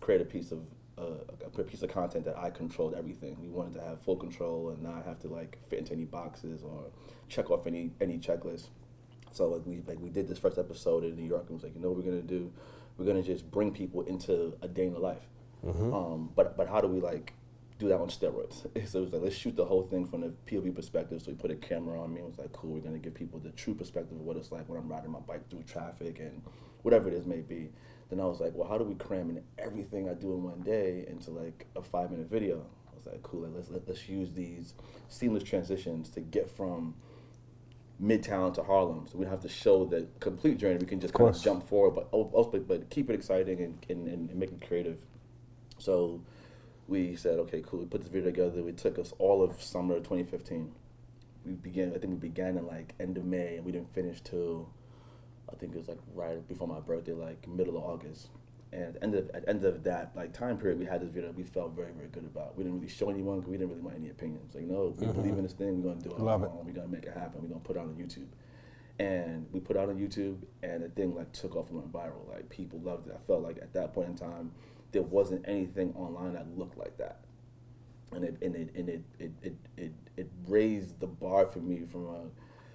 create 0.00 0.20
a 0.20 0.24
piece 0.24 0.52
of 0.52 0.66
uh, 0.98 1.24
a 1.56 1.62
piece 1.62 1.82
of 1.82 1.90
content 1.90 2.24
that 2.26 2.36
I 2.36 2.50
controlled 2.50 2.94
everything. 2.94 3.38
We 3.40 3.48
wanted 3.48 3.74
to 3.74 3.80
have 3.80 4.02
full 4.02 4.16
control 4.16 4.70
and 4.70 4.82
not 4.82 5.04
have 5.06 5.18
to 5.20 5.28
like 5.28 5.58
fit 5.68 5.78
into 5.78 5.94
any 5.94 6.04
boxes 6.04 6.62
or 6.62 6.90
check 7.28 7.50
off 7.50 7.66
any 7.66 7.92
any 8.00 8.18
checklist. 8.18 8.68
So 9.32 9.48
like 9.48 9.62
we 9.64 9.82
like 9.86 9.98
we 10.00 10.10
did 10.10 10.28
this 10.28 10.38
first 10.38 10.58
episode 10.58 11.04
in 11.04 11.16
New 11.16 11.26
York 11.26 11.44
and 11.48 11.54
was 11.54 11.62
like, 11.62 11.74
you 11.74 11.80
know 11.80 11.88
what 11.88 11.98
we're 11.98 12.10
gonna 12.10 12.22
do? 12.22 12.52
We're 12.98 13.06
gonna 13.06 13.22
just 13.22 13.50
bring 13.50 13.72
people 13.72 14.02
into 14.02 14.56
a 14.60 14.68
day 14.68 14.86
in 14.86 14.92
the 14.92 14.98
life. 14.98 15.22
Um, 15.94 16.30
but 16.34 16.56
but 16.56 16.68
how 16.68 16.80
do 16.80 16.88
we 16.88 17.00
like 17.00 17.34
do 17.78 17.88
that 17.88 17.98
on 18.00 18.08
steroids? 18.08 18.66
So 18.88 18.98
it 18.98 19.02
was 19.02 19.12
like 19.12 19.22
let's 19.22 19.36
shoot 19.36 19.56
the 19.56 19.64
whole 19.64 19.82
thing 19.82 20.06
from 20.06 20.22
the 20.22 20.32
POV 20.46 20.74
perspective. 20.74 21.22
So 21.22 21.30
we 21.30 21.36
put 21.36 21.50
a 21.50 21.56
camera 21.56 22.00
on 22.02 22.12
me. 22.12 22.20
and 22.20 22.26
It 22.28 22.30
was 22.30 22.38
like 22.38 22.52
cool. 22.52 22.70
We're 22.72 22.80
gonna 22.80 22.98
give 22.98 23.14
people 23.14 23.38
the 23.40 23.50
true 23.50 23.74
perspective 23.74 24.16
of 24.18 24.22
what 24.24 24.36
it's 24.36 24.52
like 24.52 24.68
when 24.68 24.78
I'm 24.78 24.88
riding 24.88 25.10
my 25.10 25.20
bike 25.20 25.48
through 25.50 25.62
traffic 25.64 26.18
and 26.20 26.42
whatever 26.82 27.08
it 27.08 27.14
is 27.14 27.26
may 27.26 27.40
be. 27.40 27.70
Then 28.08 28.20
I 28.20 28.24
was 28.24 28.40
like, 28.40 28.54
well, 28.54 28.68
how 28.68 28.76
do 28.76 28.84
we 28.84 28.94
cram 28.94 29.30
in 29.30 29.42
everything 29.58 30.08
I 30.08 30.14
do 30.14 30.32
in 30.34 30.42
one 30.42 30.62
day 30.62 31.04
into 31.08 31.30
like 31.30 31.66
a 31.76 31.82
five 31.82 32.10
minute 32.10 32.28
video? 32.28 32.66
I 32.92 32.96
was 32.96 33.06
like, 33.06 33.22
cool. 33.22 33.42
Like, 33.42 33.52
let's 33.54 33.70
let, 33.70 33.86
let's 33.88 34.08
use 34.08 34.30
these 34.32 34.74
seamless 35.08 35.44
transitions 35.44 36.08
to 36.10 36.20
get 36.20 36.50
from 36.50 36.94
Midtown 38.02 38.52
to 38.54 38.62
Harlem. 38.62 39.06
So 39.10 39.18
we 39.18 39.26
have 39.26 39.40
to 39.42 39.48
show 39.48 39.84
the 39.84 40.08
complete 40.20 40.58
journey. 40.58 40.78
We 40.78 40.86
can 40.86 41.00
just 41.00 41.14
kind 41.14 41.28
of 41.28 41.40
jump 41.42 41.68
forward, 41.68 41.92
but 41.92 42.10
but, 42.50 42.66
but 42.66 42.90
keep 42.90 43.10
it 43.10 43.14
exciting 43.14 43.60
and, 43.60 43.86
and, 43.88 44.08
and 44.08 44.34
make 44.34 44.50
it 44.52 44.66
creative. 44.66 44.98
So 45.80 46.20
we 46.88 47.16
said, 47.16 47.38
okay, 47.40 47.62
cool. 47.66 47.80
We 47.80 47.86
put 47.86 48.02
this 48.02 48.10
video 48.10 48.30
together. 48.30 48.68
It 48.68 48.76
took 48.76 48.98
us 48.98 49.12
all 49.18 49.42
of 49.42 49.62
summer 49.62 49.96
2015. 49.96 50.72
We 51.46 51.52
began. 51.52 51.92
I 51.94 51.98
think 51.98 52.12
we 52.12 52.18
began 52.18 52.58
in 52.58 52.66
like 52.66 52.94
end 53.00 53.16
of 53.16 53.24
May, 53.24 53.56
and 53.56 53.64
we 53.64 53.72
didn't 53.72 53.92
finish 53.94 54.20
till 54.20 54.68
I 55.50 55.56
think 55.56 55.74
it 55.74 55.78
was 55.78 55.88
like 55.88 55.98
right 56.14 56.46
before 56.46 56.68
my 56.68 56.80
birthday, 56.80 57.12
like 57.12 57.48
middle 57.48 57.76
of 57.76 57.84
August. 57.84 58.28
And 58.72 58.82
at 58.82 58.94
the 58.94 59.02
end 59.02 59.14
of 59.14 59.30
at 59.30 59.42
the 59.42 59.48
end 59.48 59.64
of 59.64 59.82
that 59.84 60.12
like 60.14 60.32
time 60.32 60.58
period, 60.58 60.78
we 60.78 60.84
had 60.84 61.00
this 61.00 61.08
video 61.08 61.32
we 61.32 61.44
felt 61.44 61.72
very 61.72 61.92
very 61.92 62.08
good 62.08 62.24
about. 62.24 62.56
We 62.56 62.64
didn't 62.64 62.80
really 62.80 62.92
show 62.92 63.10
anyone 63.10 63.38
because 63.38 63.50
We 63.50 63.56
didn't 63.56 63.70
really 63.70 63.82
want 63.82 63.96
any 63.96 64.10
opinions. 64.10 64.54
Like, 64.54 64.64
no, 64.64 64.94
we 64.98 65.06
believe 65.06 65.18
in 65.18 65.32
mm-hmm. 65.32 65.42
this 65.42 65.52
thing. 65.54 65.82
We're 65.82 65.90
gonna 65.90 66.04
do 66.04 66.10
it. 66.10 66.20
Love 66.20 66.42
it. 66.42 66.50
We're 66.64 66.72
gonna 66.72 66.88
make 66.88 67.04
it 67.04 67.14
happen. 67.14 67.42
We're 67.42 67.48
gonna 67.48 67.60
put 67.60 67.76
it 67.76 67.80
on 67.80 67.94
YouTube. 67.94 68.28
And 68.98 69.46
we 69.50 69.60
put 69.60 69.76
it 69.76 69.80
out 69.80 69.88
on 69.88 69.96
YouTube, 69.96 70.36
and 70.62 70.82
the 70.82 70.90
thing 70.90 71.14
like 71.14 71.32
took 71.32 71.56
off 71.56 71.70
and 71.70 71.78
went 71.78 71.90
viral. 71.90 72.28
Like 72.28 72.50
people 72.50 72.78
loved 72.80 73.08
it. 73.08 73.16
I 73.18 73.26
felt 73.26 73.42
like 73.42 73.56
at 73.56 73.72
that 73.72 73.94
point 73.94 74.10
in 74.10 74.16
time, 74.16 74.52
there 74.92 75.02
wasn't 75.02 75.44
anything 75.48 75.92
online 75.94 76.34
that 76.34 76.46
looked 76.56 76.76
like 76.76 76.96
that 76.98 77.20
and 78.12 78.24
it 78.24 78.36
and 78.42 78.54
it 78.56 78.70
and 78.74 78.88
it 78.88 79.02
it, 79.18 79.32
it, 79.42 79.54
it, 79.76 79.92
it 80.16 80.30
raised 80.46 81.00
the 81.00 81.06
bar 81.06 81.46
for 81.46 81.60
me 81.60 81.84
from 81.84 82.06
a 82.06 82.20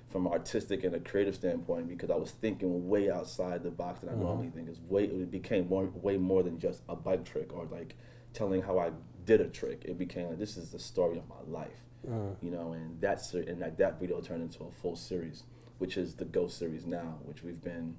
from 0.07 0.27
an 0.27 0.31
artistic 0.31 0.83
and 0.83 0.95
a 0.95 0.99
creative 0.99 1.35
standpoint 1.35 1.89
because 1.89 2.09
I 2.09 2.15
was 2.15 2.31
thinking 2.31 2.87
way 2.87 3.09
outside 3.09 3.63
the 3.63 3.71
box 3.71 4.01
than 4.01 4.09
I 4.09 4.11
mm-hmm. 4.13 4.23
normally 4.23 4.49
think. 4.49 4.69
It's 4.69 4.79
way 4.79 5.05
it 5.05 5.31
became 5.31 5.67
more 5.67 5.85
way 5.93 6.17
more 6.17 6.43
than 6.43 6.59
just 6.59 6.83
a 6.87 6.95
bike 6.95 7.25
trick 7.25 7.53
or 7.53 7.65
like 7.65 7.95
telling 8.33 8.61
how 8.61 8.79
I 8.79 8.91
did 9.25 9.41
a 9.41 9.47
trick. 9.47 9.83
It 9.85 9.97
became 9.97 10.29
like 10.29 10.39
this 10.39 10.57
is 10.57 10.71
the 10.71 10.79
story 10.79 11.17
of 11.17 11.27
my 11.27 11.59
life, 11.59 11.83
mm. 12.07 12.35
you 12.41 12.51
know. 12.51 12.71
And 12.73 13.01
that's 13.01 13.33
and 13.33 13.61
that 13.61 13.77
that 13.77 13.99
video 13.99 14.21
turned 14.21 14.43
into 14.43 14.63
a 14.63 14.71
full 14.71 14.95
series, 14.95 15.43
which 15.79 15.97
is 15.97 16.15
the 16.15 16.25
Ghost 16.25 16.57
series 16.57 16.85
now, 16.85 17.19
which 17.23 17.43
we've 17.43 17.61
been 17.61 17.97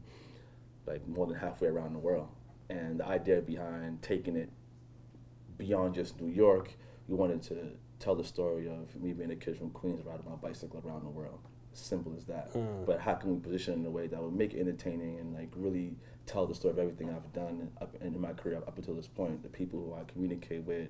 like 0.87 1.07
more 1.07 1.26
than 1.26 1.37
halfway 1.37 1.68
around 1.68 1.92
the 1.92 1.98
world. 1.98 2.29
And 2.68 3.00
the 3.00 3.07
idea 3.07 3.40
behind 3.40 4.02
taking 4.02 4.37
it 4.37 4.50
beyond 5.57 5.94
just 5.94 6.20
New 6.20 6.33
York, 6.33 6.76
we 7.09 7.14
wanted 7.14 7.42
to 7.44 7.70
tell 7.98 8.14
the 8.14 8.24
story 8.24 8.66
of 8.68 8.94
me 9.00 9.12
being 9.12 9.31
a 9.31 9.37
kid 9.37 9.57
from 9.57 9.70
Queens 9.70 10.00
riding 10.05 10.26
my 10.29 10.37
bicycle 10.37 10.83
around 10.85 11.05
the 11.05 11.11
world. 11.11 11.38
Simple 11.72 12.14
as 12.16 12.24
that. 12.26 12.50
But 12.87 13.00
how 13.00 13.14
can 13.14 13.35
we 13.35 13.38
position 13.38 13.74
it 13.74 13.76
in 13.79 13.87
a 13.87 13.90
way 13.90 14.07
that 14.07 14.20
would 14.20 14.35
make 14.35 14.55
it 14.55 14.61
entertaining 14.61 15.18
and 15.20 15.35
like 15.35 15.50
really 15.55 15.96
tell 16.24 16.46
the 16.46 16.55
story 16.55 16.72
of 16.72 16.79
everything 16.79 17.11
I've 17.11 17.33
done 17.33 17.70
up 17.81 17.94
in 18.00 18.18
my 18.20 18.33
career 18.33 18.59
up 18.66 18.79
until 18.79 18.94
this 18.94 19.09
point, 19.09 19.42
the 19.42 19.48
people 19.48 19.79
who 19.81 19.94
I 19.94 20.05
communicate 20.11 20.64
with, 20.64 20.88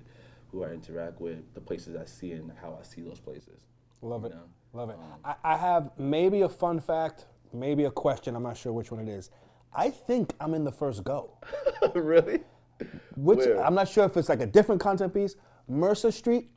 who 0.51 0.63
I 0.63 0.69
interact 0.69 1.19
with, 1.19 1.53
the 1.53 1.61
places 1.61 1.95
I 1.95 2.05
see 2.05 2.31
and 2.31 2.51
how 2.61 2.77
I 2.79 2.83
see 2.83 3.01
those 3.01 3.19
places. 3.19 3.65
Love 4.01 4.25
it. 4.25 4.31
know? 4.31 4.43
Love 4.73 4.89
it. 4.89 4.95
Um, 4.95 5.19
I, 5.25 5.35
I 5.43 5.57
have 5.57 5.91
maybe 5.97 6.41
a 6.41 6.49
fun 6.49 6.79
fact, 6.79 7.25
maybe 7.53 7.83
a 7.83 7.91
question. 7.91 8.35
I'm 8.35 8.43
not 8.43 8.57
sure 8.57 8.71
which 8.71 8.91
one 8.91 9.01
it 9.01 9.09
is. 9.09 9.29
I 9.77 9.91
think 9.91 10.33
I'm 10.41 10.53
in 10.55 10.63
the 10.63 10.71
first 10.71 11.03
go. 11.03 11.37
really? 11.95 12.39
Which 13.15 13.39
Where? 13.39 13.63
I'm 13.63 13.75
not 13.75 13.87
sure 13.87 14.05
if 14.05 14.17
it's 14.17 14.27
like 14.27 14.41
a 14.41 14.45
different 14.47 14.81
content 14.81 15.13
piece. 15.13 15.35
Mercer 15.67 16.11
Street. 16.11 16.49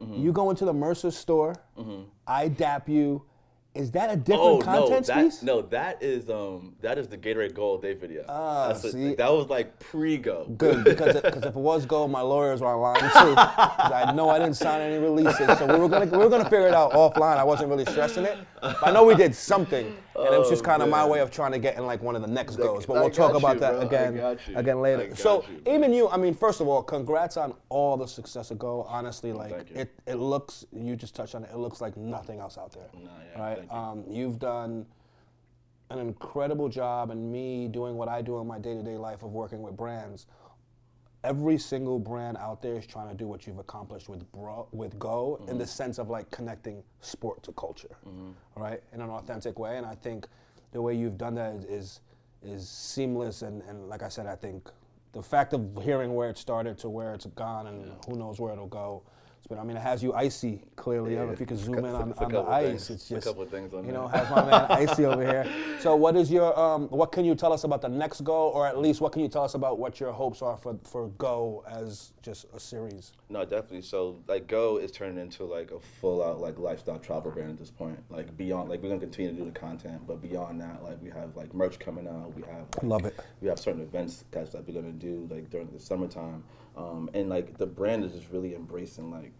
Mm-hmm. 0.00 0.22
You 0.22 0.32
go 0.32 0.50
into 0.50 0.64
the 0.64 0.72
Mercer 0.72 1.10
store. 1.10 1.54
I 2.26 2.48
dap 2.48 2.88
you, 2.88 3.22
Is 3.74 3.90
that 3.92 4.12
a 4.12 4.16
different 4.16 4.40
Oh 4.42 4.58
no, 4.58 4.64
content 4.64 5.06
that 5.06 5.24
piece? 5.24 5.42
no, 5.42 5.62
that 5.62 6.00
is 6.02 6.30
um 6.30 6.74
that 6.80 6.96
is 6.98 7.08
the 7.08 7.18
Gatorade 7.18 7.54
Gold 7.54 7.82
Day 7.82 7.94
video. 7.94 8.24
Ah, 8.28 8.68
That's 8.68 8.92
see? 8.92 9.14
that 9.16 9.32
was 9.32 9.48
like 9.48 9.78
pre-go. 9.80 10.46
Good, 10.56 10.84
because 10.84 11.20
because 11.20 11.42
if 11.42 11.56
it 11.56 11.62
was 11.70 11.84
go, 11.86 12.06
my 12.06 12.20
lawyers 12.20 12.60
were 12.60 12.68
online 12.68 13.00
too. 13.02 13.34
I 13.38 14.12
know 14.14 14.28
I 14.30 14.38
didn't 14.38 14.54
sign 14.56 14.80
any 14.80 14.98
releases, 14.98 15.58
so 15.58 15.66
we 15.66 15.78
were 15.78 15.88
gonna 15.88 16.06
we 16.06 16.18
were 16.18 16.28
gonna 16.30 16.44
figure 16.44 16.68
it 16.68 16.74
out 16.74 16.92
offline. 16.92 17.36
I 17.36 17.44
wasn't 17.44 17.68
really 17.68 17.84
stressing 17.86 18.24
it. 18.24 18.38
But 18.60 18.86
I 18.86 18.92
know 18.92 19.04
we 19.04 19.14
did 19.16 19.34
something, 19.34 19.94
and 20.16 20.34
it 20.34 20.38
was 20.38 20.48
just 20.48 20.62
Oh, 20.62 20.66
kind 20.66 20.82
of 20.82 20.88
my 20.88 21.04
way 21.06 21.20
of 21.20 21.30
trying 21.30 21.52
to 21.52 21.58
get 21.58 21.76
in 21.76 21.86
like 21.86 22.02
one 22.02 22.14
of 22.16 22.22
the 22.22 22.28
next 22.28 22.54
I- 22.54 22.62
goes. 22.62 22.86
But 22.86 22.96
I 22.96 23.00
we'll 23.00 23.10
talk 23.10 23.32
got 23.32 23.38
about 23.38 23.54
you, 23.54 23.60
that 23.60 23.72
bro. 23.72 23.80
Again 23.86 24.38
again 24.54 24.80
later. 24.80 25.14
So 25.16 25.44
you, 25.66 25.74
even 25.74 25.92
you, 25.92 26.08
I 26.08 26.16
mean, 26.16 26.34
first 26.34 26.60
of 26.60 26.68
all, 26.68 26.82
congrats 26.82 27.36
on 27.36 27.54
all 27.68 27.96
the 27.96 28.06
success 28.06 28.50
of 28.50 28.58
Go. 28.58 28.82
Honestly, 28.88 29.32
like 29.32 29.70
it 29.70 29.92
it 30.06 30.14
looks 30.16 30.64
you 30.72 30.96
just 30.96 31.14
touched 31.14 31.34
on 31.34 31.44
it. 31.44 31.50
It 31.52 31.56
looks 31.58 31.80
like 31.80 31.96
nothing 31.96 32.38
else 32.40 32.58
out 32.58 32.72
there. 32.72 32.88
Yeah, 32.94 33.40
right? 33.42 33.62
you. 33.64 33.70
Um, 33.76 34.04
you've 34.08 34.38
done 34.38 34.86
an 35.90 35.98
incredible 35.98 36.68
job 36.68 37.10
and 37.10 37.30
me 37.30 37.68
doing 37.68 37.96
what 37.96 38.08
I 38.08 38.22
do 38.22 38.38
in 38.40 38.46
my 38.46 38.58
day-to-day 38.58 38.96
life 38.96 39.22
of 39.22 39.32
working 39.32 39.62
with 39.62 39.76
brands. 39.76 40.26
Every 41.24 41.56
single 41.56 41.98
brand 41.98 42.36
out 42.36 42.60
there 42.60 42.74
is 42.74 42.86
trying 42.86 43.08
to 43.08 43.14
do 43.14 43.26
what 43.26 43.46
you've 43.46 43.58
accomplished 43.58 44.08
with 44.10 44.30
bro, 44.30 44.68
with 44.72 44.98
Go 44.98 45.36
in 45.40 45.46
Mm-hmm. 45.46 45.58
the 45.58 45.66
sense 45.66 45.98
of 45.98 46.10
like 46.10 46.30
connecting 46.30 46.82
sport 47.00 47.42
to 47.44 47.52
culture, 47.52 47.96
right? 48.56 48.82
In 48.92 49.00
an 49.00 49.08
authentic 49.10 49.58
way. 49.58 49.78
And 49.78 49.86
I 49.86 49.94
think 49.94 50.26
the 50.72 50.82
way 50.82 50.94
you've 50.94 51.16
done 51.16 51.34
that 51.36 51.54
is 51.54 51.64
is, 51.64 52.00
is 52.42 52.68
seamless 52.68 53.40
and, 53.42 53.62
and 53.62 53.88
like 53.88 54.02
I 54.02 54.08
said, 54.10 54.26
I 54.26 54.36
think 54.36 54.68
the 55.12 55.22
fact 55.22 55.54
of 55.54 55.62
hearing 55.82 56.14
where 56.14 56.28
it 56.28 56.36
started 56.36 56.76
to 56.78 56.88
where 56.90 57.14
it's 57.14 57.26
gone 57.26 57.68
and 57.68 57.92
who 58.06 58.16
knows 58.16 58.38
where 58.38 58.52
it'll 58.52 58.66
go. 58.66 59.02
But 59.48 59.58
I 59.58 59.64
mean, 59.64 59.76
it 59.76 59.80
has 59.82 60.02
you 60.02 60.14
icy 60.14 60.62
clearly. 60.76 61.14
I 61.14 61.18
don't 61.18 61.26
know 61.26 61.32
if 61.34 61.40
you 61.40 61.46
can 61.46 61.58
zoom 61.58 61.78
in 61.78 61.94
on, 61.94 62.12
on 62.14 62.32
the 62.32 62.42
ice. 62.42 62.88
things. 62.88 62.90
It's 62.90 62.90
It's 62.90 63.10
a 63.10 63.14
just 63.16 63.26
couple 63.26 63.44
things 63.46 63.74
on 63.74 63.84
you 63.84 63.92
know 63.92 64.08
has 64.08 64.30
my 64.30 64.42
man 64.44 64.66
icy 64.70 65.04
over 65.04 65.22
here. 65.22 65.46
So 65.80 65.94
what 65.96 66.16
is 66.16 66.30
your 66.30 66.58
um, 66.58 66.88
what 66.88 67.12
can 67.12 67.24
you 67.26 67.34
tell 67.34 67.52
us 67.52 67.64
about 67.64 67.82
the 67.82 67.88
next 67.88 68.22
Go, 68.22 68.48
or 68.48 68.66
at 68.66 68.78
least 68.78 69.02
what 69.02 69.12
can 69.12 69.20
you 69.20 69.28
tell 69.28 69.44
us 69.44 69.54
about 69.54 69.78
what 69.78 70.00
your 70.00 70.12
hopes 70.12 70.40
are 70.40 70.56
for 70.56 70.78
for 70.84 71.08
Go 71.18 71.62
as 71.68 72.12
just 72.22 72.46
a 72.54 72.60
series? 72.60 73.12
No, 73.28 73.44
definitely. 73.44 73.82
So 73.82 74.16
like 74.28 74.46
Go 74.46 74.78
is 74.78 74.90
turning 74.90 75.18
into 75.18 75.44
like 75.44 75.72
a 75.72 75.80
full 75.80 76.22
out 76.22 76.40
like 76.40 76.58
lifestyle 76.58 76.98
travel 76.98 77.30
brand 77.30 77.50
at 77.50 77.58
this 77.58 77.70
point. 77.70 78.02
Like 78.08 78.34
beyond 78.38 78.70
like 78.70 78.82
we're 78.82 78.88
gonna 78.88 79.00
continue 79.00 79.30
to 79.32 79.36
do 79.36 79.44
the 79.44 79.58
content, 79.58 80.06
but 80.06 80.22
beyond 80.22 80.60
that, 80.62 80.82
like 80.82 81.02
we 81.02 81.10
have 81.10 81.36
like 81.36 81.52
merch 81.52 81.78
coming 81.78 82.08
out. 82.08 82.34
We 82.34 82.42
have 82.42 82.64
like, 82.76 82.82
Love 82.82 83.04
it. 83.04 83.20
We 83.42 83.48
have 83.48 83.58
certain 83.58 83.82
events 83.82 84.24
guys 84.30 84.52
that 84.52 84.66
we're 84.66 84.80
gonna 84.80 84.92
do 84.92 85.28
like 85.30 85.50
during 85.50 85.70
the 85.70 85.80
summertime. 85.80 86.44
Um, 86.76 87.08
and 87.14 87.28
like 87.28 87.56
the 87.58 87.66
brand 87.66 88.04
is 88.04 88.12
just 88.12 88.30
really 88.30 88.54
embracing 88.54 89.10
like 89.10 89.32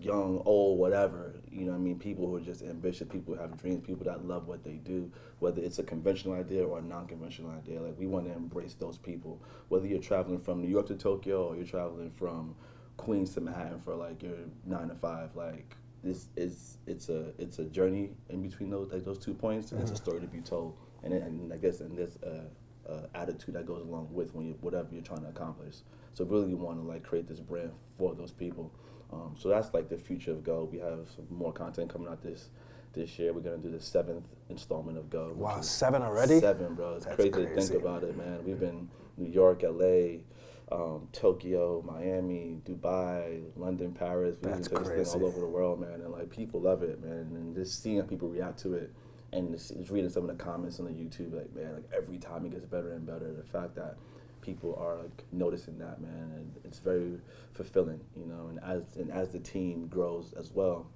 young, 0.00 0.42
old, 0.44 0.78
whatever. 0.78 1.34
You 1.50 1.64
know 1.64 1.72
what 1.72 1.78
I 1.78 1.80
mean? 1.80 1.98
People 1.98 2.26
who 2.26 2.36
are 2.36 2.40
just 2.40 2.62
ambitious, 2.62 3.06
people 3.08 3.34
who 3.34 3.40
have 3.40 3.60
dreams, 3.60 3.86
people 3.86 4.04
that 4.04 4.24
love 4.24 4.46
what 4.46 4.64
they 4.64 4.74
do, 4.74 5.10
whether 5.38 5.62
it's 5.62 5.78
a 5.78 5.82
conventional 5.82 6.34
idea 6.34 6.64
or 6.64 6.78
a 6.78 6.82
non 6.82 7.06
conventional 7.06 7.50
idea. 7.50 7.80
Like 7.80 7.98
we 7.98 8.06
want 8.06 8.26
to 8.26 8.32
embrace 8.32 8.74
those 8.74 8.98
people. 8.98 9.40
Whether 9.68 9.86
you're 9.86 10.00
traveling 10.00 10.38
from 10.38 10.62
New 10.62 10.68
York 10.68 10.86
to 10.88 10.94
Tokyo 10.94 11.46
or 11.46 11.56
you're 11.56 11.66
traveling 11.66 12.10
from 12.10 12.54
Queens 12.96 13.34
to 13.34 13.40
Manhattan 13.40 13.78
for 13.78 13.94
like 13.94 14.22
your 14.22 14.36
nine 14.64 14.88
to 14.88 14.94
five, 14.94 15.34
like 15.36 15.76
this 16.02 16.28
is 16.36 16.78
it's 16.86 17.08
a 17.08 17.32
it's 17.38 17.58
a 17.58 17.64
journey 17.64 18.10
in 18.28 18.42
between 18.42 18.70
those 18.70 18.92
like 18.92 19.04
those 19.04 19.18
two 19.18 19.34
points 19.34 19.72
and 19.72 19.80
it's 19.80 19.90
a 19.90 19.96
story 19.96 20.20
to 20.20 20.26
be 20.26 20.40
told. 20.40 20.76
And, 21.02 21.14
it, 21.14 21.22
and 21.22 21.52
I 21.52 21.56
guess 21.56 21.80
in 21.80 21.94
this. 21.94 22.16
a, 22.22 22.42
a 22.88 23.08
attitude 23.14 23.54
that 23.54 23.66
goes 23.66 23.82
along 23.82 24.08
with 24.10 24.34
when 24.34 24.46
you 24.46 24.56
whatever 24.60 24.88
you're 24.92 25.02
trying 25.02 25.22
to 25.22 25.28
accomplish. 25.28 25.76
So 26.14 26.24
really, 26.24 26.48
you 26.48 26.56
want 26.56 26.80
to 26.80 26.86
like 26.86 27.02
create 27.02 27.28
this 27.28 27.40
brand 27.40 27.72
for 27.96 28.14
those 28.14 28.32
people. 28.32 28.72
Um, 29.12 29.34
so 29.38 29.48
that's 29.48 29.72
like 29.72 29.88
the 29.88 29.98
future 29.98 30.32
of 30.32 30.44
Go. 30.44 30.68
We 30.70 30.78
have 30.78 31.08
some 31.14 31.26
more 31.30 31.52
content 31.52 31.92
coming 31.92 32.08
out 32.08 32.22
this 32.22 32.50
this 32.92 33.18
year. 33.18 33.32
We're 33.32 33.40
gonna 33.40 33.58
do 33.58 33.70
the 33.70 33.80
seventh 33.80 34.24
installment 34.48 34.98
of 34.98 35.10
Go. 35.10 35.32
Wow, 35.36 35.60
seven 35.60 36.02
already? 36.02 36.40
Seven, 36.40 36.74
bro. 36.74 36.96
It's 36.96 37.04
That's 37.04 37.16
crazy, 37.16 37.30
to 37.30 37.54
think 37.54 37.80
about 37.80 38.02
it, 38.04 38.16
man. 38.16 38.44
We've 38.44 38.60
been 38.60 38.88
New 39.16 39.30
York, 39.30 39.64
L.A., 39.64 40.22
um, 40.70 41.08
Tokyo, 41.12 41.82
Miami, 41.86 42.60
Dubai, 42.64 43.42
London, 43.56 43.92
Paris. 43.92 44.36
We've 44.42 44.52
been 44.52 44.62
to 44.62 44.68
this 44.68 44.88
crazy. 44.88 45.04
thing 45.04 45.22
all 45.22 45.28
over 45.28 45.40
the 45.40 45.46
world, 45.46 45.80
man. 45.80 46.00
And 46.02 46.10
like 46.12 46.30
people 46.30 46.60
love 46.60 46.82
it, 46.82 47.02
man. 47.02 47.32
And 47.34 47.54
just 47.54 47.82
seeing 47.82 47.98
how 47.98 48.06
people 48.06 48.28
react 48.28 48.58
to 48.60 48.74
it, 48.74 48.92
and 49.32 49.52
just, 49.52 49.76
just 49.76 49.90
reading 49.90 50.10
some 50.10 50.28
of 50.28 50.36
the 50.36 50.42
comments 50.42 50.80
on 50.80 50.86
the 50.86 50.92
YouTube, 50.92 51.34
like 51.34 51.54
man, 51.54 51.74
like 51.74 51.90
every 51.96 52.18
time 52.18 52.46
it 52.46 52.52
gets 52.52 52.66
better 52.66 52.92
and 52.92 53.06
better. 53.06 53.32
The 53.32 53.42
fact 53.42 53.74
that 53.76 53.96
people 54.40 54.74
are 54.80 54.96
like 54.96 55.24
noticing 55.32 55.78
that, 55.78 56.00
man, 56.00 56.32
and 56.34 56.54
it's 56.64 56.78
very 56.78 57.18
fulfilling, 57.52 58.00
you 58.16 58.26
know. 58.26 58.48
And 58.48 58.60
as 58.62 58.96
and 58.96 59.10
as 59.10 59.30
the 59.30 59.38
team 59.38 59.86
grows 59.88 60.32
as 60.38 60.50
well, 60.52 60.86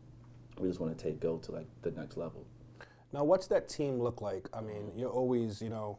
we 0.58 0.68
just 0.68 0.80
want 0.80 0.96
to 0.96 1.04
take 1.04 1.20
Go 1.20 1.38
to 1.38 1.52
like 1.52 1.66
the 1.82 1.90
next 1.90 2.16
level. 2.16 2.46
Now, 3.12 3.24
what's 3.24 3.46
that 3.48 3.68
team 3.68 4.00
look 4.00 4.22
like? 4.22 4.48
I 4.54 4.62
mean, 4.62 4.90
you're 4.96 5.10
always, 5.10 5.60
you 5.60 5.68
know, 5.68 5.98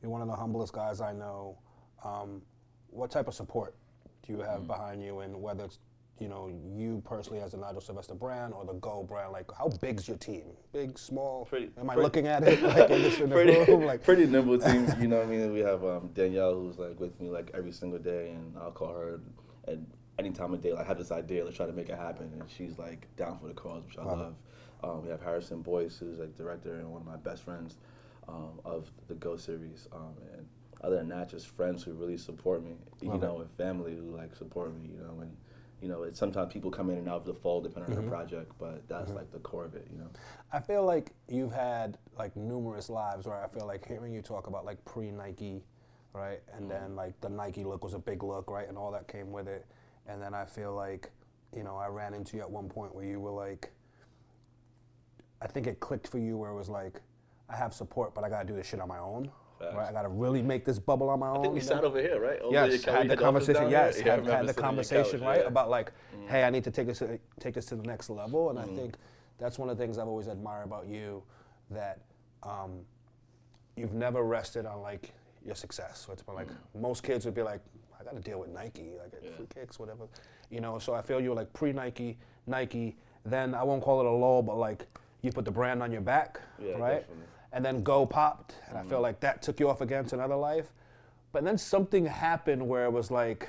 you're 0.00 0.10
one 0.10 0.22
of 0.22 0.28
the 0.28 0.36
humblest 0.36 0.72
guys 0.72 1.00
I 1.00 1.12
know. 1.12 1.58
Um, 2.02 2.40
what 2.88 3.10
type 3.10 3.28
of 3.28 3.34
support 3.34 3.74
do 4.26 4.32
you 4.32 4.40
have 4.40 4.66
behind 4.66 5.02
you, 5.02 5.20
and 5.20 5.42
whether 5.42 5.64
it's, 5.64 5.78
you 6.20 6.28
know, 6.28 6.48
you 6.76 7.02
personally 7.04 7.40
as 7.40 7.54
a 7.54 7.56
Nigel 7.56 7.80
Sylvester 7.80 8.14
brand 8.14 8.54
or 8.54 8.64
the 8.64 8.74
Go 8.74 9.02
brand? 9.02 9.32
Like, 9.32 9.50
how 9.58 9.68
big's 9.80 10.06
your 10.06 10.16
team? 10.16 10.44
Big, 10.72 10.98
small? 10.98 11.44
Pretty- 11.46 11.70
Am 11.78 11.90
I 11.90 11.94
pretty- 11.94 12.04
looking 12.04 12.26
at 12.28 12.42
it 12.46 12.62
like 12.62 12.90
in 12.90 13.02
the, 13.02 13.22
in 13.22 13.28
the 13.30 13.34
pretty, 13.34 13.72
room? 13.72 13.84
Like, 13.84 14.04
pretty 14.04 14.26
nimble 14.26 14.58
team. 14.58 14.86
You 15.00 15.08
know 15.08 15.16
what 15.18 15.26
I 15.26 15.30
mean? 15.30 15.52
We 15.52 15.60
have 15.60 15.84
um, 15.84 16.10
Danielle 16.14 16.54
who's 16.54 16.78
like 16.78 16.98
with 17.00 17.18
me 17.20 17.30
like 17.30 17.50
every 17.54 17.72
single 17.72 17.98
day, 17.98 18.30
and 18.30 18.56
I'll 18.58 18.70
call 18.70 18.94
her 18.94 19.20
at 19.66 19.78
any 20.18 20.30
time 20.30 20.54
of 20.54 20.60
day. 20.62 20.72
Like, 20.72 20.84
I 20.84 20.88
have 20.88 20.98
this 20.98 21.10
idea, 21.10 21.44
let's 21.44 21.56
try 21.56 21.66
to 21.66 21.72
make 21.72 21.88
it 21.88 21.98
happen, 21.98 22.30
and 22.38 22.48
she's 22.48 22.78
like 22.78 23.08
down 23.16 23.36
for 23.38 23.48
the 23.48 23.54
cause, 23.54 23.84
which 23.84 23.98
I 23.98 24.04
love. 24.04 24.36
Um, 24.84 25.02
we 25.02 25.10
have 25.10 25.22
Harrison 25.22 25.62
Boyce, 25.62 25.96
who's 25.98 26.18
like 26.18 26.36
director 26.36 26.74
and 26.74 26.90
one 26.92 27.00
of 27.00 27.06
my 27.06 27.16
best 27.16 27.42
friends 27.42 27.76
um, 28.28 28.60
of 28.64 28.90
the 29.08 29.14
Go 29.14 29.36
series, 29.36 29.88
um, 29.92 30.14
and 30.36 30.46
other 30.82 30.96
than 30.96 31.08
that, 31.08 31.30
just 31.30 31.48
friends 31.48 31.82
who 31.82 31.92
really 31.94 32.18
support 32.18 32.62
me. 32.62 32.74
You 33.00 33.08
know, 33.18 33.40
and 33.40 33.50
family 33.52 33.96
who 33.96 34.14
like 34.16 34.36
support 34.36 34.74
me. 34.74 34.90
You 34.94 35.00
know, 35.02 35.20
and 35.22 35.34
you 35.84 35.90
know, 35.90 36.04
it's 36.04 36.18
sometimes 36.18 36.50
people 36.50 36.70
come 36.70 36.88
in 36.88 36.96
and 36.96 37.06
out 37.10 37.16
of 37.16 37.26
the 37.26 37.34
fold 37.34 37.64
depending 37.64 37.92
on 37.92 37.96
the 37.96 38.00
mm-hmm. 38.00 38.10
project, 38.10 38.52
but 38.58 38.88
that's 38.88 39.08
mm-hmm. 39.08 39.18
like 39.18 39.30
the 39.32 39.38
core 39.40 39.66
of 39.66 39.74
it. 39.74 39.86
You 39.92 39.98
know. 39.98 40.08
I 40.50 40.58
feel 40.58 40.82
like 40.82 41.10
you've 41.28 41.52
had 41.52 41.98
like 42.18 42.34
numerous 42.36 42.88
lives 42.88 43.26
where 43.26 43.44
I 43.44 43.48
feel 43.48 43.66
like 43.66 43.86
hearing 43.86 44.14
you 44.14 44.22
talk 44.22 44.46
about 44.46 44.64
like 44.64 44.82
pre 44.86 45.10
Nike, 45.10 45.62
right? 46.14 46.40
And 46.54 46.70
then 46.70 46.84
mm-hmm. 46.84 46.96
like 46.96 47.20
the 47.20 47.28
Nike 47.28 47.64
look 47.64 47.84
was 47.84 47.92
a 47.92 47.98
big 47.98 48.22
look, 48.22 48.50
right? 48.50 48.66
And 48.66 48.78
all 48.78 48.90
that 48.92 49.08
came 49.08 49.30
with 49.30 49.46
it. 49.46 49.66
And 50.06 50.22
then 50.22 50.32
I 50.32 50.46
feel 50.46 50.74
like, 50.74 51.10
you 51.54 51.64
know, 51.64 51.76
I 51.76 51.88
ran 51.88 52.14
into 52.14 52.38
you 52.38 52.42
at 52.42 52.50
one 52.50 52.70
point 52.70 52.94
where 52.94 53.04
you 53.04 53.20
were 53.20 53.30
like, 53.30 53.70
I 55.42 55.46
think 55.46 55.66
it 55.66 55.80
clicked 55.80 56.08
for 56.08 56.18
you 56.18 56.38
where 56.38 56.50
it 56.50 56.56
was 56.56 56.70
like, 56.70 57.02
I 57.50 57.56
have 57.56 57.74
support, 57.74 58.14
but 58.14 58.24
I 58.24 58.30
gotta 58.30 58.46
do 58.46 58.56
this 58.56 58.66
shit 58.66 58.80
on 58.80 58.88
my 58.88 59.00
own. 59.00 59.30
Facts. 59.64 59.76
Right? 59.76 59.88
I 59.88 59.92
gotta 59.92 60.08
really 60.08 60.42
make 60.42 60.64
this 60.64 60.78
bubble 60.78 61.08
on 61.10 61.20
my 61.20 61.28
own. 61.28 61.38
I 61.38 61.40
think 61.42 61.54
we 61.54 61.60
you 61.60 61.64
sat 61.64 61.82
know? 61.82 61.88
over 61.88 62.00
here, 62.00 62.20
right? 62.20 62.40
Over 62.40 62.52
Yes, 62.52 62.84
had 62.84 63.08
the 63.08 63.16
conversation. 63.16 63.70
Yes. 63.70 63.98
Yeah, 63.98 64.16
had, 64.16 64.26
had 64.26 64.26
the 64.26 64.26
sitting 64.26 64.38
on 64.38 64.44
your 64.46 64.54
conversation, 64.54 65.20
couch, 65.20 65.26
right? 65.26 65.38
yeah. 65.38 65.44
Mm. 65.44 65.48
About 65.48 65.70
like, 65.70 65.92
hey, 66.28 66.44
I 66.44 66.50
need 66.50 66.64
to 66.64 66.70
take 66.70 66.86
this 66.86 66.98
to, 66.98 67.18
take 67.40 67.54
this 67.54 67.66
to 67.66 67.76
the 67.76 67.82
next 67.82 68.10
level, 68.10 68.50
and 68.50 68.58
I 68.58 68.64
think 68.64 68.96
that's 69.38 69.58
one 69.58 69.68
of 69.68 69.76
the 69.76 69.82
things 69.82 69.98
I've 69.98 70.08
always 70.08 70.28
admired 70.28 70.64
about 70.64 70.86
you, 70.86 71.22
that 71.70 72.00
um, 72.42 72.80
you've 73.76 73.94
never 73.94 74.22
rested 74.22 74.66
on 74.66 74.80
like 74.80 75.12
your 75.44 75.54
success. 75.54 76.04
So 76.06 76.12
it's 76.12 76.22
been 76.22 76.34
like 76.34 76.48
most 76.74 77.02
kids 77.02 77.24
would 77.24 77.34
be 77.34 77.42
like, 77.42 77.60
I 78.00 78.04
got 78.04 78.14
to 78.14 78.20
deal 78.20 78.40
with 78.40 78.50
Nike, 78.50 78.92
like 78.98 79.12
free 79.36 79.46
kicks, 79.54 79.78
whatever, 79.78 80.06
you 80.50 80.60
know. 80.60 80.78
So 80.78 80.94
I 80.94 81.02
feel 81.02 81.20
you 81.20 81.30
were 81.30 81.36
like 81.36 81.52
pre 81.52 81.72
Nike, 81.72 82.18
Nike. 82.46 82.96
Then 83.24 83.54
I 83.54 83.62
won't 83.62 83.82
call 83.82 84.00
it 84.00 84.06
a 84.06 84.10
lull, 84.10 84.42
but 84.42 84.56
like 84.58 84.86
you 85.22 85.32
put 85.32 85.46
the 85.46 85.50
brand 85.50 85.82
on 85.82 85.90
your 85.90 86.02
back, 86.02 86.40
Yeah, 86.58 86.72
right? 86.72 87.00
definitely. 87.00 87.24
And 87.54 87.64
then 87.64 87.84
Go 87.84 88.04
popped, 88.04 88.56
and 88.68 88.76
I 88.76 88.82
feel 88.82 88.98
mm. 88.98 89.02
like 89.02 89.20
that 89.20 89.40
took 89.40 89.60
you 89.60 89.70
off 89.70 89.80
against 89.80 90.12
another 90.12 90.34
life. 90.34 90.66
But 91.30 91.44
then 91.44 91.56
something 91.56 92.04
happened 92.04 92.66
where 92.68 92.84
it 92.84 92.90
was 92.90 93.12
like 93.12 93.48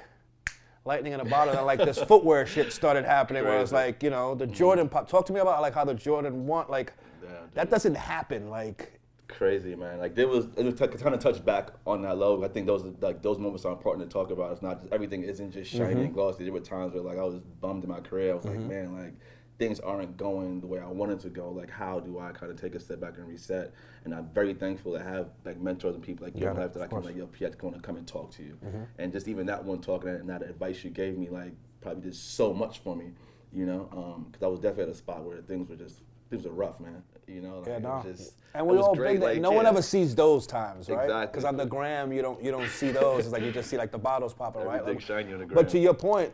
lightning 0.85 1.13
in 1.13 1.19
a 1.19 1.25
bottle, 1.25 1.55
and 1.55 1.65
like 1.65 1.79
this 1.79 2.01
footwear 2.07 2.45
shit 2.45 2.71
started 2.71 3.03
happening 3.03 3.43
where 3.43 3.57
it 3.57 3.61
was 3.61 3.73
like, 3.73 4.03
you 4.03 4.11
know, 4.11 4.35
the 4.35 4.45
mm. 4.45 4.53
Jordan 4.53 4.87
pop. 4.87 5.09
Talk 5.09 5.25
to 5.25 5.33
me 5.33 5.39
about 5.39 5.61
like 5.61 5.73
how 5.73 5.83
the 5.83 5.95
Jordan 5.95 6.45
want, 6.45 6.69
like 6.69 6.93
Yeah, 7.23 7.29
that 7.55 7.71
doesn't 7.71 7.95
happen. 7.95 8.51
Like, 8.51 8.99
crazy, 9.27 9.75
man. 9.75 9.97
Like 9.97 10.13
there 10.13 10.27
was, 10.27 10.45
it 10.55 10.63
was 10.63 10.75
t- 10.75 10.87
kind 10.87 11.15
of 11.15 11.19
touch 11.19 11.43
back 11.43 11.69
on 11.87 12.03
that 12.03 12.17
low. 12.17 12.43
I 12.43 12.47
think 12.47 12.67
those 12.67 12.85
like 13.01 13.23
those 13.23 13.39
moments 13.39 13.65
are 13.65 13.73
important 13.73 14.07
to 14.07 14.13
talk 14.13 14.29
about. 14.29 14.51
It's 14.51 14.61
not 14.61 14.81
just 14.81 14.93
everything 14.93 15.23
isn't 15.23 15.51
just 15.51 15.71
shiny 15.71 15.95
mm-hmm. 15.95 16.01
and 16.01 16.13
glossy. 16.13 16.43
There 16.43 16.53
were 16.53 16.59
times 16.59 16.93
where 16.93 17.01
like 17.01 17.17
I 17.17 17.23
was 17.23 17.39
bummed 17.59 17.83
in 17.83 17.89
my 17.89 18.01
career. 18.01 18.33
I 18.33 18.35
was 18.35 18.45
like, 18.45 18.57
mm-hmm. 18.57 18.69
man, 18.69 19.03
like 19.03 19.13
things 19.57 19.79
aren't 19.79 20.17
going 20.17 20.59
the 20.59 20.67
way 20.67 20.79
I 20.79 20.87
wanted 20.87 21.19
to 21.21 21.29
go. 21.29 21.49
Like 21.49 21.69
how 21.69 21.99
do 21.99 22.19
I 22.19 22.31
kind 22.31 22.51
of 22.51 22.59
take 22.59 22.75
a 22.75 22.79
step 22.79 22.99
back 22.99 23.17
and 23.17 23.27
reset? 23.27 23.73
And 24.03 24.13
I'm 24.13 24.29
very 24.33 24.53
thankful 24.53 24.93
to 24.93 25.03
have 25.03 25.29
like 25.45 25.59
mentors 25.59 25.95
and 25.95 26.03
people 26.03 26.25
like 26.25 26.35
Yeah, 26.35 26.53
my 26.53 26.63
life 26.63 26.73
that 26.73 26.83
I 26.83 26.87
can 26.87 27.01
like, 27.03 27.15
yo, 27.15 27.27
Piet, 27.27 27.57
gonna 27.57 27.79
come 27.79 27.95
and 27.97 28.07
talk 28.07 28.31
to 28.31 28.43
you. 28.43 28.57
Mm-hmm. 28.65 28.83
And 28.99 29.11
just 29.11 29.27
even 29.27 29.45
that 29.47 29.63
one 29.63 29.79
talking 29.79 30.09
and 30.09 30.29
that 30.29 30.41
advice 30.41 30.83
you 30.83 30.89
gave 30.89 31.17
me, 31.17 31.29
like 31.29 31.53
probably 31.81 32.03
did 32.03 32.15
so 32.15 32.53
much 32.53 32.79
for 32.79 32.95
me. 32.95 33.11
You 33.53 33.65
know, 33.65 33.89
um, 33.93 34.27
because 34.29 34.43
I 34.43 34.47
was 34.47 34.59
definitely 34.59 34.83
at 34.83 34.89
a 34.89 34.95
spot 34.95 35.23
where 35.23 35.37
things 35.37 35.69
were 35.69 35.77
just 35.77 36.01
things 36.29 36.43
were 36.43 36.51
rough, 36.51 36.81
man. 36.81 37.01
You 37.27 37.41
know, 37.41 37.59
like, 37.59 37.67
yeah, 37.67 37.75
it 37.77 37.83
no. 37.83 38.01
just, 38.03 38.33
and 38.53 38.67
it 38.67 38.69
we 38.69 38.77
was 38.77 38.85
all 38.85 38.95
big. 38.95 39.21
like, 39.21 39.39
no 39.39 39.51
one 39.51 39.65
ever 39.65 39.81
sees 39.81 40.13
those 40.13 40.45
times, 40.45 40.89
right? 40.89 41.05
Exactly. 41.05 41.27
Because 41.27 41.45
on 41.45 41.55
the 41.55 41.65
gram, 41.65 42.11
you 42.11 42.21
don't 42.21 42.43
you 42.43 42.51
don't 42.51 42.69
see 42.69 42.91
those. 42.91 43.23
It's 43.25 43.33
like 43.33 43.43
you 43.43 43.51
just 43.51 43.69
see 43.69 43.77
like 43.77 43.91
the 43.91 43.97
bottles 43.97 44.33
popping, 44.33 44.63
right? 44.63 44.81
Everything 44.81 44.95
Like- 44.95 45.05
shiny 45.05 45.33
on 45.33 45.39
the 45.39 45.45
gram. 45.45 45.55
But 45.55 45.69
to 45.69 45.79
your 45.79 45.93
point, 45.93 46.33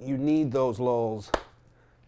you 0.00 0.16
need 0.16 0.52
those 0.52 0.78
lulls 0.78 1.32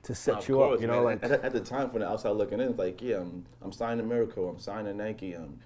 to 0.09 0.15
set 0.15 0.37
Of 0.37 0.49
you 0.49 0.55
course, 0.57 0.77
up. 0.77 0.81
You 0.81 0.87
know, 0.87 1.05
man. 1.05 1.21
like 1.21 1.25
at, 1.25 1.45
at 1.45 1.53
the 1.53 1.61
time 1.61 1.91
from 1.91 2.01
the 2.01 2.09
outside 2.09 2.31
looking 2.31 2.61
in, 2.61 2.71
it's 2.71 2.79
like, 2.79 3.01
yeah, 3.03 3.17
I'm, 3.19 3.45
I'm 3.63 3.73
signing 3.73 4.05
a 4.05 4.09
Mirraco, 4.09 4.49
I'm 4.51 4.59
signing 4.59 4.97
Nike, 4.97 5.35
I'm 5.35 5.59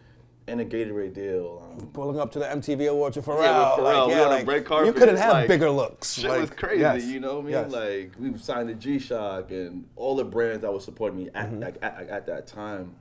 in 0.49 0.59
a 0.59 0.65
Gatorade 0.65 1.15
deal. 1.15 1.63
Um, 1.81 1.87
pulling 1.93 2.19
up 2.19 2.33
to 2.33 2.41
the 2.41 2.47
MTV 2.47 2.91
Awards 2.91 3.17
with 3.17 3.25
Pharrell. 3.27 3.43
Yeah, 3.45 3.71
with 3.77 3.79
Pharrell, 3.87 4.07
like, 4.09 4.17
yeah, 4.17 4.27
like, 4.27 4.47
red 4.69 4.87
you 4.87 4.93
couldn't 4.93 5.17
have 5.17 5.33
like, 5.33 5.47
bigger 5.49 5.71
looks. 5.71 6.15
Shit 6.15 6.29
like, 6.29 6.41
was 6.41 6.51
crazy, 6.51 6.81
yes, 6.81 7.05
you 7.05 7.21
know 7.21 7.35
what 7.39 7.41
I 7.41 7.43
mean? 7.43 7.51
yes. 7.53 7.73
Like 7.73 8.13
we 8.19 8.37
signed 8.37 8.69
to 8.69 8.75
G 8.75 8.99
Shock 8.99 9.53
and 9.53 9.85
all 9.95 10.17
the 10.17 10.25
brands 10.25 10.63
that 10.63 10.73
were 10.73 10.81
supporting 10.81 11.19
me 11.19 11.31
at, 11.35 11.47
Mm-hmm. 11.51 11.61
like, 11.63 11.77
at, 11.83 12.09
at 12.11 12.27
that 12.27 12.47
time. 12.49 12.97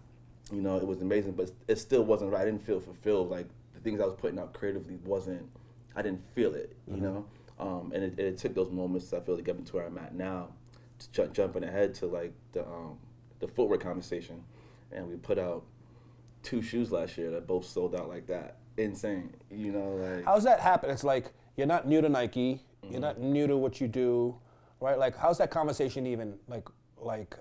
You 0.54 0.62
know, 0.62 0.78
it 0.78 0.86
was 0.86 1.02
amazing, 1.02 1.32
but 1.32 1.50
it 1.68 1.78
still 1.80 2.04
wasn't 2.04 2.32
right. 2.32 2.42
I 2.42 2.46
didn't 2.46 2.64
feel 2.66 2.80
fulfilled. 2.80 3.30
Like 3.32 3.48
the 3.74 3.80
things 3.80 4.00
I 4.00 4.06
was 4.06 4.14
putting 4.16 4.38
out 4.38 4.54
creatively 4.54 4.98
wasn't. 5.06 5.44
I 5.96 6.02
didn't 6.04 6.22
feel 6.36 6.54
it. 6.54 6.76
You 6.88 6.94
Mm-hmm. 6.98 7.04
know, 7.04 7.26
um, 7.60 7.92
and 7.96 8.04
it, 8.04 8.20
it 8.20 8.38
took 8.38 8.54
those 8.54 8.70
moments 8.70 9.12
I 9.14 9.20
feel 9.22 9.36
to 9.38 9.42
get 9.42 9.58
me 9.58 9.64
to 9.66 9.76
where 9.76 9.86
I'm 9.88 9.98
at 9.98 10.14
now. 10.14 10.50
Ju- 11.08 11.30
jumping 11.34 11.64
ahead 11.64 11.94
to 11.96 12.08
like 12.08 12.34
the 12.54 12.66
um, 12.66 12.98
the 13.40 13.48
footwear 13.48 13.78
conversation, 13.78 14.44
and 14.92 15.08
we 15.08 15.16
put 15.16 15.38
out 15.38 15.64
two 16.44 16.62
shoes 16.62 16.92
last 16.92 17.18
year 17.18 17.32
that 17.32 17.48
both 17.48 17.66
sold 17.66 17.96
out 17.96 18.10
like 18.10 18.28
that. 18.28 18.58
Insane. 18.78 19.34
You 19.50 19.72
know, 19.72 19.96
like 19.96 20.26
How's 20.26 20.44
that 20.44 20.60
happen? 20.60 20.90
It's 20.90 21.04
like 21.04 21.32
you're 21.58 21.68
not 21.68 21.88
new 21.88 22.02
to 22.02 22.10
Nike. 22.10 22.62
Mm-hmm. 22.84 22.92
You're 22.92 23.02
not 23.02 23.20
new 23.20 23.48
to 23.48 23.58
what 23.58 23.80
you 23.80 23.88
do, 23.88 24.36
right? 24.80 24.98
Like, 24.98 25.16
how's 25.18 25.38
that 25.40 25.52
conversation 25.52 26.08
even 26.08 26.36
like 26.48 26.68
like? 26.98 27.36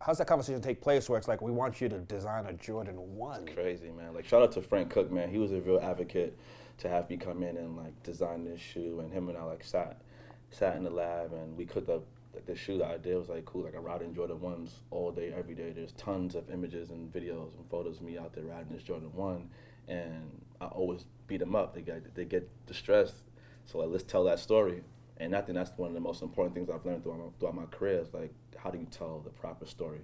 How's 0.00 0.18
that 0.18 0.26
conversation 0.26 0.60
take 0.60 0.82
place 0.82 1.08
where 1.08 1.18
it's 1.18 1.26
like 1.26 1.40
we 1.40 1.50
want 1.50 1.80
you 1.80 1.88
to 1.88 1.98
design 2.00 2.44
a 2.46 2.52
Jordan 2.52 2.96
One? 3.16 3.46
crazy, 3.54 3.90
man. 3.90 4.14
Like 4.14 4.26
shout 4.26 4.42
out 4.42 4.52
to 4.52 4.62
Frank 4.62 4.90
Cook, 4.90 5.10
man. 5.10 5.30
He 5.30 5.38
was 5.38 5.52
a 5.52 5.60
real 5.60 5.80
advocate 5.80 6.38
to 6.78 6.88
have 6.88 7.08
me 7.08 7.16
come 7.16 7.42
in 7.42 7.56
and 7.56 7.76
like 7.76 8.00
design 8.02 8.44
this 8.44 8.60
shoe. 8.60 9.00
And 9.00 9.12
him 9.12 9.28
and 9.28 9.38
I 9.38 9.42
like 9.44 9.64
sat 9.64 10.02
sat 10.50 10.76
in 10.76 10.84
the 10.84 10.90
lab 10.90 11.32
and 11.32 11.56
we 11.56 11.64
cooked 11.64 11.88
up 11.88 12.04
like 12.36 12.46
the 12.46 12.54
shoe. 12.54 12.78
The 12.78 12.86
idea 12.86 13.16
was 13.16 13.28
like 13.28 13.44
cool. 13.44 13.64
Like 13.64 13.74
I 13.74 13.78
ride 13.78 14.02
in 14.02 14.14
Jordan 14.14 14.40
ones 14.40 14.80
all 14.90 15.10
day, 15.10 15.32
every 15.36 15.54
day. 15.54 15.72
There's 15.74 15.92
tons 15.92 16.34
of 16.34 16.50
images 16.50 16.90
and 16.90 17.12
videos 17.12 17.56
and 17.56 17.68
photos 17.70 17.96
of 17.96 18.02
me 18.02 18.18
out 18.18 18.34
there 18.34 18.44
riding 18.44 18.72
this 18.72 18.82
Jordan 18.82 19.10
one, 19.14 19.50
and 19.88 20.42
I 20.60 20.66
always 20.66 21.04
beat 21.26 21.40
them 21.40 21.56
up. 21.56 21.74
They 21.74 21.82
get 21.82 22.14
they 22.14 22.24
get 22.24 22.48
distressed. 22.66 23.22
So 23.64 23.78
like 23.78 23.88
let's 23.88 24.04
tell 24.04 24.24
that 24.24 24.38
story. 24.38 24.82
And 25.18 25.34
I 25.34 25.40
think 25.40 25.56
that's 25.56 25.76
one 25.78 25.88
of 25.88 25.94
the 25.94 26.00
most 26.00 26.20
important 26.20 26.54
things 26.54 26.68
I've 26.68 26.84
learned 26.84 27.02
throughout 27.02 27.18
my, 27.18 27.24
throughout 27.40 27.54
my 27.54 27.64
career 27.66 28.00
is 28.00 28.12
like 28.12 28.32
how 28.56 28.70
do 28.70 28.78
you 28.78 28.86
tell 28.90 29.20
the 29.20 29.30
proper 29.30 29.66
story? 29.66 30.00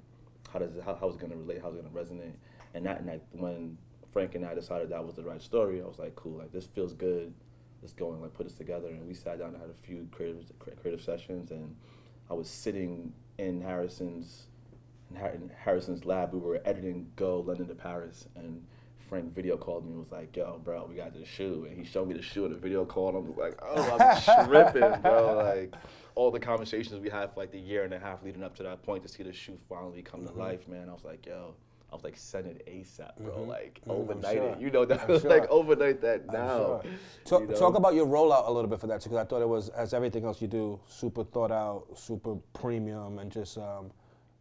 How 0.52 0.58
does 0.58 0.74
it, 0.74 0.82
how, 0.82 0.96
how's 0.98 1.14
it 1.14 1.20
gonna 1.20 1.36
relate? 1.36 1.60
How's 1.62 1.74
it 1.74 1.82
gonna 1.82 2.04
resonate? 2.04 2.34
And 2.74 2.86
that 2.86 3.02
when 3.32 3.76
Frank 4.12 4.34
and 4.34 4.44
I 4.44 4.54
decided 4.54 4.90
that 4.90 5.04
was 5.04 5.14
the 5.14 5.22
right 5.22 5.42
story, 5.42 5.82
I 5.82 5.86
was 5.86 5.98
like, 5.98 6.14
cool, 6.14 6.38
like 6.38 6.52
this 6.52 6.66
feels 6.66 6.94
good. 6.94 7.32
Let's 7.82 7.92
go 7.92 8.12
and 8.12 8.22
like 8.22 8.32
put 8.34 8.46
this 8.46 8.54
together. 8.54 8.88
And 8.88 9.06
we 9.06 9.14
sat 9.14 9.38
down 9.38 9.48
and 9.48 9.58
had 9.58 9.70
a 9.70 9.86
few 9.86 10.08
creative 10.12 10.44
creative 10.80 11.02
sessions. 11.02 11.50
And 11.50 11.74
I 12.32 12.34
was 12.34 12.48
sitting 12.48 13.12
in 13.36 13.60
Harrison's 13.60 14.46
in 15.10 15.16
Har- 15.16 15.32
in 15.32 15.50
Harrison's 15.54 16.06
lab. 16.06 16.32
We 16.32 16.40
were 16.40 16.62
editing 16.64 17.12
Go 17.14 17.40
London 17.40 17.68
to 17.68 17.74
Paris, 17.74 18.26
and 18.34 18.64
Frank 18.96 19.34
video 19.34 19.58
called 19.58 19.84
me 19.84 19.90
and 19.90 20.00
was 20.00 20.10
like, 20.10 20.34
"Yo, 20.34 20.58
bro, 20.64 20.86
we 20.88 20.94
got 20.94 21.12
this 21.12 21.28
shoe." 21.28 21.66
And 21.68 21.76
he 21.76 21.84
showed 21.84 22.08
me 22.08 22.14
the 22.14 22.22
shoe 22.22 22.46
in 22.46 22.52
the 22.52 22.58
video 22.58 22.86
call, 22.86 23.08
and 23.08 23.18
I 23.18 23.20
was 23.20 23.36
like, 23.36 23.58
"Oh, 23.62 23.98
I'm 23.98 24.46
tripping, 24.48 25.02
bro!" 25.02 25.36
Like 25.36 25.74
all 26.14 26.30
the 26.30 26.40
conversations 26.40 26.98
we 27.00 27.10
had 27.10 27.34
for 27.34 27.40
like 27.40 27.52
the 27.52 27.60
year 27.60 27.84
and 27.84 27.92
a 27.92 27.98
half 27.98 28.22
leading 28.22 28.42
up 28.42 28.56
to 28.56 28.62
that 28.62 28.82
point 28.82 29.02
to 29.02 29.10
see 29.10 29.22
the 29.22 29.32
shoe 29.34 29.58
finally 29.68 30.00
come 30.00 30.22
to 30.22 30.30
mm-hmm. 30.30 30.40
life, 30.40 30.66
man. 30.66 30.88
I 30.88 30.92
was 30.94 31.04
like, 31.04 31.26
"Yo." 31.26 31.54
I 31.92 31.94
was 31.94 32.04
like, 32.04 32.16
send 32.16 32.46
it 32.46 32.66
ASAP, 32.66 33.18
bro. 33.20 33.42
Like 33.42 33.80
Mm, 33.86 33.90
I'm 33.92 34.00
overnight 34.00 34.36
sure. 34.36 34.48
it. 34.48 34.60
You 34.60 34.70
know 34.70 34.84
that 34.86 35.02
I'm 35.02 35.20
sure. 35.20 35.28
like 35.30 35.46
overnight 35.50 36.00
that 36.00 36.26
now. 36.32 36.56
sure. 36.56 36.82
Talk, 37.26 37.40
you 37.42 37.46
know? 37.48 37.54
talk 37.54 37.74
about 37.76 37.94
your 37.94 38.06
rollout 38.06 38.48
a 38.48 38.50
little 38.50 38.70
bit 38.70 38.80
for 38.80 38.86
that, 38.86 39.02
because 39.02 39.18
I 39.18 39.24
thought 39.24 39.42
it 39.42 39.48
was, 39.48 39.68
as 39.70 39.92
everything 39.92 40.24
else 40.24 40.40
you 40.40 40.48
do, 40.48 40.80
super 40.88 41.22
thought 41.22 41.52
out, 41.52 41.86
super 41.94 42.36
premium, 42.54 43.18
and 43.18 43.30
just, 43.30 43.58
um, 43.58 43.90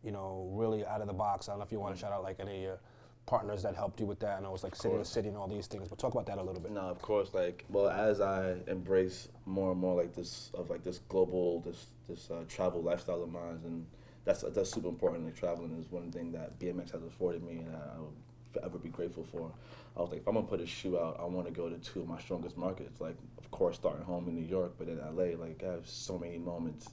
you 0.02 0.12
know, 0.12 0.50
really 0.54 0.86
out 0.86 1.02
of 1.02 1.08
the 1.08 1.14
box. 1.14 1.50
I 1.50 1.52
don't 1.52 1.60
know 1.60 1.66
if 1.66 1.72
you 1.74 1.80
want 1.82 1.94
to 1.94 2.00
shout 2.00 2.14
out 2.14 2.24
like 2.24 2.40
any 2.40 2.56
of 2.56 2.62
your 2.62 2.80
partners 3.26 3.62
that 3.64 3.76
helped 3.76 4.00
you 4.00 4.06
with 4.06 4.20
that. 4.22 4.38
And 4.38 4.46
I 4.48 4.50
was 4.50 4.64
like 4.64 4.74
City 4.74 4.90
to 4.90 4.96
course. 5.00 5.10
City 5.10 5.28
and 5.28 5.36
all 5.38 5.48
these 5.48 5.68
things, 5.68 5.90
but 5.90 6.00
talk 6.00 6.14
about 6.14 6.26
that 6.28 6.38
a 6.38 6.44
little 6.44 6.62
bit. 6.62 6.72
No, 6.72 6.82
of 6.82 7.02
course. 7.02 7.34
Like, 7.34 7.66
well, 7.70 7.90
as 7.90 8.22
I 8.22 8.56
embrace 8.68 9.28
more 9.46 9.72
and 9.74 9.80
more 9.80 9.96
like 10.02 10.16
this 10.16 10.52
of 10.54 10.70
like 10.70 10.86
this 10.86 11.00
global, 11.10 11.60
this 11.60 11.88
this 12.08 12.32
uh, 12.32 12.46
travel 12.48 12.82
lifestyle 12.82 13.22
of 13.22 13.30
mine, 13.32 13.60
and 13.66 13.86
that's 14.24 14.42
that's 14.42 14.72
super 14.72 14.88
important. 14.88 15.26
Like 15.26 15.36
traveling 15.36 15.78
is 15.80 15.92
one 15.92 16.12
thing 16.12 16.32
that 16.34 16.60
BMX 16.60 16.92
has 16.92 17.04
afforded 17.04 17.44
me, 17.44 17.60
and 17.60 17.76
I 17.76 18.00
will 18.00 18.14
forever 18.52 18.78
be 18.78 18.90
grateful 18.90 19.24
for. 19.24 19.52
I 19.98 20.02
was 20.02 20.12
like, 20.12 20.22
if 20.22 20.28
I'm 20.28 20.36
gonna 20.36 20.48
put 20.48 20.62
a 20.62 20.66
shoe 20.66 21.00
out, 21.00 21.18
I 21.20 21.26
want 21.26 21.48
to 21.48 21.54
go 21.54 21.70
to 21.70 21.78
two 21.78 22.02
of 22.02 22.08
my 22.08 22.20
strongest 22.20 22.58
markets. 22.58 23.02
Like, 23.02 23.18
of 23.38 23.50
course, 23.52 23.76
starting 23.78 24.04
home 24.04 24.28
in 24.28 24.36
New 24.36 24.48
York, 24.48 24.76
but 24.78 24.88
in 24.88 25.00
LA, 25.00 25.38
like 25.38 25.64
I 25.64 25.72
have 25.74 25.88
so 25.88 26.18
many 26.18 26.38
moments 26.38 26.90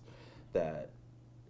that 0.52 0.90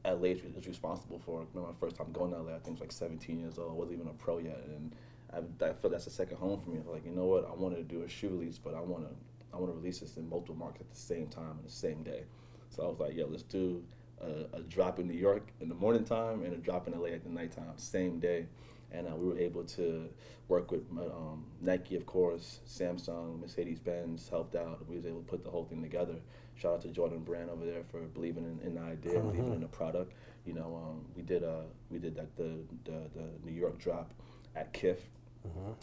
LA 0.05 0.31
is 0.31 0.67
responsible 0.67 1.19
for. 1.19 1.47
Remember 1.53 1.73
my 1.73 1.79
first 1.79 1.97
time 1.97 2.13
going 2.13 2.33
to 2.33 2.39
LA, 2.39 2.55
I 2.55 2.59
think 2.59 2.69
I 2.69 2.71
was 2.73 2.81
like 2.81 2.93
17 2.93 3.39
years 3.39 3.59
old. 3.59 3.71
I 3.71 3.75
wasn't 3.75 4.01
even 4.01 4.09
a 4.09 4.15
pro 4.15 4.39
yet, 4.39 4.61
and 4.67 4.95
I, 5.33 5.65
I 5.65 5.73
feel 5.75 5.91
that's 5.91 6.07
a 6.07 6.11
second 6.11 6.39
home 6.39 6.59
for 6.59 6.71
me. 6.71 6.81
Like, 6.87 7.05
you 7.05 7.13
know 7.13 7.27
what? 7.27 7.49
I 7.49 7.55
wanted 7.55 7.77
to 7.77 7.85
do 7.85 8.03
a 8.03 8.09
shoe 8.09 8.31
release, 8.31 8.59
but 8.59 8.75
I 8.75 8.81
want 8.81 9.05
to 9.05 9.15
I 9.53 9.57
want 9.57 9.73
to 9.73 9.77
release 9.77 10.01
this 10.01 10.17
in 10.17 10.29
multiple 10.29 10.57
markets 10.57 10.83
at 10.83 10.91
the 10.91 11.01
same 11.01 11.29
time 11.29 11.51
on 11.51 11.61
the 11.65 11.71
same 11.71 12.03
day. 12.03 12.25
So 12.71 12.85
I 12.85 12.87
was 12.89 12.99
like, 13.01 13.15
yeah, 13.15 13.25
let's 13.27 13.43
do 13.43 13.83
a, 14.21 14.57
a 14.57 14.61
drop 14.61 14.99
in 14.99 15.07
New 15.07 15.19
York 15.19 15.49
in 15.61 15.69
the 15.69 15.75
morning 15.75 16.05
time 16.05 16.43
and 16.43 16.53
a 16.53 16.57
drop 16.57 16.87
in 16.87 16.99
LA 16.99 17.09
at 17.09 17.25
the 17.25 17.31
nighttime, 17.31 17.73
same 17.77 18.19
day. 18.19 18.47
And 18.91 19.07
uh, 19.07 19.15
we 19.17 19.29
were 19.29 19.39
able 19.39 19.65
to 19.65 20.09
work 20.49 20.71
with 20.71 20.83
um, 20.91 21.45
Nike, 21.61 21.95
of 21.95 22.07
course, 22.07 22.61
Samsung, 22.67 23.39
Mercedes 23.39 23.79
Benz 23.79 24.29
helped 24.29 24.55
out. 24.55 24.89
We 24.89 24.97
was 24.97 25.05
able 25.05 25.21
to 25.21 25.27
put 25.27 25.45
the 25.45 25.51
whole 25.51 25.65
thing 25.65 25.83
together. 25.83 26.17
Shout 26.57 26.75
out 26.75 26.81
to 26.83 26.89
Jordan 26.89 27.21
Brand 27.21 27.51
over 27.51 27.67
there 27.67 27.85
for 27.85 28.01
believing 28.01 28.45
in, 28.45 28.67
in 28.67 28.75
the 28.75 28.81
idea, 28.81 29.21
believing 29.21 29.53
in 29.53 29.61
the 29.61 29.69
product. 29.69 30.13
You 30.47 30.55
know, 30.55 30.83
um, 30.83 31.05
we 31.15 31.23
did 31.23 31.45
uh, 31.45 31.65
we 31.91 31.99
did 31.99 32.17
like 32.17 32.35
the, 32.37 32.59
the 32.85 33.11
the 33.15 33.29
New 33.45 33.53
York 33.53 33.79
drop 33.79 34.13
at 34.57 34.73
Kith. 34.73 35.07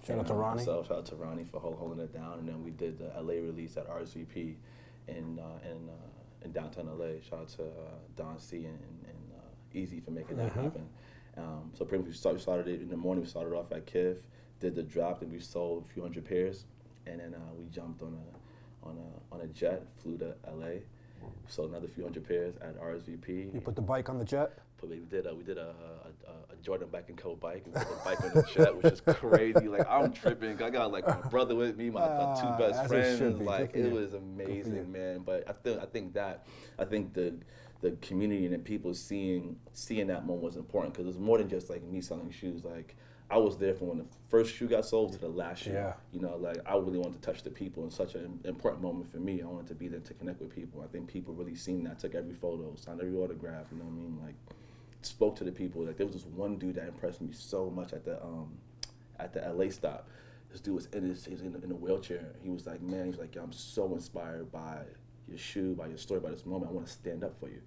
Shout 0.05 0.19
out 0.19 0.27
to 0.27 0.33
um, 0.33 0.39
Ronnie. 0.39 0.63
So 0.63 0.83
shout 0.83 0.97
out 0.97 1.05
to 1.07 1.15
Ronnie 1.15 1.45
for 1.45 1.59
holding 1.59 2.03
it 2.03 2.13
down, 2.13 2.39
and 2.39 2.47
then 2.47 2.63
we 2.63 2.71
did 2.71 2.97
the 2.97 3.11
LA 3.19 3.35
release 3.35 3.77
at 3.77 3.87
RSVP 3.87 4.55
in 5.07 5.39
uh, 5.39 5.69
in 5.69 5.89
uh, 5.89 6.14
in 6.45 6.51
downtown 6.51 6.87
LA. 6.97 7.19
Shout 7.27 7.39
out 7.39 7.47
to 7.49 7.63
uh, 7.63 7.97
Don 8.15 8.39
C 8.39 8.57
and, 8.57 8.79
and 9.07 9.31
uh, 9.35 9.77
Easy 9.77 9.99
for 9.99 10.11
making 10.11 10.37
that 10.37 10.53
happen. 10.53 10.87
Um, 11.37 11.71
so 11.73 11.83
pretty 11.83 12.03
much 12.03 12.11
we 12.11 12.15
started, 12.15 12.41
started 12.41 12.67
it 12.67 12.81
in 12.81 12.87
the 12.87 12.95
morning. 12.95 13.25
We 13.25 13.29
started 13.29 13.53
off 13.53 13.71
at 13.73 13.85
Kith, 13.85 14.27
did 14.61 14.73
the 14.73 14.83
drop, 14.83 15.21
and 15.21 15.29
we 15.29 15.39
sold 15.39 15.85
a 15.85 15.93
few 15.93 16.01
hundred 16.01 16.23
pairs, 16.23 16.63
and 17.05 17.19
then 17.19 17.33
uh, 17.33 17.53
we 17.57 17.65
jumped 17.65 18.01
on 18.01 18.13
a 18.13 18.87
on 18.87 18.97
a 18.97 19.35
on 19.35 19.41
a 19.41 19.47
jet, 19.47 19.83
flew 20.01 20.17
to 20.19 20.33
LA, 20.49 20.79
sold 21.47 21.71
another 21.71 21.87
few 21.89 22.03
hundred 22.03 22.25
pairs 22.25 22.55
at 22.61 22.79
RSVP. 22.79 23.53
You 23.53 23.59
put 23.59 23.75
the 23.75 23.81
bike 23.81 24.07
on 24.07 24.17
the 24.17 24.23
jet. 24.23 24.59
But 24.79 24.89
we 24.89 24.97
did 24.97 25.25
a, 25.25 25.33
we 25.33 25.43
did 25.43 25.57
a, 25.57 25.61
a, 25.67 26.29
a- 26.31 26.53
a 26.53 26.55
Jordan 26.61 26.89
back 26.89 27.05
and 27.09 27.17
Co 27.17 27.35
bike 27.35 27.63
and 27.65 27.73
put 27.75 27.87
the 27.87 27.95
bike 28.03 28.21
on 28.23 28.31
the 28.33 28.43
jet, 28.53 28.75
which 28.75 28.93
is 28.93 29.01
crazy. 29.01 29.67
Like 29.67 29.87
I'm 29.89 30.11
tripping. 30.11 30.61
I 30.61 30.69
got 30.69 30.91
like 30.91 31.07
my 31.07 31.15
brother 31.29 31.55
with 31.55 31.77
me, 31.77 31.89
my, 31.89 32.01
my 32.01 32.07
Ah, 32.07 32.35
two 32.57 32.63
best 32.63 32.79
as 32.79 32.85
it 32.91 33.17
friends. 33.17 33.39
be. 33.39 33.45
Like 33.45 33.71
it 33.75 33.85
you. 33.85 33.89
was 33.91 34.11
Good 34.11 34.21
for 34.21 34.41
you. 34.43 34.45
amazing, 34.47 34.91
man. 34.91 35.19
But 35.25 35.43
I 35.49 35.53
think 35.53 35.81
I 35.81 35.85
think 35.85 36.13
that 36.13 36.45
I 36.77 36.85
think 36.85 37.13
the 37.13 37.35
the 37.81 37.91
community 38.01 38.45
and 38.45 38.53
the 38.53 38.59
people 38.59 38.93
seeing 38.93 39.55
seeing 39.73 40.07
that 40.07 40.25
moment 40.25 40.43
was 40.43 40.55
important 40.55 40.93
because 40.93 41.05
it 41.05 41.09
was 41.09 41.19
more 41.19 41.37
than 41.37 41.49
just 41.49 41.69
like 41.69 41.83
me 41.83 42.01
selling 42.01 42.31
shoes. 42.31 42.63
Like 42.65 42.95
I 43.29 43.37
was 43.37 43.57
there 43.57 43.73
from 43.73 43.87
when 43.87 43.97
the 43.99 44.05
first 44.29 44.53
shoe 44.55 44.67
got 44.67 44.85
sold 44.85 45.13
to 45.13 45.19
the 45.19 45.27
last 45.29 45.63
shoe. 45.63 45.71
Yeah. 45.71 45.93
You 46.11 46.19
know, 46.21 46.35
like 46.37 46.57
I 46.65 46.75
really 46.75 46.97
wanted 46.99 47.21
to 47.21 47.31
touch 47.31 47.43
the 47.43 47.49
people 47.49 47.83
in 47.85 47.91
such 47.91 48.15
an 48.15 48.39
important 48.43 48.81
moment 48.83 49.07
for 49.11 49.17
me. 49.17 49.41
I 49.41 49.45
wanted 49.45 49.67
to 49.67 49.75
be 49.75 49.87
there 49.87 49.99
to 49.99 50.13
connect 50.15 50.41
with 50.41 50.53
people. 50.53 50.81
I 50.81 50.87
think 50.87 51.07
people 51.07 51.33
really 51.33 51.55
seen 51.55 51.83
that. 51.85 51.99
Took 51.99 52.15
every 52.15 52.33
photo, 52.33 52.73
signed 52.75 52.99
every 53.01 53.15
autograph. 53.15 53.67
You 53.71 53.77
know 53.77 53.85
what 53.85 53.91
I 53.91 53.95
mean? 53.95 54.19
Like 54.23 54.35
spoke 55.05 55.35
to 55.37 55.43
the 55.43 55.51
people. 55.51 55.83
Like 55.83 55.97
there 55.97 56.05
was 56.05 56.15
this 56.15 56.25
one 56.25 56.57
dude 56.57 56.75
that 56.75 56.87
impressed 56.87 57.21
me 57.21 57.31
so 57.31 57.69
much 57.69 57.93
at 57.93 58.05
the 58.05 58.21
um 58.23 58.57
at 59.19 59.33
the 59.33 59.41
LA 59.41 59.69
stop. 59.69 60.09
This 60.51 60.61
dude 60.61 60.75
was 60.75 60.85
in 60.87 61.03
his 61.03 61.25
he's 61.25 61.41
in, 61.41 61.55
in 61.63 61.71
a 61.71 61.75
wheelchair. 61.75 62.25
He 62.41 62.49
was 62.49 62.65
like, 62.65 62.81
man, 62.81 63.05
he's 63.07 63.17
like, 63.17 63.35
I'm 63.35 63.51
so 63.51 63.93
inspired 63.93 64.51
by 64.51 64.79
your 65.27 65.37
shoe, 65.37 65.73
by 65.75 65.87
your 65.87 65.97
story, 65.97 66.19
by 66.19 66.29
this 66.31 66.45
moment. 66.45 66.71
I 66.71 66.73
want 66.73 66.87
to 66.87 66.93
stand 66.93 67.23
up 67.23 67.39
for 67.39 67.49
you 67.49 67.61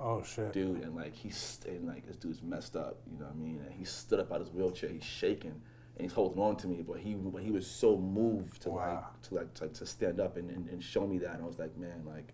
Oh 0.00 0.22
shit. 0.22 0.52
dude, 0.52 0.82
and 0.82 0.94
like 0.94 1.14
he's 1.14 1.36
staying 1.36 1.86
like 1.86 2.06
this 2.06 2.16
dude's 2.16 2.42
messed 2.42 2.76
up, 2.76 2.98
you 3.10 3.18
know 3.18 3.24
what 3.26 3.34
I 3.34 3.36
mean? 3.38 3.60
And 3.64 3.72
he 3.72 3.84
stood 3.84 4.20
up 4.20 4.30
out 4.30 4.40
of 4.40 4.46
his 4.46 4.54
wheelchair, 4.54 4.90
he's 4.90 5.02
shaking, 5.04 5.50
and 5.50 6.00
he's 6.00 6.12
holding 6.12 6.40
on 6.40 6.56
to 6.56 6.66
me, 6.68 6.82
but 6.86 6.98
he 6.98 7.14
but 7.14 7.42
he 7.42 7.50
was 7.50 7.66
so 7.68 7.96
moved 7.96 8.62
to 8.62 8.70
Wow. 8.70 8.94
like 8.94 9.22
to 9.22 9.34
like 9.34 9.54
to, 9.54 9.68
to 9.68 9.86
stand 9.86 10.20
up 10.20 10.36
and, 10.36 10.50
and, 10.50 10.68
and 10.68 10.82
show 10.82 11.06
me 11.06 11.18
that, 11.18 11.34
and 11.34 11.42
I 11.42 11.46
was 11.46 11.58
like, 11.58 11.76
man, 11.76 12.02
like 12.06 12.32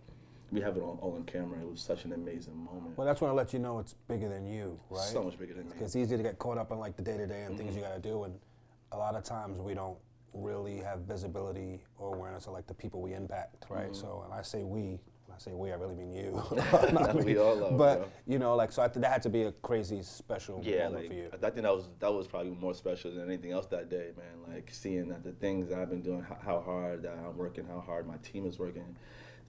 we 0.55 0.61
have 0.61 0.77
it 0.77 0.81
all, 0.83 0.99
all 1.03 1.15
on 1.17 1.25
camera. 1.25 1.59
It 1.61 1.69
was 1.69 1.81
such 1.81 2.05
an 2.05 2.13
amazing 2.13 2.57
moment. 2.57 2.97
Well, 2.97 3.07
that's 3.07 3.21
when 3.21 3.29
I 3.31 3.35
let 3.35 3.53
you 3.53 3.59
know 3.59 3.81
it's 3.81 3.95
bigger 4.09 4.29
than 4.29 4.47
you, 4.47 4.79
right? 4.89 5.01
So 5.01 5.25
much 5.25 5.37
bigger 5.39 5.53
than 5.55 5.65
me. 5.65 5.73
Because 5.73 5.95
it's 5.95 5.97
easy 5.97 6.17
to 6.17 6.23
get 6.23 6.39
caught 6.39 6.59
up 6.59 6.71
in 6.71 6.79
like 6.79 6.97
the 6.97 7.03
day 7.03 7.17
to 7.17 7.27
day 7.27 7.43
and 7.43 7.59
things 7.59 7.75
you 7.75 7.83
Mm-hmm. 7.83 7.91
got 7.91 8.03
to 8.03 8.09
do, 8.09 8.23
and 8.25 8.39
a 8.93 8.97
lot 8.97 9.17
of 9.17 9.25
times 9.25 9.59
we 9.61 9.75
don't 9.75 9.99
really 10.33 10.79
have 10.79 11.01
visibility 11.01 11.83
or 11.99 12.15
awareness 12.15 12.47
of 12.47 12.53
like 12.53 12.67
the 12.69 12.75
people 12.75 13.03
we 13.03 13.15
impact, 13.15 13.67
right? 13.69 13.87
Mm-hmm. 13.91 13.95
So, 13.95 14.23
and 14.25 14.33
I 14.33 14.43
say 14.43 14.63
we, 14.63 15.01
when 15.27 15.35
I 15.37 15.39
say 15.39 15.53
we, 15.55 15.73
I 15.73 15.75
really 15.75 15.95
mean 15.97 16.13
you. 16.13 16.41
Not 16.93 17.25
We 17.25 17.37
all 17.37 17.65
are, 17.65 17.77
But 17.77 17.99
bro. 17.99 18.09
you 18.29 18.39
know, 18.39 18.55
like 18.55 18.71
so, 18.71 18.83
I 18.83 18.89
think 18.89 19.03
that 19.03 19.11
had 19.13 19.23
to 19.25 19.29
be 19.29 19.43
a 19.43 19.53
crazy 19.53 20.03
special 20.03 20.61
Yeah, 20.65 20.85
moment 20.85 20.95
like 20.95 21.09
for 21.09 21.15
you. 21.15 21.29
I 21.33 21.37
think 21.51 21.55
that 21.57 21.75
was 21.75 21.89
that 21.99 22.13
was 22.13 22.29
probably 22.29 22.53
more 22.53 22.75
special 22.75 23.13
than 23.13 23.25
anything 23.25 23.51
else 23.51 23.67
that 23.67 23.89
day, 23.91 24.11
man. 24.17 24.55
Like 24.55 24.71
seeing 24.73 25.09
that 25.09 25.25
the 25.25 25.33
things 25.33 25.73
I've 25.73 25.91
been 25.91 26.03
doing, 26.03 26.23
how, 26.23 26.37
how 26.45 26.61
hard 26.61 27.03
that 27.03 27.17
I'm 27.19 27.37
working, 27.37 27.67
how 27.67 27.81
hard 27.81 28.07
my 28.07 28.17
team 28.19 28.47
is 28.47 28.59
working, 28.59 28.97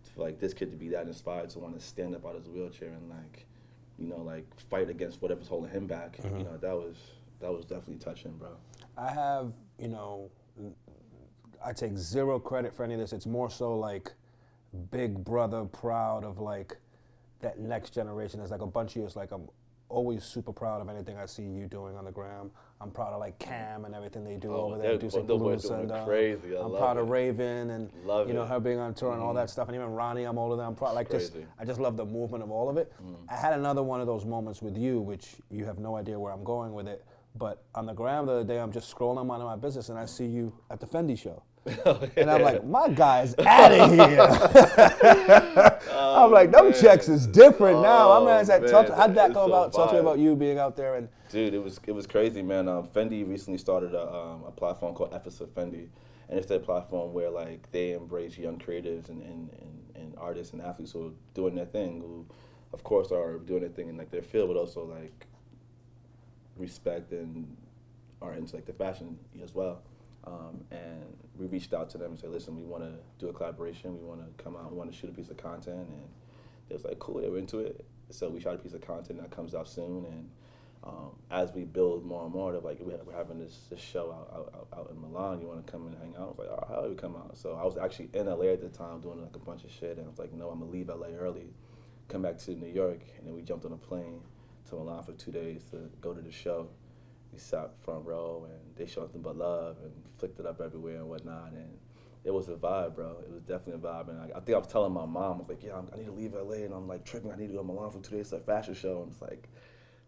for 0.07 0.21
like 0.21 0.39
this 0.39 0.53
kid 0.53 0.71
to 0.71 0.77
be 0.77 0.89
that 0.89 1.07
inspired 1.07 1.49
to 1.51 1.59
want 1.59 1.77
to 1.77 1.85
stand 1.85 2.15
up 2.15 2.25
out 2.25 2.35
of 2.35 2.43
his 2.43 2.49
wheelchair 2.49 2.89
and 2.89 3.09
like 3.09 3.45
you 3.97 4.07
know, 4.07 4.17
like 4.17 4.45
fight 4.69 4.89
against 4.89 5.21
whatever's 5.21 5.47
holding 5.47 5.71
him 5.71 5.87
back. 5.87 6.17
Mm-hmm. 6.17 6.37
You 6.37 6.43
know, 6.45 6.57
that 6.57 6.75
was 6.75 6.97
that 7.39 7.51
was 7.51 7.65
definitely 7.65 7.97
touching, 7.97 8.31
bro. 8.37 8.49
I 8.97 9.11
have, 9.11 9.51
you 9.77 9.89
know, 9.89 10.29
I 11.63 11.73
take 11.73 11.97
zero 11.97 12.39
credit 12.39 12.73
for 12.73 12.83
any 12.83 12.93
of 12.93 12.99
this. 12.99 13.13
It's 13.13 13.25
more 13.25 13.49
so 13.49 13.77
like 13.77 14.11
big 14.91 15.23
brother 15.23 15.65
proud 15.65 16.23
of 16.23 16.39
like 16.39 16.77
that 17.41 17.59
next 17.59 17.91
generation. 17.91 18.39
There's 18.39 18.51
like 18.51 18.61
a 18.61 18.67
bunch 18.67 18.91
of 18.91 18.97
years 18.97 19.15
like 19.15 19.31
I'm 19.31 19.47
always 19.89 20.23
super 20.23 20.51
proud 20.51 20.81
of 20.81 20.89
anything 20.89 21.17
I 21.17 21.25
see 21.25 21.43
you 21.43 21.67
doing 21.67 21.95
on 21.95 22.05
the 22.05 22.11
gram. 22.11 22.51
I'm 22.81 22.91
proud 22.91 23.13
of 23.13 23.19
like 23.19 23.39
Cam 23.39 23.85
and 23.85 23.95
everything 23.95 24.23
they 24.25 24.35
do 24.35 24.51
Oh, 24.51 24.65
over 24.65 24.77
there. 24.77 24.97
they're- 24.97 25.09
Do 25.09 25.09
those 25.09 25.23
boys 25.25 25.41
Louis 25.41 25.61
doing 25.69 25.79
and, 25.81 25.91
uh, 25.93 26.05
crazy. 26.05 26.57
I 26.57 26.61
I'm 26.61 26.71
love 26.73 26.81
proud 26.81 26.97
of. 26.97 27.09
Raven 27.09 27.69
and 27.69 27.89
Love 28.05 28.27
you 28.27 28.33
know 28.33 28.43
it. 28.43 28.47
her 28.49 28.59
being 28.59 28.79
on 28.79 28.93
tour 28.93 29.13
and 29.13 29.21
all 29.21 29.33
that 29.33 29.49
stuff. 29.49 29.69
And 29.69 29.75
even 29.75 29.93
Ronnie, 29.93 30.25
I'm 30.25 30.37
older 30.37 30.57
than. 30.57 30.65
I'm 30.65 30.75
proud. 30.75 30.93
Like 30.93 31.09
just. 31.09 31.33
I 31.57 31.63
just 31.65 31.79
love 31.79 31.95
the 31.95 32.05
movement 32.05 32.43
of 32.43 32.51
all 32.51 32.69
of 32.69 32.77
it. 32.77 32.91
I 33.29 33.35
had 33.35 33.53
another 33.53 33.81
one 33.81 34.01
of 34.01 34.07
those 34.07 34.25
moments 34.25 34.61
with 34.61 34.77
you, 34.77 34.99
which 34.99 35.35
you 35.49 35.63
have 35.65 35.79
no 35.79 35.95
idea 35.95 36.19
where 36.19 36.33
I'm 36.33 36.43
going 36.43 36.73
with 36.73 36.87
it. 36.87 37.05
But 37.37 37.63
on 37.75 37.85
the 37.85 37.93
gram 37.93 38.25
the 38.25 38.33
other 38.33 38.43
day, 38.43 38.59
I'm 38.59 38.71
just 38.71 38.93
scrolling 38.93 39.17
on 39.17 39.27
my 39.27 39.55
business 39.55 39.89
and 39.89 39.97
I 39.97 40.05
see 40.05 40.25
you 40.25 40.53
at 40.69 40.79
the 40.79 40.85
Fendi 40.85 41.17
show. 41.17 41.43
And 42.15 42.29
I'm 42.29 42.41
like, 42.41 42.63
my 42.63 42.89
guy's 42.89 43.35
out 43.39 43.71
of 43.71 43.91
here. 43.91 44.21
I'm 45.91 46.31
like, 46.31 46.51
them 46.51 46.71
checks 46.73 47.09
is 47.09 47.25
different 47.25 47.81
now. 47.81 48.11
Oh, 48.11 48.23
My 48.23 48.35
man's 48.35 48.49
at, 48.49 48.67
talk, 48.67 48.89
man, 48.89 48.97
how'd 48.97 49.15
that 49.15 49.33
go 49.33 49.47
so 49.47 49.53
about? 49.53 49.73
Talk 49.73 49.89
to 49.89 49.95
me 49.95 49.99
about 50.01 50.19
you 50.19 50.35
being 50.35 50.59
out 50.59 50.75
there 50.75 50.95
and 50.95 51.09
Dude, 51.29 51.53
it 51.55 51.63
was 51.63 51.79
it 51.87 51.91
was 51.91 52.05
crazy, 52.05 52.41
man. 52.43 52.69
Um, 52.69 52.87
Fendi 52.87 53.27
recently 53.27 53.57
started 53.57 53.93
a, 53.95 54.13
um, 54.13 54.43
a 54.47 54.51
platform 54.51 54.93
called 54.93 55.13
F 55.13 55.25
is 55.25 55.37
for 55.39 55.47
Fendi, 55.47 55.87
and 56.29 56.37
it's 56.37 56.47
their 56.47 56.59
platform 56.59 57.13
where 57.13 57.31
like 57.31 57.69
they 57.71 57.93
embrace 57.93 58.37
young 58.37 58.59
creatives 58.59 59.09
and, 59.09 59.23
and, 59.23 59.49
and, 59.59 59.83
and 59.95 60.13
artists 60.17 60.53
and 60.53 60.61
athletes 60.61 60.91
who 60.91 61.07
are 61.07 61.11
doing 61.33 61.55
their 61.55 61.65
thing, 61.65 61.99
who 61.99 62.25
of 62.73 62.83
course 62.83 63.11
are 63.11 63.39
doing 63.39 63.61
their 63.61 63.69
thing 63.69 63.89
in 63.89 63.97
like 63.97 64.11
their 64.11 64.21
field, 64.21 64.49
but 64.49 64.57
also 64.57 64.85
like 64.85 65.25
respect 66.57 67.11
and 67.11 67.57
are 68.21 68.33
into 68.33 68.55
like 68.55 68.65
the 68.65 68.73
fashion 68.73 69.17
as 69.43 69.55
well. 69.55 69.81
Um, 70.27 70.63
and 70.71 71.05
we 71.37 71.45
reached 71.47 71.73
out 71.73 71.89
to 71.91 71.97
them 71.97 72.11
and 72.11 72.19
said, 72.19 72.31
listen, 72.31 72.55
we 72.55 72.63
want 72.63 72.83
to 72.83 72.93
do 73.19 73.29
a 73.29 73.33
collaboration. 73.33 73.97
We 73.99 74.05
want 74.05 74.21
to 74.21 74.43
come 74.43 74.55
out. 74.55 74.71
We 74.71 74.77
want 74.77 74.91
to 74.91 74.97
shoot 74.97 75.09
a 75.09 75.13
piece 75.13 75.29
of 75.29 75.37
content. 75.37 75.87
And 75.87 76.03
they 76.67 76.75
was 76.75 76.85
like, 76.85 76.99
cool, 76.99 77.21
they 77.21 77.29
were 77.29 77.37
into 77.37 77.59
it. 77.59 77.85
So 78.09 78.29
we 78.29 78.39
shot 78.39 78.55
a 78.55 78.57
piece 78.57 78.73
of 78.73 78.81
content 78.81 79.21
that 79.21 79.31
comes 79.31 79.53
out 79.53 79.67
soon. 79.67 80.05
And 80.05 80.29
um, 80.83 81.11
as 81.29 81.51
we 81.53 81.63
build 81.63 82.05
more 82.05 82.23
and 82.23 82.33
more, 82.33 82.51
they're 82.51 82.61
like, 82.61 82.79
we're 82.79 82.97
having 83.15 83.39
this, 83.39 83.67
this 83.69 83.79
show 83.79 84.11
out, 84.11 84.31
out, 84.33 84.67
out, 84.75 84.91
in 84.91 85.01
Milan. 85.01 85.41
You 85.41 85.47
want 85.47 85.65
to 85.65 85.71
come 85.71 85.87
and 85.87 85.95
hang 85.97 86.15
out? 86.15 86.21
I 86.21 86.25
was 86.25 86.37
like, 86.39 86.49
oh, 86.49 86.65
hell, 86.67 86.89
we 86.89 86.95
come 86.95 87.15
out. 87.15 87.37
So 87.37 87.53
I 87.53 87.63
was 87.63 87.77
actually 87.77 88.09
in 88.13 88.25
LA 88.25 88.45
at 88.45 88.61
the 88.61 88.69
time 88.69 89.01
doing 89.01 89.21
like 89.21 89.35
a 89.35 89.39
bunch 89.39 89.63
of 89.63 89.71
shit. 89.71 89.97
And 89.97 90.05
I 90.05 90.09
was 90.09 90.19
like, 90.19 90.33
no, 90.33 90.49
I'm 90.49 90.59
going 90.59 90.71
to 90.71 90.77
leave 90.77 90.89
LA 90.89 91.15
early, 91.19 91.53
come 92.07 92.21
back 92.23 92.37
to 92.39 92.51
New 92.51 92.71
York. 92.71 93.01
And 93.17 93.27
then 93.27 93.35
we 93.35 93.41
jumped 93.41 93.65
on 93.65 93.73
a 93.73 93.77
plane 93.77 94.21
to 94.69 94.75
Milan 94.75 95.03
for 95.03 95.13
two 95.13 95.31
days 95.31 95.63
to 95.71 95.89
go 96.01 96.13
to 96.13 96.21
the 96.21 96.31
show 96.31 96.67
we 97.35 97.39
sat 97.41 97.71
front 97.83 98.05
row 98.05 98.47
and 98.49 98.64
they 98.75 98.85
showed 98.85 99.03
nothing 99.03 99.21
but 99.21 99.37
love 99.37 99.77
and 99.83 99.91
flicked 100.17 100.39
it 100.39 100.45
up 100.45 100.61
everywhere 100.61 100.97
and 100.97 101.09
whatnot 101.09 101.51
and 101.53 101.69
it 102.23 102.33
was 102.33 102.49
a 102.49 102.55
vibe 102.55 102.95
bro 102.95 103.17
it 103.25 103.31
was 103.31 103.41
definitely 103.43 103.73
a 103.73 103.77
vibe 103.77 104.09
and 104.09 104.19
I, 104.19 104.37
I 104.37 104.39
think 104.41 104.55
I 104.55 104.57
was 104.57 104.67
telling 104.67 104.93
my 104.93 105.05
mom 105.05 105.35
I 105.35 105.37
was 105.39 105.49
like 105.49 105.63
yeah 105.63 105.77
I'm, 105.77 105.87
I 105.93 105.97
need 105.97 106.05
to 106.05 106.11
leave 106.11 106.33
LA 106.33 106.65
and 106.65 106.73
I'm 106.73 106.87
like 106.87 107.03
tripping 107.05 107.31
I 107.31 107.35
need 107.35 107.47
to 107.47 107.53
go 107.53 107.59
to 107.59 107.65
Milan 107.65 107.91
for 107.91 107.99
two 108.01 108.15
days 108.15 108.29
to 108.29 108.37
a 108.37 108.39
fashion 108.39 108.73
show 108.73 109.01
and 109.03 109.11
it's 109.11 109.21
like 109.21 109.49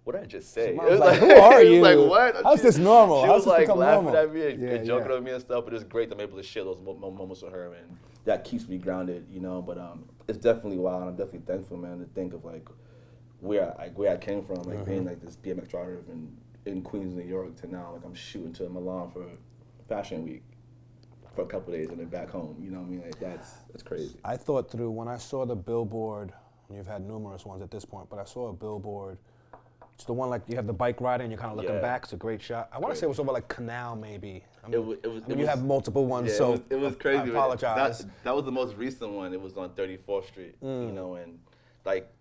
what 0.03 0.13
did 0.13 0.23
I 0.23 0.25
just 0.25 0.53
say? 0.53 0.73
It 0.75 0.81
was 0.81 0.99
like, 1.01 1.19
"Who 1.19 1.29
are 1.31 1.61
you? 1.63 1.81
like, 1.81 1.97
what? 1.97 2.35
How's 2.43 2.61
this 2.61 2.77
normal? 2.77 3.21
She 3.21 3.27
How's 3.27 3.45
was 3.45 3.47
like 3.47 3.67
laughing 3.75 4.05
normal?" 4.05 4.15
at 4.15 4.33
me 4.33 4.51
and, 4.51 4.63
Yeah, 4.63 4.69
and 4.69 4.85
joking 4.85 5.09
yeah. 5.09 5.15
with 5.15 5.23
me 5.23 5.31
and 5.31 5.41
stuff, 5.41 5.65
but 5.65 5.73
it's 5.73 5.83
great 5.83 6.07
that 6.09 6.15
I'm 6.15 6.21
able 6.21 6.37
to 6.37 6.43
share 6.43 6.63
those 6.63 6.79
mo- 6.79 6.93
mo- 6.95 7.11
moments 7.11 7.41
with 7.41 7.51
her, 7.51 7.73
and 7.73 7.97
that 8.23 8.45
keeps 8.45 8.69
me 8.69 8.77
grounded, 8.77 9.27
you 9.29 9.41
know. 9.41 9.61
But 9.61 9.77
um, 9.77 10.05
it's 10.29 10.37
definitely 10.37 10.77
wild. 10.77 11.03
I'm 11.03 11.15
definitely 11.17 11.41
thankful, 11.53 11.75
man, 11.77 11.99
to 11.99 12.05
think 12.05 12.33
of 12.33 12.45
like 12.45 12.67
where 13.41 13.73
I, 13.77 13.83
like 13.83 13.97
where 13.97 14.13
I 14.13 14.17
came 14.17 14.43
from, 14.43 14.63
like 14.63 14.85
being 14.85 15.03
Mm-hmm. 15.03 15.05
like 15.05 15.19
this 15.21 15.35
BMX 15.35 15.67
driver 15.67 15.99
in, 16.09 16.37
in 16.67 16.81
Queens, 16.81 17.15
New 17.15 17.23
York, 17.23 17.55
to 17.61 17.67
now 17.71 17.91
like 17.93 18.03
I'm 18.05 18.13
shooting 18.13 18.53
to 18.53 18.69
Milan 18.69 19.09
for 19.11 19.25
Fashion 19.87 20.23
Week 20.25 20.43
for 21.33 21.41
a 21.43 21.45
couple 21.45 21.73
days 21.73 21.89
and 21.89 21.99
then 21.99 22.07
back 22.07 22.29
home. 22.29 22.57
You 22.61 22.71
know 22.71 22.79
what 22.79 22.87
I 22.87 22.89
mean? 22.89 23.01
Like 23.01 23.19
that's 23.19 23.51
that's 23.71 23.83
crazy. 23.83 24.15
I 24.23 24.37
thought 24.37 24.69
through 24.69 24.91
when 24.91 25.07
I 25.07 25.17
saw 25.17 25.45
the 25.45 25.55
billboard, 25.55 26.33
and 26.67 26.77
you've 26.77 26.87
had 26.87 27.01
numerous 27.07 27.45
ones 27.45 27.61
at 27.61 27.71
this 27.71 27.85
point, 27.85 28.09
but 28.09 28.19
I 28.19 28.25
saw 28.25 28.49
a 28.49 28.53
billboard. 28.53 29.17
It's 29.95 30.05
the 30.05 30.13
one 30.13 30.29
like 30.29 30.43
you 30.47 30.55
have 30.57 30.67
the 30.67 30.73
bike 30.73 31.01
rider 31.01 31.23
and 31.23 31.31
you're 31.31 31.39
kind 31.39 31.51
of 31.51 31.57
looking 31.57 31.73
Yeah. 31.73 31.81
back. 31.81 32.03
It's 32.03 32.13
a 32.13 32.17
great 32.17 32.39
shot. 32.39 32.69
I 32.71 32.77
want 32.77 32.93
to 32.93 32.99
say 32.99 33.07
it 33.07 33.09
was 33.09 33.17
over 33.19 33.31
like 33.31 33.47
Canal 33.47 33.95
maybe. 33.95 34.43
I 34.63 34.69
It 34.71 34.83
wa- 34.83 34.93
it 35.01 35.07
was- 35.07 35.23
I 35.23 35.27
mean, 35.27 35.31
it 35.31 35.41
you 35.41 35.47
was- 35.47 35.47
have 35.49 35.65
multiple 35.65 36.05
ones, 36.05 36.29
Yeah, 36.29 36.35
so 36.37 36.47
it 36.47 36.51
was, 36.51 36.61
it 36.69 36.79
was 36.79 36.95
crazy. 36.97 37.17
I 37.23 37.27
apologize. 37.29 37.99
That, 37.99 38.23
that 38.25 38.35
was 38.35 38.45
the 38.45 38.51
most 38.51 38.75
recent 38.75 39.11
one. 39.11 39.33
It 39.33 39.41
was 39.41 39.57
on 39.57 39.71
34th 39.71 40.27
Street, 40.27 40.55
Mm. 40.61 40.85
you 40.87 40.91
know, 40.91 41.15
and 41.15 41.39
like 41.83 42.11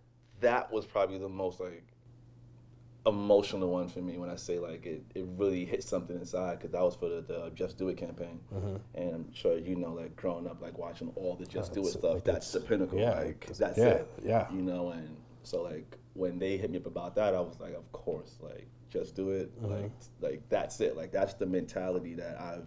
that 0.41 0.73
was 0.73 0.87
probably 0.87 1.19
the 1.19 1.29
most 1.29 1.61
like 1.61 1.85
emotional 3.07 3.71
one 3.71 3.89
for 3.89 4.01
me 4.01 4.19
when 4.19 4.29
I 4.31 4.37
say 4.37 4.59
like 4.59 4.85
it, 4.87 5.03
it 5.15 5.25
really 5.37 5.65
hit 5.65 5.83
something 5.85 6.17
inside 6.17 6.59
because 6.59 6.73
that 6.73 6.83
was 6.83 6.95
for 6.97 7.09
the, 7.09 7.21
the 7.23 7.51
Just 7.55 7.79
Do 7.79 7.89
It 7.89 7.97
campaign, 7.97 8.41
Mm-hmm. 8.55 8.77
and 8.95 9.15
I'm 9.15 9.33
sure 9.35 9.59
you 9.59 9.77
know 9.77 9.93
like 9.93 10.17
growing 10.17 10.47
up 10.47 10.61
like 10.61 10.77
watching 10.79 11.13
all 11.15 11.37
the 11.37 11.47
Just 11.47 11.73
Do 11.73 11.81
It 11.83 11.87
stuff. 11.93 12.03
like, 12.15 12.25
That's 12.25 12.51
the 12.53 12.61
pinnacle. 12.61 12.99
yeah, 12.99 13.13
like 13.21 13.47
that's 13.57 13.79
yeah, 13.79 13.85
it. 13.87 14.11
yeah. 14.25 14.51
You 14.53 14.63
know, 14.63 14.91
and 14.91 15.17
so 15.43 15.63
like 15.63 15.97
when 16.15 16.39
they 16.39 16.57
hit 16.57 16.71
me 16.71 16.79
up 16.79 16.87
about 16.87 17.15
that, 17.17 17.35
I 17.35 17.41
was 17.41 17.61
like, 17.61 17.75
of 17.75 17.91
course, 17.93 18.37
like 18.43 18.67
just 18.91 19.15
do 19.15 19.31
it. 19.31 19.55
Mm-hmm. 19.63 19.73
Like 19.83 19.93
like 20.21 20.43
that's 20.49 20.81
it. 20.81 20.97
Like 20.97 21.13
that's 21.13 21.35
the 21.35 21.47
mentality 21.47 22.15
that 22.15 22.41
I've 22.41 22.67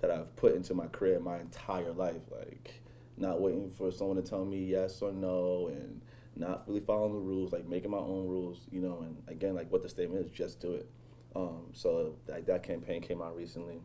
that 0.00 0.10
I've 0.10 0.34
put 0.36 0.54
into 0.54 0.74
my 0.74 0.86
career 0.88 1.18
my 1.20 1.38
entire 1.40 1.92
life. 1.92 2.22
Like 2.30 2.80
not 3.18 3.40
waiting 3.40 3.70
for 3.70 3.90
someone 3.90 4.16
to 4.16 4.22
tell 4.22 4.44
me 4.44 4.64
yes 4.64 5.00
or 5.02 5.10
no 5.12 5.68
and 5.72 6.00
not 6.36 6.64
really 6.66 6.80
following 6.80 7.12
the 7.14 7.18
rules, 7.18 7.52
like 7.52 7.66
making 7.66 7.90
my 7.90 7.98
own 7.98 8.26
rules, 8.28 8.66
you 8.70 8.80
know, 8.80 9.00
and 9.02 9.16
again 9.28 9.54
like 9.54 9.70
what 9.72 9.82
the 9.82 9.88
statement 9.88 10.24
is, 10.24 10.30
just 10.30 10.60
do 10.60 10.72
it. 10.74 10.88
Um, 11.34 11.66
so 11.72 12.14
like 12.28 12.46
that 12.46 12.62
campaign 12.62 13.02
came 13.02 13.20
out 13.22 13.36
recently 13.36 13.80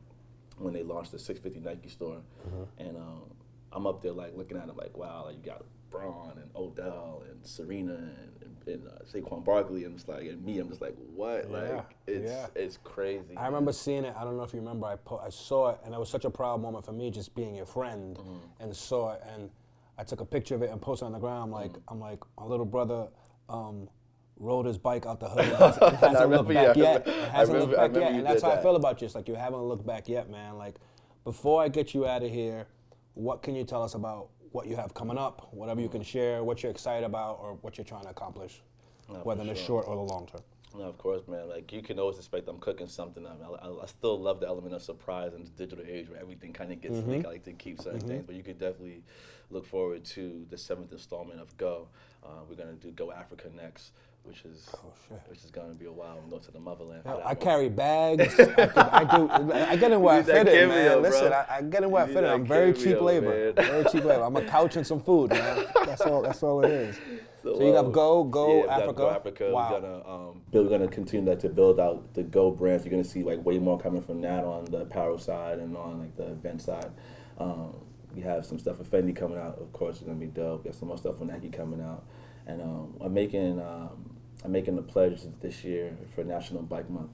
when 0.58 0.74
they 0.74 0.84
launched 0.84 1.12
the 1.12 1.20
650 1.20 1.68
Nike 1.68 1.90
store, 1.90 2.18
and 2.78 2.96
um, 2.98 3.24
I'm 3.72 3.88
up 3.88 4.02
there 4.02 4.12
like 4.12 4.36
looking 4.38 4.58
at 4.58 4.68
them 4.68 4.78
like, 4.78 4.96
wow, 4.98 5.26
like 5.26 5.38
you 5.38 5.44
got 5.52 5.64
Bron 5.90 6.34
and 6.38 6.50
Odell 6.56 7.24
and 7.30 7.46
Serena 7.46 7.94
and, 7.94 8.68
and 8.68 8.88
uh, 8.88 8.92
Saquon 9.12 9.44
Barkley, 9.44 9.84
and 9.86 9.96
it's 9.96 10.08
like, 10.08 10.22
and 10.28 10.42
me, 10.46 10.60
I'm 10.60 10.70
just 10.70 10.82
like, 10.82 10.96
what? 11.14 11.50
Yeah, 11.50 11.58
Like 11.58 11.96
it's 12.08 12.32
yeah. 12.32 12.48
it's 12.56 12.78
crazy. 12.84 13.36
I 13.36 13.46
remember 13.48 13.74
seeing 13.74 14.06
it. 14.06 14.14
I 14.18 14.24
don't 14.24 14.38
know 14.38 14.44
if 14.44 14.54
you 14.54 14.60
remember. 14.60 14.86
I 14.88 14.96
po- 14.98 15.22
I 15.26 15.30
saw 15.30 15.72
it, 15.72 15.80
and 15.84 15.94
it 15.94 16.00
was 16.00 16.10
such 16.10 16.24
a 16.26 16.30
proud 16.30 16.62
moment 16.62 16.86
for 16.86 16.92
me, 16.94 17.10
just 17.12 17.34
being 17.36 17.56
your 17.56 17.66
friend, 17.66 18.16
Mm-hmm. 18.18 18.64
and 18.64 18.76
saw 18.76 19.14
it, 19.14 19.24
and 19.34 19.50
I 20.02 20.04
took 20.04 20.20
a 20.20 20.26
picture 20.26 20.56
of 20.56 20.64
it 20.64 20.72
and 20.72 20.82
posted 20.82 21.06
it 21.06 21.08
on 21.08 21.12
the 21.14 21.20
ground. 21.20 21.44
I'm 21.44 21.52
like, 21.52 21.72
Mm-hmm. 21.74 21.94
I'm 21.94 22.00
like, 22.00 22.20
my 22.40 22.46
little 22.46 22.66
brother 22.66 23.08
um, 23.50 23.88
rode 24.38 24.66
his 24.66 24.80
bike 24.80 25.06
out 25.06 25.20
the 25.20 25.30
hood 25.30 25.46
and 25.84 25.96
hasn't, 25.98 26.32
looked 26.32 26.52
yeah, 26.52 26.68
back 26.70 26.76
yet. 26.76 27.06
remember- 27.06 27.12
and 27.12 27.22
I 27.32 27.38
hasn't 27.38 27.54
remember- 27.56 27.78
looked 27.78 27.94
back 27.94 28.02
yet, 28.02 28.14
and 28.16 28.26
that's 28.26 28.42
how 28.42 28.50
I 28.52 28.62
feel 28.64 28.76
about 28.76 29.00
you. 29.00 29.06
It's 29.06 29.14
like 29.14 29.28
you 29.28 29.36
haven't 29.36 29.62
looked 29.62 29.86
back 29.86 30.10
yet, 30.10 30.28
man. 30.32 30.58
Like, 30.58 30.78
before 31.24 31.62
I 31.62 31.68
get 31.68 31.94
you 31.94 32.08
out 32.08 32.24
of 32.24 32.32
here, 32.32 32.66
what 33.14 33.44
can 33.44 33.56
you 33.56 33.64
tell 33.64 33.84
us 33.84 33.94
about 33.94 34.30
what 34.54 34.66
you 34.66 34.76
have 34.76 34.96
coming 34.96 35.20
up? 35.20 35.50
Whatever 35.52 35.82
you 35.82 35.90
can 35.90 36.02
share, 36.02 36.44
what 36.44 36.64
you're 36.64 36.72
excited 36.72 37.06
about, 37.06 37.38
or 37.40 37.60
what 37.62 37.78
you're 37.78 37.86
trying 37.86 38.04
to 38.06 38.10
accomplish, 38.10 38.64
No, 39.08 39.16
for 39.20 39.22
whether 39.22 39.42
in 39.42 39.48
the 39.50 39.56
sure. 39.56 39.84
short 39.84 39.88
or 39.88 39.96
the 39.98 40.02
long 40.14 40.26
term. 40.26 40.42
No, 40.74 40.84
of 40.84 40.98
course, 40.98 41.28
man. 41.28 41.50
Like 41.50 41.72
you 41.74 41.82
can 41.82 42.00
always 42.00 42.18
expect 42.18 42.48
I'm 42.48 42.58
cooking 42.60 42.88
something 42.88 43.26
up. 43.26 43.42
I, 43.62 43.68
I, 43.68 43.84
I 43.84 43.86
still 43.88 44.20
love 44.20 44.40
the 44.40 44.48
element 44.48 44.74
of 44.74 44.82
surprise 44.82 45.34
in 45.34 45.44
the 45.44 45.50
digital 45.50 45.84
age 45.86 46.10
where 46.10 46.20
everything 46.20 46.54
kind 46.54 46.72
of 46.72 46.82
gets 46.82 47.04
Mm-hmm. 47.04 47.06
leaked. 47.06 47.26
I 47.26 47.30
like 47.30 47.44
to 47.44 47.54
keep 47.54 47.80
certain 47.80 48.04
things, 48.06 48.24
but 48.26 48.36
you 48.36 48.44
could 48.44 48.58
definitely 48.58 49.04
look 49.50 49.66
forward 49.66 50.06
to 50.06 50.46
the 50.50 50.58
seventh 50.58 50.92
installment 50.94 51.42
of 51.42 51.56
Go. 51.58 51.90
Uh, 52.24 52.44
we're 52.48 52.56
gonna 52.56 52.74
do 52.74 52.92
Go 52.92 53.12
Africa 53.12 53.50
next, 53.54 53.92
which 54.24 54.46
is 54.46 54.70
Oh, 54.74 55.20
which 55.28 55.44
is 55.44 55.52
gonna 55.52 55.74
be 55.74 55.86
a 55.86 55.92
while. 55.92 56.18
We'll 56.22 56.40
go 56.40 56.46
to 56.46 56.52
the 56.52 56.60
motherland. 56.60 57.04
that 57.04 57.26
I 57.26 57.36
carry 57.36 57.70
bags. 57.70 58.40
I, 58.40 58.46
can- 58.46 58.70
I 58.78 59.18
do. 59.18 59.52
I 59.54 59.76
get 59.76 59.92
in 59.92 60.02
where 60.02 60.16
I 60.16 60.18
You 60.20 60.24
fit 60.24 60.48
in, 60.48 60.70
man. 60.70 61.02
Listen. 61.02 61.34
I, 61.34 61.46
I, 61.50 61.62
get 61.62 61.84
in 61.84 61.92
where 61.92 62.04
I 62.04 62.08
fit 62.08 62.24
in. 62.24 62.26
I'm 62.26 62.46
very 62.46 62.74
cheap 62.74 63.02
labor. 63.02 63.54
man. 63.54 63.66
Very 63.66 63.84
cheap 63.86 64.04
labor. 64.04 64.24
I'm 64.24 64.36
a 64.36 64.42
couch 64.46 64.76
and 64.78 64.86
some 64.88 65.02
food, 65.02 65.32
man. 65.32 65.66
That's 65.86 66.02
all. 66.02 66.22
That's 66.22 66.42
all 66.44 66.64
it 66.64 66.72
is. 66.72 66.98
So, 67.44 67.60
you 67.60 67.76
uh, 67.76 67.82
got 67.82 67.92
go, 67.92 68.24
go 68.24 68.66
yeah, 68.66 68.78
Africa. 68.78 68.94
Go 68.94 69.10
Africa. 69.10 69.52
Wow. 69.52 69.72
We're 69.74 69.82
gonna 69.82 70.08
um, 70.08 70.42
we're 70.52 70.70
gonna 70.70 70.88
continue 70.88 71.26
that 71.26 71.40
to 71.42 71.50
build 71.50 71.80
out 71.80 72.14
the 72.14 72.24
Go 72.24 72.52
brands. 72.52 72.86
You're 72.86 72.92
gonna 72.92 73.04
see 73.04 73.24
like 73.24 73.44
way 73.44 73.58
more 73.58 73.80
coming 73.80 74.02
from 74.02 74.22
that 74.22 74.44
on 74.44 74.66
the 74.66 74.82
apparel 74.82 75.18
side 75.18 75.58
and 75.60 75.76
on 75.76 76.00
like 76.00 76.16
the 76.16 76.28
event 76.28 76.62
side. 76.62 76.92
Um, 77.40 77.76
we 78.14 78.22
have 78.22 78.46
some 78.46 78.60
stuff 78.60 78.78
with 78.78 78.92
Fendi 78.92 79.16
coming 79.16 79.40
out. 79.40 79.58
Of 79.60 79.72
course, 79.74 79.96
it's 79.98 80.06
gonna 80.06 80.20
be 80.20 80.28
dope. 80.28 80.66
Got 80.66 80.76
some 80.76 80.90
more 80.90 80.98
stuff 80.98 81.20
with 81.20 81.30
Nike 81.30 81.50
coming 81.50 81.82
out, 81.82 82.06
and 82.46 82.62
um, 82.62 82.96
I'm 83.02 83.14
making 83.14 83.60
um, 83.60 84.11
I'm 84.44 84.52
making 84.52 84.76
the 84.76 84.82
pledge 84.82 85.22
this 85.42 85.64
year 85.64 85.96
for 86.16 86.24
National 86.24 86.64
Bike 86.64 86.90
Month. 86.90 87.12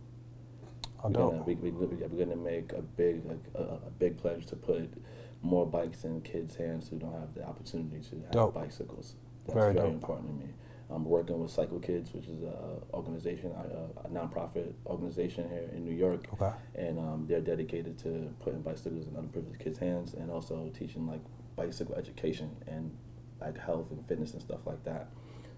Oh, 1.03 1.09
We're 1.09 1.13
gonna, 1.13 1.43
we, 1.43 1.55
we, 1.55 1.71
we're 1.71 2.25
gonna 2.25 2.35
make 2.35 2.71
a 2.73 2.81
big 2.81 3.25
like, 3.25 3.43
a, 3.55 3.63
a 3.85 3.89
big 3.99 4.17
pledge 4.17 4.45
to 4.47 4.55
put 4.55 4.91
more 5.41 5.65
bikes 5.65 6.03
in 6.05 6.21
kids' 6.21 6.55
hands 6.55 6.87
who 6.89 6.97
don't 6.97 7.13
have 7.13 7.33
the 7.35 7.43
opportunity 7.45 7.99
to 8.09 8.15
have 8.23 8.31
Dope. 8.31 8.53
bicycles. 8.55 9.15
That's 9.45 9.53
Very 9.55 9.73
very, 9.73 9.89
important 9.89 10.27
to 10.29 10.45
me. 10.45 10.53
I'm 10.89 11.03
working 11.03 11.37
with 11.39 11.51
Cycle 11.51 11.79
Kids, 11.79 12.13
which 12.13 12.27
is 12.27 12.41
a 12.43 12.81
organization, 12.93 13.51
a, 13.51 14.07
a 14.07 14.09
nonprofit 14.09 14.71
organization 14.85 15.49
here 15.49 15.69
in 15.73 15.83
New 15.83 15.93
York, 15.93 16.25
Okay. 16.33 16.51
and 16.75 16.97
um, 16.97 17.25
they're 17.27 17.41
dedicated 17.41 17.97
to 17.99 18.33
putting 18.39 18.61
bicycles 18.61 19.05
in 19.07 19.13
underprivileged 19.13 19.59
kids' 19.59 19.79
hands 19.79 20.13
and 20.13 20.31
also 20.31 20.71
teaching 20.77 21.05
like 21.05 21.21
bicycle 21.57 21.95
education 21.95 22.49
and 22.67 22.95
like 23.41 23.57
health 23.59 23.91
and 23.91 24.07
fitness 24.07 24.31
and 24.33 24.41
stuff 24.41 24.61
like 24.65 24.83
that. 24.85 25.09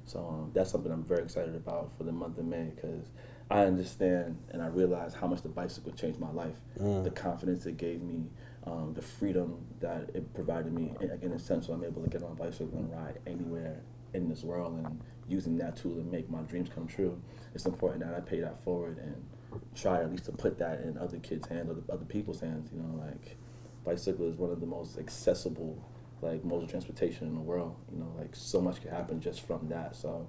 So 0.10 0.20
um, 0.28 0.52
that's 0.56 0.72
something 0.72 0.92
I'm 0.92 1.04
very 1.04 1.22
excited 1.22 1.56
about 1.56 1.92
for 1.96 2.04
the 2.04 2.12
month 2.12 2.40
of 2.40 2.46
May 2.46 2.72
because 2.76 3.06
I 3.52 3.66
understand 3.66 4.40
and 4.50 4.60
I 4.60 4.66
realize 4.66 5.14
how 5.14 5.28
much 5.28 5.44
the 5.44 5.50
bicycle 5.50 5.92
changed 5.92 6.20
my 6.20 6.32
life, 6.32 6.56
the 7.04 7.12
confidence 7.12 7.68
it 7.68 7.78
gave 7.78 8.02
me, 8.02 8.26
um, 8.66 8.94
the 8.96 9.04
freedom 9.04 9.64
that 9.82 10.10
it 10.16 10.34
provided 10.34 10.74
me. 10.74 10.94
In, 11.00 11.12
in 11.22 11.32
a 11.34 11.40
sense, 11.40 11.68
so 11.68 11.74
I'm 11.74 11.84
able 11.84 12.02
to 12.02 12.10
get 12.10 12.24
on 12.24 12.32
a 12.32 12.36
bicycle 12.36 12.80
and 12.80 12.92
ride 12.92 13.20
anywhere 13.28 13.82
in 14.16 14.28
this 14.28 14.44
world 14.44 14.84
and 14.84 15.00
using 15.28 15.60
that 15.60 15.78
tool 15.78 15.94
to 15.94 16.02
make 16.02 16.28
my 16.28 16.42
dreams 16.42 16.70
come 16.74 16.88
true. 16.88 17.22
It's 17.54 17.68
important 17.68 18.04
that 18.04 18.16
I 18.16 18.20
pay 18.20 18.40
that 18.40 18.64
forward 18.64 18.98
and 18.98 19.62
try 19.76 20.02
at 20.02 20.10
least 20.10 20.26
to 20.26 20.32
put 20.32 20.58
that 20.58 20.82
in 20.82 20.98
other 20.98 21.18
kids' 21.18 21.48
hands, 21.48 21.70
other, 21.70 21.84
other 21.94 22.06
people's 22.06 22.42
hands. 22.42 22.72
You 22.74 22.82
know, 22.82 23.04
like 23.06 23.38
bicycle 23.84 24.28
is 24.28 24.38
one 24.38 24.50
of 24.50 24.60
the 24.60 24.66
most 24.66 24.98
accessible 24.98 25.88
like 26.22 26.44
modes 26.44 26.64
of 26.64 26.70
transportation 26.70 27.28
in 27.28 27.36
the 27.36 27.42
world. 27.42 27.76
You 27.92 28.00
know, 28.00 28.12
like 28.18 28.36
so 28.36 28.62
much 28.62 28.82
can 28.82 28.92
happen 28.92 29.20
just 29.20 29.42
from 29.42 29.68
that. 29.70 29.96
So 29.96 30.28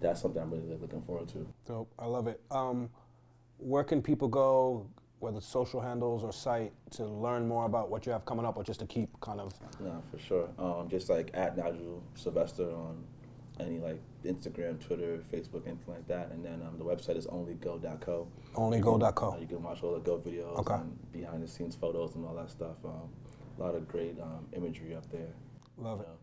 that's 0.00 0.20
something 0.20 0.42
I'm 0.42 0.50
really 0.50 0.76
looking 0.80 1.02
forward 1.02 1.28
to. 1.28 1.46
Dope. 1.66 1.92
I 1.98 2.06
love 2.06 2.26
it. 2.26 2.40
Um, 2.50 2.88
where 3.58 3.84
can 3.84 4.02
people 4.02 4.26
go, 4.28 4.86
whether 5.20 5.36
it's 5.36 5.46
social 5.46 5.80
handles 5.80 6.24
or 6.24 6.32
site, 6.32 6.72
to 6.92 7.04
learn 7.04 7.46
more 7.46 7.66
about 7.66 7.90
what 7.90 8.06
you 8.06 8.12
have 8.12 8.24
coming 8.24 8.44
up, 8.44 8.56
or 8.56 8.64
just 8.64 8.80
to 8.80 8.86
keep 8.86 9.08
kind 9.20 9.40
of? 9.40 9.54
No, 9.80 10.02
for 10.10 10.18
sure. 10.18 10.48
Um, 10.58 10.88
just 10.88 11.08
like 11.08 11.30
at 11.34 11.56
Nigel 11.56 12.02
Sylvester 12.14 12.70
on 12.74 13.04
any 13.60 13.78
like 13.78 14.00
Instagram, 14.24 14.84
Twitter, 14.84 15.18
Facebook, 15.32 15.66
anything 15.66 15.84
like 15.94 16.08
that. 16.08 16.30
And 16.32 16.44
then 16.44 16.62
um, 16.66 16.76
the 16.78 16.84
website 16.84 17.16
is 17.16 17.26
onlygo.co. 17.26 18.26
Onlygo.co. 18.54 19.32
Uh, 19.32 19.38
you 19.38 19.46
can 19.46 19.62
watch 19.62 19.82
all 19.82 19.92
the 19.94 20.00
Go 20.00 20.18
videos 20.18 20.56
Okay. 20.58 20.74
and 20.74 21.12
behind 21.12 21.42
the 21.42 21.48
scenes 21.48 21.76
photos 21.76 22.14
and 22.16 22.26
all 22.26 22.34
that 22.34 22.50
stuff. 22.50 22.76
Um, 22.84 23.08
a 23.58 23.62
lot 23.62 23.74
of 23.74 23.86
great 23.88 24.18
um, 24.20 24.46
imagery 24.56 24.94
up 24.96 25.10
there. 25.10 25.28
Love 25.78 26.00
it. 26.00 26.06
Yeah. 26.08 26.14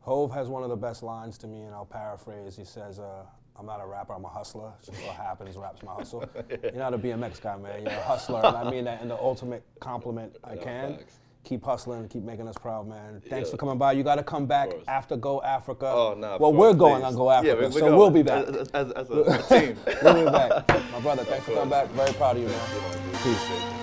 Hove 0.00 0.32
has 0.32 0.48
one 0.48 0.62
of 0.62 0.68
the 0.70 0.76
best 0.76 1.02
lines 1.02 1.36
to 1.38 1.46
me, 1.46 1.62
and 1.62 1.74
I'll 1.74 1.84
paraphrase. 1.86 2.56
He 2.56 2.64
says, 2.64 2.98
uh, 3.00 3.24
"I'm 3.58 3.66
not 3.66 3.80
a 3.82 3.86
rapper, 3.86 4.14
I'm 4.14 4.24
a 4.24 4.28
hustler. 4.28 4.72
It's 4.78 4.88
Just 4.88 5.02
what 5.04 5.16
happens, 5.16 5.56
rap's 5.56 5.82
my 5.82 5.92
hustle." 5.94 6.24
You're 6.62 6.72
not 6.74 6.94
a 6.94 6.98
BMX 6.98 7.40
guy, 7.40 7.56
man. 7.56 7.82
You're 7.82 7.90
a 7.92 8.02
hustler, 8.12 8.40
and 8.44 8.56
I 8.56 8.70
mean 8.70 8.84
that 8.84 9.02
in 9.02 9.08
the 9.08 9.16
ultimate 9.16 9.64
compliment 9.80 10.36
I 10.44 10.56
can. 10.56 10.96
facts. 10.98 11.18
Keep 11.44 11.64
hustling, 11.64 12.08
keep 12.08 12.24
making 12.24 12.48
us 12.48 12.56
proud, 12.58 12.88
man. 12.88 13.22
Thanks 13.30 13.48
Yeah. 13.48 13.52
for 13.52 13.56
coming 13.56 13.78
by. 13.78 13.92
You 13.92 14.02
got 14.02 14.16
to 14.16 14.24
come 14.24 14.46
back 14.46 14.72
after 14.88 15.16
Go 15.16 15.40
Africa. 15.42 15.86
Oh, 15.86 16.14
no. 16.18 16.26
of 16.34 16.40
Well, 16.40 16.50
course, 16.50 16.58
we're 16.58 16.74
going 16.74 17.02
please. 17.02 17.06
on 17.06 17.14
Go 17.14 17.30
Africa, 17.30 17.58
Yeah, 17.62 17.70
so 17.70 17.80
going. 17.82 17.96
we'll 17.96 18.10
be 18.10 18.22
back. 18.24 18.48
As, 18.48 18.68
as, 18.70 18.90
as 18.90 19.10
a, 19.10 19.14
a 19.22 19.42
team. 19.60 19.76
we'll 20.02 20.24
be 20.24 20.30
back. 20.32 20.68
My 20.90 20.98
brother, 21.00 21.22
thanks 21.22 21.44
for 21.46 21.52
coming 21.54 21.70
back. 21.70 21.86
Very 21.90 22.12
proud 22.14 22.34
of 22.36 22.42
you, 22.42 22.48
man. 22.48 22.58
Know. 22.58 23.18
Peace. 23.22 23.75